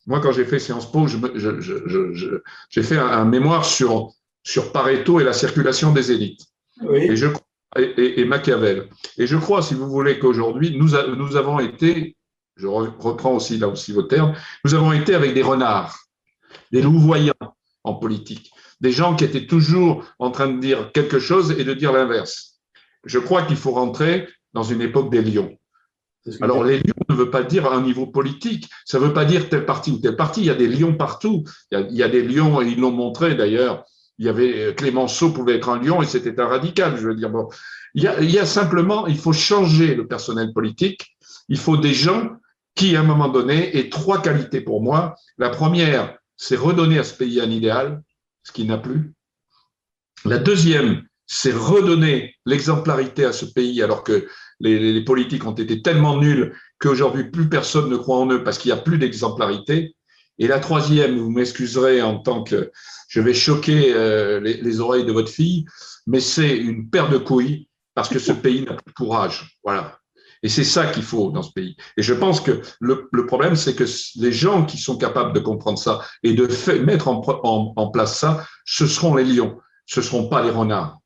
moi, 0.07 0.21
quand 0.21 0.33
j'ai 0.33 0.45
fait 0.45 0.59
Sciences 0.59 0.91
Po, 0.91 1.07
j'ai 1.07 2.83
fait 2.83 2.99
un, 2.99 3.25
mémoire 3.25 3.65
sur, 3.65 4.13
sur 4.43 4.73
Pareto 4.73 5.21
et 5.21 5.25
la 5.25 5.35
circulation 5.35 5.93
des 5.93 6.11
élites. 6.11 6.41
Et, 6.91 7.15
je, 7.15 7.27
et, 7.77 8.21
et, 8.21 8.25
Machiavel. 8.25 8.89
Et 9.19 9.27
je 9.27 9.37
crois, 9.37 9.63
si 9.63 9.75
vous 9.75 9.89
voulez, 9.89 10.19
qu'aujourd'hui, 10.19 10.77
nous, 10.77 10.89
nous 11.17 11.37
avons 11.37 11.61
été, 11.61 12.17
je 12.57 12.67
reprends 12.67 13.35
aussi 13.35 13.59
là 13.59 13.69
aussi 13.69 13.93
vos 13.93 14.03
termes, 14.03 14.35
nous 14.65 14.75
avons 14.75 14.93
été 14.93 15.15
avec 15.15 15.35
des 15.35 15.43
renards, 15.43 15.97
des 16.73 16.81
loups-voyants 16.81 17.35
en 17.85 17.95
politique 17.95 18.51
des 18.81 18.93
gens 18.93 19.15
qui 19.15 19.25
étaient 19.25 19.47
toujours 19.47 20.05
en 20.19 20.31
train 20.31 20.49
de 20.49 20.59
dire 20.59 20.91
quelque 20.93 21.19
chose 21.19 21.53
et 21.59 21.65
de 21.65 21.75
dire 21.75 21.93
l'inverse. 21.93 22.61
Je 23.05 23.19
crois 23.19 23.43
qu'il 23.43 23.57
faut 23.57 23.73
rentrer 23.73 24.29
dans 24.53 24.63
une 24.63 24.83
époque 24.83 25.11
des 25.11 25.23
lions. 25.23 25.57
Alors, 26.43 26.65
les 26.65 26.79
lions 26.79 27.05
ne 27.09 27.15
veut 27.15 27.31
pas 27.31 27.43
dire 27.43 27.67
à 27.67 27.75
un 27.75 27.81
niveau 27.81 28.07
politique, 28.07 28.69
ça 28.85 28.99
ne 28.99 29.07
veut 29.07 29.13
pas 29.13 29.25
dire 29.25 29.49
tel 29.49 29.65
parti 29.65 29.91
ou 29.91 29.99
tel 29.99 30.17
parti, 30.17 30.41
il 30.41 30.47
y 30.47 30.51
a 30.51 30.55
des 30.55 30.69
lions 30.69 30.95
partout. 30.95 31.45
Il 31.73 31.97
y 31.97 32.03
a, 32.03 32.09
des 32.09 32.23
lions, 32.23 32.61
et 32.61 32.69
ils 32.69 32.79
l'ont 32.79 32.91
montré 32.91 33.35
d'ailleurs, 33.35 33.85
il 34.19 34.27
y 34.27 34.29
avait 34.29 34.67
euh, 34.67 34.73
Clémenceau 34.73 35.31
pouvait 35.31 35.57
être 35.57 35.71
un 35.71 35.81
lion 35.81 36.03
et 36.03 36.07
c'était 36.07 36.39
un 36.39 36.47
radical, 36.47 36.99
je 36.99 37.09
veux 37.09 37.15
dire. 37.15 37.31
Bon, 37.31 37.49
il, 37.95 38.03
y 38.03 38.07
a, 38.07 38.21
il 38.21 38.31
y 38.31 38.39
a 38.39 38.45
simplement, 38.45 39.07
il 39.07 39.17
faut 39.17 39.33
changer 39.33 39.95
le 39.95 40.07
personnel 40.07 40.53
politique, 40.53 41.17
il 41.49 41.59
faut 41.59 41.79
des 41.79 41.95
gens 41.95 42.33
qui, 42.75 42.97
à 42.97 43.01
un 43.01 43.05
moment 43.05 43.29
donné, 43.29 43.77
aient 43.79 43.89
trois 43.89 44.21
qualités 44.21 44.61
pour 44.61 44.83
moi. 44.83 45.15
La 45.39 45.49
première, 45.49 46.19
c'est 46.37 46.57
redonner 46.57 46.99
à 46.99 47.05
ce 47.05 47.15
pays 47.15 47.41
un 47.41 47.51
idéal 47.51 48.03
ce 48.43 48.53
qui 48.53 48.65
n'a 48.65 48.79
plus. 48.79 49.13
La 50.25 50.39
deuxième, 50.39 51.03
c'est 51.27 51.53
redonner 51.53 52.35
l'exemplarité 52.45 53.25
à 53.25 53.33
ce 53.33 53.45
pays 53.45 53.83
alors 53.83 54.03
que 54.03 54.27
les, 54.59 55.05
politiques 55.05 55.47
ont 55.47 55.55
été 55.55 55.81
tellement 55.81 56.19
nuls 56.19 56.55
qu'aujourd'hui 56.81 57.31
plus 57.31 57.49
personne 57.49 57.89
ne 57.89 57.97
croit 57.97 58.19
en 58.19 58.31
eux 58.31 58.43
parce 58.43 58.59
qu'il 58.59 58.73
n'y 58.73 58.79
a 58.79 58.83
plus 58.83 58.99
d'exemplarité. 58.99 59.95
Et 60.39 60.49
la 60.49 60.59
troisième, 60.59 61.19
vous 61.19 61.31
m'excuserez 61.31 62.03
en 62.03 62.19
tant 62.19 62.43
que 62.43 62.71
je 63.09 63.21
vais 63.21 63.35
choquer 63.35 63.93
euh, 63.95 64.41
les, 64.41 64.55
les, 64.55 64.81
oreilles 64.81 65.05
de 65.05 65.13
votre 65.13 65.31
fille, 65.31 65.67
mais 66.07 66.21
c'est 66.21 66.57
une 66.57 66.89
paire 66.91 67.11
de 67.11 67.19
couilles 67.19 67.69
parce 67.95 68.09
que 68.09 68.19
ce 68.19 68.33
pays 68.47 68.63
n'a 68.63 68.75
plus 68.75 68.91
de 68.91 68.95
courage. 68.95 69.59
Voilà. 69.63 70.00
Et 70.43 70.49
c'est 70.49 70.65
ça 70.65 70.87
qu'il 70.87 71.03
faut 71.03 71.31
dans 71.31 71.43
ce 71.43 71.53
pays. 71.53 71.77
Et 71.97 72.03
je 72.03 72.15
pense 72.15 72.41
que 72.41 72.63
le, 72.81 73.27
problème, 73.27 73.57
c'est 73.57 73.75
que 73.75 73.85
les 74.17 74.33
gens 74.33 74.65
qui 74.65 74.79
sont 74.79 74.97
capables 74.97 75.33
de 75.33 75.41
comprendre 75.41 75.79
ça 75.79 76.01
et 76.23 76.33
de 76.33 76.49
mettre 76.83 77.09
en, 77.09 77.91
place 77.91 78.19
ça, 78.19 78.47
ce 78.65 78.87
seront 78.87 79.15
les 79.15 79.25
lions, 79.25 79.59
ce 79.87 80.01
ne 80.01 80.05
seront 80.05 80.29
pas 80.29 80.43
les 80.43 80.51
renards. 80.51 80.99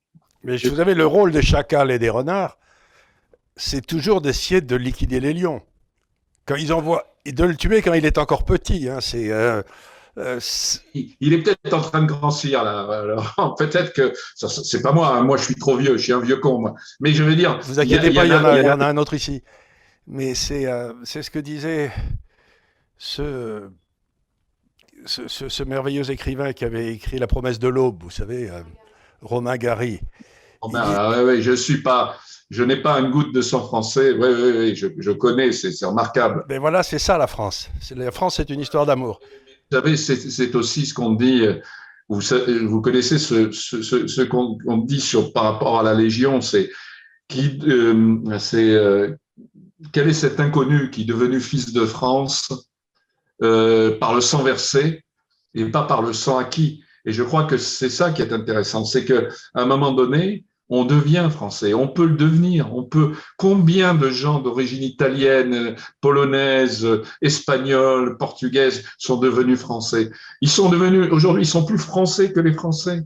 Mais 0.44 0.56
vous 0.56 0.78
avez 0.78 0.94
le 0.94 1.06
rôle 1.06 1.32
des 1.32 1.42
chacals 1.42 1.90
et 1.90 1.98
des 1.98 2.10
renards, 2.10 2.58
c'est 3.56 3.84
toujours 3.84 4.20
d'essayer 4.20 4.60
de 4.60 4.76
liquider 4.76 5.18
les 5.18 5.32
lions. 5.32 5.62
Quand 6.46 6.56
ils 6.56 6.72
envoient, 6.72 7.04
et 7.24 7.32
de 7.32 7.44
le 7.44 7.56
tuer 7.56 7.82
quand 7.82 7.94
il 7.94 8.04
est 8.04 8.18
encore 8.18 8.44
petit. 8.44 8.88
Hein, 8.88 9.00
c'est 9.00 9.30
euh, 9.30 9.62
euh, 10.16 10.38
il 10.94 11.32
est 11.32 11.42
peut-être 11.42 11.74
en 11.74 11.80
train 11.80 12.02
de 12.02 12.06
grandir 12.06 12.62
là. 12.62 12.86
peut-être 13.58 13.92
que 13.92 14.12
c'est 14.36 14.82
pas 14.82 14.92
moi. 14.92 15.16
Hein. 15.16 15.22
Moi, 15.22 15.36
je 15.36 15.44
suis 15.44 15.56
trop 15.56 15.76
vieux. 15.76 15.96
Je 15.96 16.02
suis 16.02 16.12
un 16.12 16.20
vieux 16.20 16.36
con. 16.36 16.60
Moi. 16.60 16.74
Mais 17.00 17.12
je 17.12 17.24
veux 17.24 17.34
dire. 17.34 17.58
Vous 17.62 17.80
inquiétez 17.80 18.12
pas, 18.12 18.24
il 18.24 18.30
y, 18.30 18.34
en 18.34 18.80
a, 18.80 18.86
un 18.86 18.96
autre 18.96 19.14
ici. 19.14 19.42
Mais 20.06 20.34
c'est 20.34 20.66
euh, 20.66 20.92
c'est 21.02 21.22
ce 21.22 21.30
que 21.30 21.40
disait 21.40 21.90
ce, 22.96 23.68
ce, 25.06 25.62
merveilleux 25.64 26.08
écrivain 26.10 26.52
qui 26.52 26.64
avait 26.64 26.92
écrit 26.92 27.18
La 27.18 27.26
promesse 27.26 27.58
de 27.58 27.68
l'aube. 27.68 28.02
Vous 28.02 28.10
savez, 28.10 28.48
euh, 28.50 28.62
Romain 29.20 29.56
Gary. 29.56 30.00
Oh 30.60 30.68
ben, 30.68 30.82
ah 30.84 31.40
je 31.40 31.52
suis 31.52 31.82
pas. 31.82 32.16
Je 32.50 32.62
n'ai 32.62 32.76
pas 32.76 33.00
une 33.00 33.10
goutte 33.10 33.34
de 33.34 33.42
sang 33.42 33.66
français. 33.66 34.12
Oui, 34.12 34.28
oui, 34.28 34.52
oui, 34.56 34.76
je, 34.76 34.86
je 34.98 35.10
connais, 35.10 35.50
c'est 35.50 35.84
remarquable. 35.84 36.44
Mais 36.48 36.58
voilà, 36.58 36.82
c'est 36.82 37.00
ça 37.00 37.18
la 37.18 37.26
France. 37.26 37.68
La 37.96 38.12
France, 38.12 38.36
c'est 38.36 38.50
une 38.50 38.60
histoire 38.60 38.86
d'amour. 38.86 39.18
Vous 39.74 39.80
savez, 39.80 39.96
c'est 39.96 40.54
aussi 40.54 40.86
ce 40.86 40.94
qu'on 40.94 41.14
dit. 41.14 41.42
Vous, 42.08 42.20
vous, 42.68 42.80
connaissez 42.80 43.18
ce, 43.18 44.22
qu'on 44.22 44.76
dit 44.78 45.12
par 45.34 45.42
rapport 45.42 45.80
à 45.80 45.82
la 45.82 45.94
Légion, 45.94 46.40
c'est 46.40 46.70
euh, 47.34 48.20
euh, 48.54 49.16
quel 49.92 50.08
est 50.08 50.12
cet 50.12 50.38
inconnu 50.38 50.90
qui 50.90 51.02
est 51.02 51.06
devenu 51.06 51.40
fils 51.40 51.72
de 51.72 51.84
France 51.84 52.52
euh, 53.42 53.98
par 53.98 54.14
le 54.14 54.20
sang 54.20 54.44
versé 54.44 55.02
et 55.54 55.64
pas 55.64 55.82
par 55.82 56.02
le 56.02 56.12
sang 56.12 56.38
acquis? 56.38 56.84
Et 57.04 57.12
je 57.12 57.24
crois 57.24 57.42
que 57.42 57.56
c'est 57.56 57.90
ça 57.90 58.12
qui 58.12 58.22
est 58.22 58.32
intéressant, 58.32 58.84
c'est 58.84 59.04
qu'à 59.04 59.22
un 59.54 59.66
moment 59.66 59.90
donné, 59.90 60.44
on 60.68 60.84
devient 60.84 61.28
français, 61.30 61.74
on 61.74 61.88
peut 61.88 62.06
le 62.06 62.16
devenir, 62.16 62.74
on 62.74 62.84
peut. 62.84 63.12
Combien 63.36 63.94
de 63.94 64.08
gens 64.08 64.40
d'origine 64.40 64.82
italienne, 64.82 65.76
polonaise, 66.00 66.86
espagnole, 67.20 68.16
portugaise 68.16 68.84
sont 68.98 69.16
devenus 69.16 69.60
français? 69.60 70.10
Ils 70.40 70.48
sont 70.48 70.70
devenus, 70.70 71.10
aujourd'hui, 71.12 71.42
ils 71.42 71.48
sont 71.48 71.64
plus 71.64 71.78
français 71.78 72.32
que 72.32 72.40
les 72.40 72.52
Français. 72.52 73.02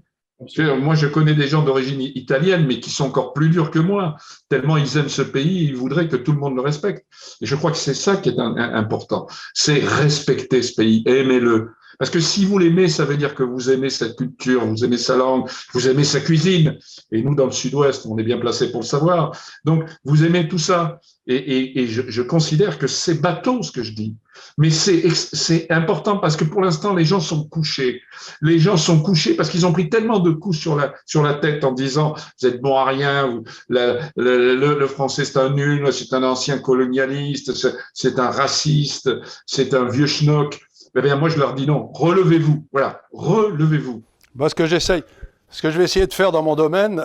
Moi, 0.59 0.94
je 0.94 1.09
connais 1.09 1.34
des 1.34 1.48
gens 1.48 1.64
d'origine 1.64 2.00
italienne, 2.00 2.64
mais 2.64 2.78
qui 2.78 2.90
sont 2.90 3.06
encore 3.06 3.32
plus 3.32 3.48
durs 3.48 3.72
que 3.72 3.80
moi, 3.80 4.14
tellement 4.48 4.76
ils 4.76 4.96
aiment 4.96 5.09
ce 5.09 5.22
pays, 5.22 5.64
ils 5.64 5.74
voudraient 5.74 6.06
que 6.06 6.14
tout 6.14 6.30
le 6.30 6.38
monde 6.38 6.54
le 6.54 6.61
respecte. 6.61 7.04
Et 7.40 7.46
je 7.46 7.56
crois 7.56 7.72
que 7.72 7.76
c'est 7.76 7.92
ça 7.92 8.16
qui 8.16 8.28
est 8.28 8.38
important, 8.38 9.26
c'est 9.52 9.80
respecter 9.80 10.62
ce 10.62 10.74
pays, 10.74 11.02
aimez-le, 11.06 11.72
parce 11.99 12.11
que 12.11 12.20
si 12.20 12.44
vous 12.44 12.59
l'aimez, 12.59 12.88
ça 12.88 13.05
veut 13.05 13.16
dire 13.16 13.34
que 13.34 13.42
vous 13.42 13.70
aimez 13.70 13.90
cette 13.90 14.16
culture, 14.16 14.64
vous 14.64 14.84
aimez 14.84 14.99
sa 14.99 15.16
langue, 15.16 15.49
vous 15.72 15.88
aimez 15.88 16.05
sa 16.05 16.20
cuisine. 16.20 16.78
Et 17.11 17.22
nous, 17.22 17.34
dans 17.34 17.46
le 17.46 17.53
sud-ouest, 17.53 18.07
on 18.07 18.16
est 18.18 18.22
bien 18.22 18.38
placé 18.38 18.70
pour 18.70 18.80
le 18.82 18.86
savoir. 18.86 19.36
Donc, 19.64 19.84
vous 20.05 20.24
aimez 20.24 20.49
tout 20.49 20.59
ça. 20.59 21.01
Et, 21.31 21.87
je, 21.87 22.22
considère 22.22 22.79
que 22.79 22.87
c'est 22.87 23.20
bateau 23.20 23.62
ce 23.62 23.70
que 23.70 23.83
je 23.83 23.93
dis. 23.93 24.16
Mais 24.57 24.70
c'est 24.70 25.70
important 25.70 26.16
parce 26.16 26.37
que 26.37 26.45
pour 26.45 26.62
l'instant, 26.62 26.95
les 26.95 27.05
gens 27.05 27.20
sont 27.20 27.45
couchés. 27.45 28.01
Les 28.41 28.59
gens 28.59 28.79
sont 28.79 29.03
couchés 29.03 29.35
parce 29.35 29.51
qu'ils 29.51 29.66
ont 29.66 29.72
pris 29.72 29.91
tellement 29.91 30.20
de 30.20 30.31
coups 30.31 30.57
sur 30.57 30.74
la, 30.74 30.95
sur 31.05 31.22
la 31.22 31.35
tête 31.35 31.64
en 31.64 31.72
disant 31.72 32.14
vous 32.41 32.49
êtes 32.49 32.62
bon 32.62 32.76
à 32.76 32.87
rien, 32.87 33.43
le 33.68 34.87
français 34.87 35.26
c'est 35.26 35.39
un 35.39 35.51
nul, 35.51 35.93
c'est 35.93 36.14
un 36.14 36.22
ancien 36.22 36.59
colonialiste, 36.59 37.53
c'est 37.93 38.18
un 38.18 38.31
raciste, 38.31 39.11
c'est 39.45 39.74
un 39.74 39.85
vieux 39.85 40.07
schnock. 40.07 40.59
Eh 40.97 41.03
bien, 41.03 41.16
moi, 41.16 41.29
je 41.29 41.39
leur 41.39 41.55
dis 41.55 41.66
non, 41.66 41.91
relevez-vous. 41.93 42.66
Voilà, 42.72 43.03
relevez-vous. 43.12 44.03
Moi, 44.35 44.49
ce 44.49 44.55
que 44.55 44.66
j'essaye, 44.66 45.03
ce 45.51 45.62
que 45.62 45.70
je 45.70 45.78
vais 45.78 45.84
essayer 45.84 46.07
de 46.07 46.12
faire 46.12 46.30
dans 46.30 46.42
mon 46.42 46.57
domaine, 46.57 47.05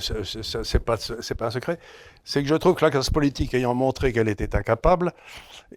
c'est 0.00 0.78
pas, 0.84 0.96
pas 0.96 1.46
un 1.46 1.50
secret, 1.50 1.78
c'est 2.24 2.42
que 2.42 2.48
je 2.48 2.54
trouve 2.54 2.74
que 2.74 2.84
la 2.84 2.90
classe 2.90 3.10
politique 3.10 3.52
ayant 3.54 3.74
montré 3.74 4.12
qu'elle 4.12 4.28
était 4.28 4.54
incapable, 4.54 5.12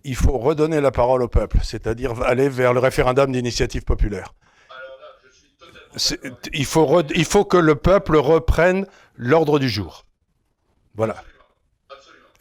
il 0.04 0.16
faut 0.16 0.38
redonner 0.38 0.80
la 0.80 0.92
parole 0.92 1.24
au 1.24 1.28
peuple, 1.28 1.58
c'est-à-dire 1.64 2.22
aller 2.22 2.50
vers 2.50 2.74
le 2.74 2.80
référendum 2.80 3.32
d'initiative 3.32 3.84
populaire. 3.84 4.34
Il 6.54 6.66
faut, 6.66 7.02
il 7.16 7.26
faut 7.26 7.46
que 7.46 7.58
le 7.58 7.74
peuple 7.76 8.18
reprenne 8.18 8.86
l'ordre 9.16 9.58
du 9.58 9.68
jour. 9.68 10.06
Voilà. 10.96 11.24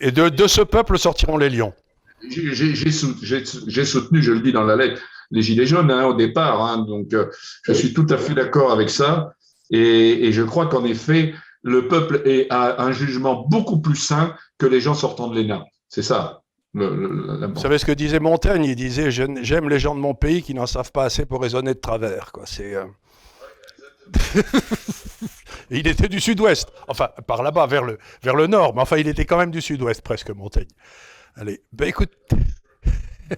Et 0.00 0.10
de, 0.12 0.28
de 0.28 0.46
ce 0.46 0.60
peuple 0.60 0.98
sortiront 0.98 1.38
les 1.38 1.48
lions. 1.48 1.72
J'ai 2.28 2.92
soutenu, 2.92 4.22
je 4.22 4.32
le 4.32 4.40
dis 4.40 4.52
dans 4.52 4.64
la 4.64 4.76
lettre, 4.76 5.00
les 5.30 5.40
Gilets 5.42 5.66
jaunes 5.66 5.90
hein, 5.90 6.04
au 6.04 6.14
départ. 6.14 6.62
Hein, 6.62 6.84
donc, 6.86 7.14
euh, 7.14 7.30
je 7.62 7.72
suis 7.72 7.94
tout 7.94 8.06
à 8.10 8.18
fait 8.18 8.34
d'accord 8.34 8.72
avec 8.72 8.90
ça. 8.90 9.34
Et, 9.70 10.32
je 10.32 10.42
crois 10.42 10.66
qu'en 10.66 10.84
effet, 10.84 11.34
le 11.62 11.88
peuple 11.88 12.22
est, 12.24 12.46
a 12.50 12.82
un 12.82 12.92
jugement 12.92 13.46
beaucoup 13.48 13.80
plus 13.80 13.96
sain 13.96 14.34
que 14.58 14.66
les 14.66 14.80
gens 14.80 14.94
sortant 14.94 15.28
de 15.28 15.40
l'ENA. 15.40 15.64
C'est 15.88 16.02
ça. 16.02 16.42
Vous 16.74 17.60
savez 17.60 17.78
ce 17.78 17.86
que 17.86 17.92
disait 17.92 18.20
Montaigne? 18.20 18.64
Il 18.64 18.76
disait 18.76 19.10
J'aime 19.10 19.68
les 19.68 19.78
gens 19.78 19.94
de 19.94 20.00
mon 20.00 20.14
pays 20.14 20.42
qui 20.42 20.52
n'en 20.52 20.66
savent 20.66 20.92
pas 20.92 21.04
assez 21.04 21.24
pour 21.24 21.40
raisonner 21.40 21.72
de 21.72 21.80
travers. 21.80 22.32
C'est. 22.44 22.74
Euh, 22.74 22.84
il 25.70 25.88
était 25.88 26.08
du 26.08 26.20
sud-ouest, 26.20 26.68
enfin 26.86 27.08
par 27.26 27.42
là-bas 27.42 27.66
vers 27.66 27.82
le, 27.82 27.98
vers 28.22 28.36
le 28.36 28.46
nord, 28.46 28.74
mais 28.74 28.82
enfin 28.82 28.98
il 28.98 29.08
était 29.08 29.24
quand 29.24 29.38
même 29.38 29.50
du 29.50 29.60
sud-ouest 29.60 30.02
presque, 30.02 30.30
Montaigne. 30.30 30.68
Allez, 31.34 31.62
ben 31.72 31.88
écoute. 31.88 32.12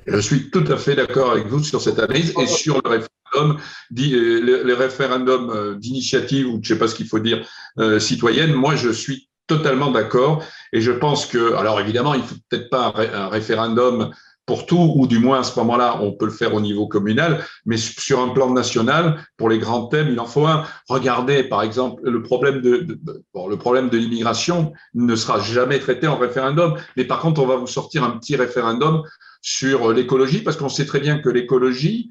Je 0.06 0.18
suis 0.18 0.50
tout 0.50 0.64
à 0.68 0.76
fait 0.76 0.94
d'accord 0.94 1.30
avec 1.32 1.46
vous 1.46 1.62
sur 1.62 1.80
cette 1.80 1.98
analyse 1.98 2.34
et 2.40 2.46
sur 2.46 2.80
le 2.84 2.88
référendum, 2.88 3.58
euh, 3.98 4.62
le, 4.64 4.74
référendum 4.74 5.50
euh, 5.50 5.74
d'initiative, 5.76 6.48
ou 6.48 6.60
je 6.62 6.72
ne 6.72 6.74
sais 6.74 6.78
pas 6.78 6.88
ce 6.88 6.94
qu'il 6.94 7.08
faut 7.08 7.18
dire, 7.18 7.46
euh, 7.78 7.98
citoyenne. 7.98 8.52
Moi, 8.52 8.76
je 8.76 8.90
suis 8.90 9.28
totalement 9.46 9.90
d'accord 9.90 10.44
et 10.72 10.80
je 10.80 10.92
pense 10.92 11.26
que, 11.26 11.54
alors 11.54 11.80
évidemment, 11.80 12.14
il 12.14 12.20
ne 12.20 12.26
faut 12.26 12.34
peut-être 12.50 12.68
pas 12.68 12.92
un 13.14 13.28
référendum 13.28 14.10
pour 14.48 14.64
tout, 14.64 14.94
ou 14.96 15.06
du 15.06 15.18
moins 15.18 15.40
à 15.40 15.42
ce 15.42 15.56
moment-là, 15.60 15.98
on 16.00 16.12
peut 16.12 16.24
le 16.24 16.32
faire 16.32 16.54
au 16.54 16.60
niveau 16.60 16.88
communal, 16.88 17.44
mais 17.66 17.76
sur 17.76 18.18
un 18.18 18.30
plan 18.30 18.50
national, 18.50 19.22
pour 19.36 19.50
les 19.50 19.58
grands 19.58 19.86
thèmes, 19.88 20.08
il 20.10 20.18
en 20.18 20.24
faut 20.24 20.46
un. 20.46 20.64
Regardez, 20.88 21.44
par 21.44 21.62
exemple, 21.62 22.00
le 22.08 22.22
problème 22.22 22.62
de, 22.62 22.98
le 23.34 23.56
problème 23.56 23.90
de 23.90 23.98
l'immigration 23.98 24.72
ne 24.94 25.14
sera 25.16 25.38
jamais 25.38 25.78
traité 25.78 26.08
en 26.08 26.16
référendum, 26.16 26.76
mais 26.96 27.04
par 27.04 27.20
contre, 27.20 27.42
on 27.42 27.46
va 27.46 27.56
vous 27.56 27.66
sortir 27.66 28.04
un 28.04 28.12
petit 28.12 28.36
référendum 28.36 29.02
sur 29.40 29.92
l'écologie, 29.92 30.42
parce 30.42 30.56
qu'on 30.56 30.68
sait 30.68 30.86
très 30.86 31.00
bien 31.00 31.18
que 31.18 31.28
l'écologie, 31.28 32.10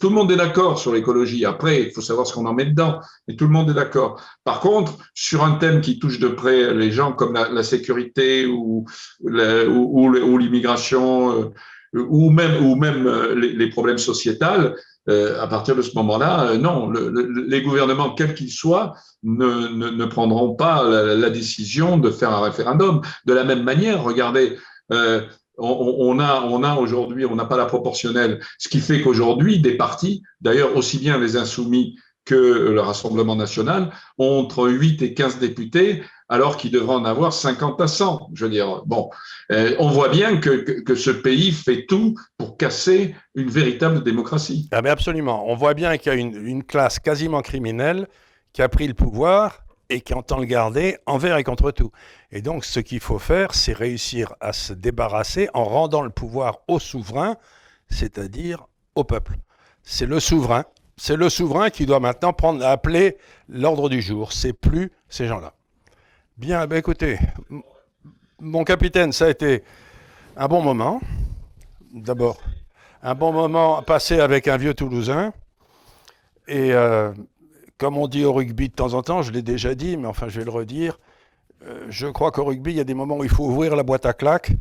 tout 0.00 0.08
le 0.08 0.14
monde 0.14 0.32
est 0.32 0.36
d'accord 0.36 0.78
sur 0.78 0.92
l'écologie. 0.92 1.46
Après, 1.46 1.82
il 1.82 1.90
faut 1.92 2.02
savoir 2.02 2.26
ce 2.26 2.34
qu'on 2.34 2.46
en 2.46 2.52
met 2.52 2.66
dedans, 2.66 3.00
mais 3.26 3.36
tout 3.36 3.44
le 3.44 3.50
monde 3.50 3.70
est 3.70 3.74
d'accord. 3.74 4.20
Par 4.44 4.60
contre, 4.60 4.98
sur 5.14 5.44
un 5.44 5.52
thème 5.52 5.80
qui 5.80 5.98
touche 5.98 6.18
de 6.18 6.28
près 6.28 6.74
les 6.74 6.92
gens 6.92 7.12
comme 7.12 7.32
la, 7.32 7.62
sécurité 7.62 8.46
ou, 8.46 8.84
l'immigration 9.22 11.52
euh, 11.94 11.94
ou 11.94 12.30
même, 12.30 13.06
euh, 13.06 13.34
les, 13.34 13.70
problèmes 13.70 13.98
sociétals, 13.98 14.76
euh, 15.08 15.40
à 15.40 15.46
partir 15.46 15.74
de 15.74 15.82
ce 15.82 15.94
moment-là, 15.94 16.56
non, 16.58 16.90
les 16.90 17.62
gouvernements, 17.62 18.14
quels 18.14 18.34
qu'ils 18.34 18.52
soient, 18.52 18.94
ne, 19.22 20.04
prendront 20.04 20.54
pas 20.54 20.84
la, 20.84 21.30
décision 21.30 21.96
de 21.96 22.10
faire 22.10 22.30
un 22.30 22.42
référendum. 22.42 23.00
De 23.24 23.32
la 23.32 23.44
même 23.44 23.62
manière, 23.62 24.02
regardez, 24.02 24.58
on, 25.58 26.18
a, 26.18 26.42
on 26.42 26.62
a 26.62 26.76
aujourd'hui, 26.76 27.24
on 27.26 27.36
n'a 27.36 27.44
pas 27.44 27.56
la 27.56 27.66
proportionnelle, 27.66 28.40
ce 28.58 28.68
qui 28.68 28.80
fait 28.80 29.02
qu'aujourd'hui, 29.02 29.60
des 29.60 29.76
partis, 29.76 30.22
d'ailleurs 30.40 30.76
aussi 30.76 30.98
bien 30.98 31.18
les 31.18 31.36
insoumis 31.36 31.96
que 32.24 32.34
le 32.34 32.80
Rassemblement 32.80 33.36
national, 33.36 33.90
ont 34.18 34.40
entre 34.40 34.68
8 34.68 35.02
et 35.02 35.14
15 35.14 35.38
députés, 35.38 36.02
alors 36.30 36.56
qu'ils 36.56 36.70
devraient 36.70 36.94
en 36.94 37.04
avoir 37.04 37.34
50 37.34 37.80
à 37.82 37.86
100. 37.86 38.30
Je 38.32 38.46
veux 38.46 38.50
dire, 38.50 38.82
bon, 38.86 39.10
euh, 39.52 39.76
on 39.78 39.90
voit 39.90 40.08
bien 40.08 40.38
que, 40.38 40.80
que, 40.80 40.94
ce 40.94 41.10
pays 41.10 41.52
fait 41.52 41.84
tout 41.86 42.14
pour 42.38 42.56
casser 42.56 43.14
une 43.34 43.50
véritable 43.50 44.02
démocratie. 44.02 44.68
Ah 44.72 44.80
mais 44.80 44.88
absolument. 44.88 45.44
On 45.46 45.54
voit 45.54 45.74
bien 45.74 45.98
qu'il 45.98 46.12
y 46.12 46.16
a 46.16 46.18
une 46.18 46.64
classe 46.64 46.98
quasiment 46.98 47.42
criminelle 47.42 48.08
qui 48.54 48.62
a 48.62 48.70
pris 48.70 48.86
le 48.86 48.94
pouvoir 48.94 49.63
et 49.90 50.00
qui 50.00 50.14
entend 50.14 50.38
le 50.38 50.46
garder 50.46 50.98
envers 51.06 51.36
et 51.36 51.44
contre 51.44 51.70
tout. 51.70 51.90
Et 52.30 52.42
donc, 52.42 52.64
ce 52.64 52.80
qu'il 52.80 53.00
faut 53.00 53.18
faire, 53.18 53.54
c'est 53.54 53.72
réussir 53.72 54.34
à 54.40 54.52
se 54.52 54.72
débarrasser 54.72 55.48
en 55.54 55.64
rendant 55.64 56.02
le 56.02 56.10
pouvoir 56.10 56.60
au 56.68 56.78
souverain, 56.78 57.36
c'est-à-dire 57.88 58.66
au 58.94 59.04
peuple. 59.04 59.36
C'est 59.82 60.06
le 60.06 60.20
souverain. 60.20 60.64
C'est 60.96 61.16
le 61.16 61.28
souverain 61.28 61.70
qui 61.70 61.86
doit 61.86 62.00
maintenant 62.00 62.32
prendre, 62.32 62.64
appeler 62.64 63.18
l'ordre 63.48 63.88
du 63.88 64.00
jour. 64.00 64.32
C'est 64.32 64.52
plus 64.52 64.92
ces 65.08 65.26
gens-là. 65.26 65.54
Bien, 66.36 66.66
ben 66.66 66.76
écoutez, 66.76 67.18
mon 68.40 68.64
capitaine, 68.64 69.12
ça 69.12 69.26
a 69.26 69.30
été 69.30 69.64
un 70.36 70.48
bon 70.48 70.62
moment. 70.62 71.00
D'abord, 71.92 72.40
un 73.02 73.14
bon 73.14 73.32
moment 73.32 73.82
passé 73.82 74.20
avec 74.20 74.48
un 74.48 74.56
vieux 74.56 74.74
Toulousain. 74.74 75.32
Et 76.46 76.72
euh, 76.72 77.12
comme 77.78 77.96
on 77.96 78.08
dit 78.08 78.24
au 78.24 78.32
rugby 78.32 78.68
de 78.68 78.74
temps 78.74 78.94
en 78.94 79.02
temps, 79.02 79.22
je 79.22 79.32
l'ai 79.32 79.42
déjà 79.42 79.74
dit, 79.74 79.96
mais 79.96 80.06
enfin 80.06 80.28
je 80.28 80.38
vais 80.38 80.44
le 80.44 80.50
redire, 80.50 80.98
euh, 81.66 81.86
je 81.88 82.06
crois 82.06 82.30
qu'au 82.30 82.44
rugby, 82.44 82.72
il 82.72 82.76
y 82.76 82.80
a 82.80 82.84
des 82.84 82.94
moments 82.94 83.18
où 83.18 83.24
il 83.24 83.30
faut 83.30 83.44
ouvrir 83.44 83.76
la 83.76 83.82
boîte 83.82 84.06
à 84.06 84.12
claques. 84.12 84.52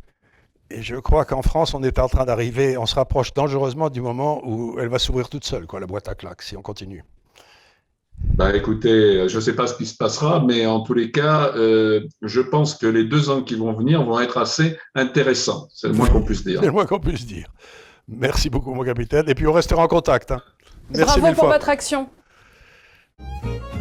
Et 0.69 0.81
je 0.81 0.95
crois 0.95 1.25
qu'en 1.25 1.41
France, 1.41 1.73
on 1.73 1.83
est 1.83 1.99
en 1.99 2.07
train 2.07 2.25
d'arriver, 2.25 2.77
on 2.77 2.85
se 2.85 2.95
rapproche 2.95 3.33
dangereusement 3.33 3.89
du 3.89 4.01
moment 4.01 4.41
où 4.43 4.79
elle 4.79 4.87
va 4.87 4.97
s'ouvrir 4.97 5.29
toute 5.29 5.43
seule, 5.43 5.67
quoi, 5.67 5.79
la 5.79 5.85
boîte 5.85 6.07
à 6.07 6.15
claques, 6.15 6.41
si 6.41 6.57
on 6.57 6.61
continue. 6.61 7.03
Bah 8.35 8.55
écoutez, 8.55 9.27
je 9.27 9.35
ne 9.35 9.41
sais 9.41 9.55
pas 9.55 9.67
ce 9.67 9.75
qui 9.75 9.85
se 9.85 9.95
passera, 9.95 10.39
mais 10.39 10.65
en 10.65 10.81
tous 10.81 10.93
les 10.93 11.11
cas, 11.11 11.51
euh, 11.55 12.07
je 12.21 12.41
pense 12.41 12.75
que 12.75 12.87
les 12.87 13.03
deux 13.03 13.29
ans 13.29 13.41
qui 13.43 13.55
vont 13.55 13.73
venir 13.73 14.03
vont 14.03 14.19
être 14.19 14.37
assez 14.37 14.77
intéressants. 14.95 15.67
C'est 15.73 15.87
le 15.87 15.93
moins 15.93 16.07
qu'on 16.07 16.23
puisse 16.23 16.43
dire. 16.43 16.59
C'est 16.61 16.67
le 16.67 16.71
moins 16.71 16.85
qu'on 16.85 16.99
puisse 16.99 17.25
dire. 17.25 17.47
Merci 18.07 18.49
beaucoup, 18.49 18.73
mon 18.73 18.83
capitaine. 18.83 19.27
Et 19.27 19.35
puis 19.35 19.45
on 19.45 19.53
restera 19.53 19.83
en 19.83 19.87
contact. 19.87 20.31
Hein. 20.31 20.41
Merci 20.95 21.19
Bravo 21.19 21.35
pour 21.35 21.49
votre 21.49 21.69
action. 21.69 22.07
Música 23.23 23.72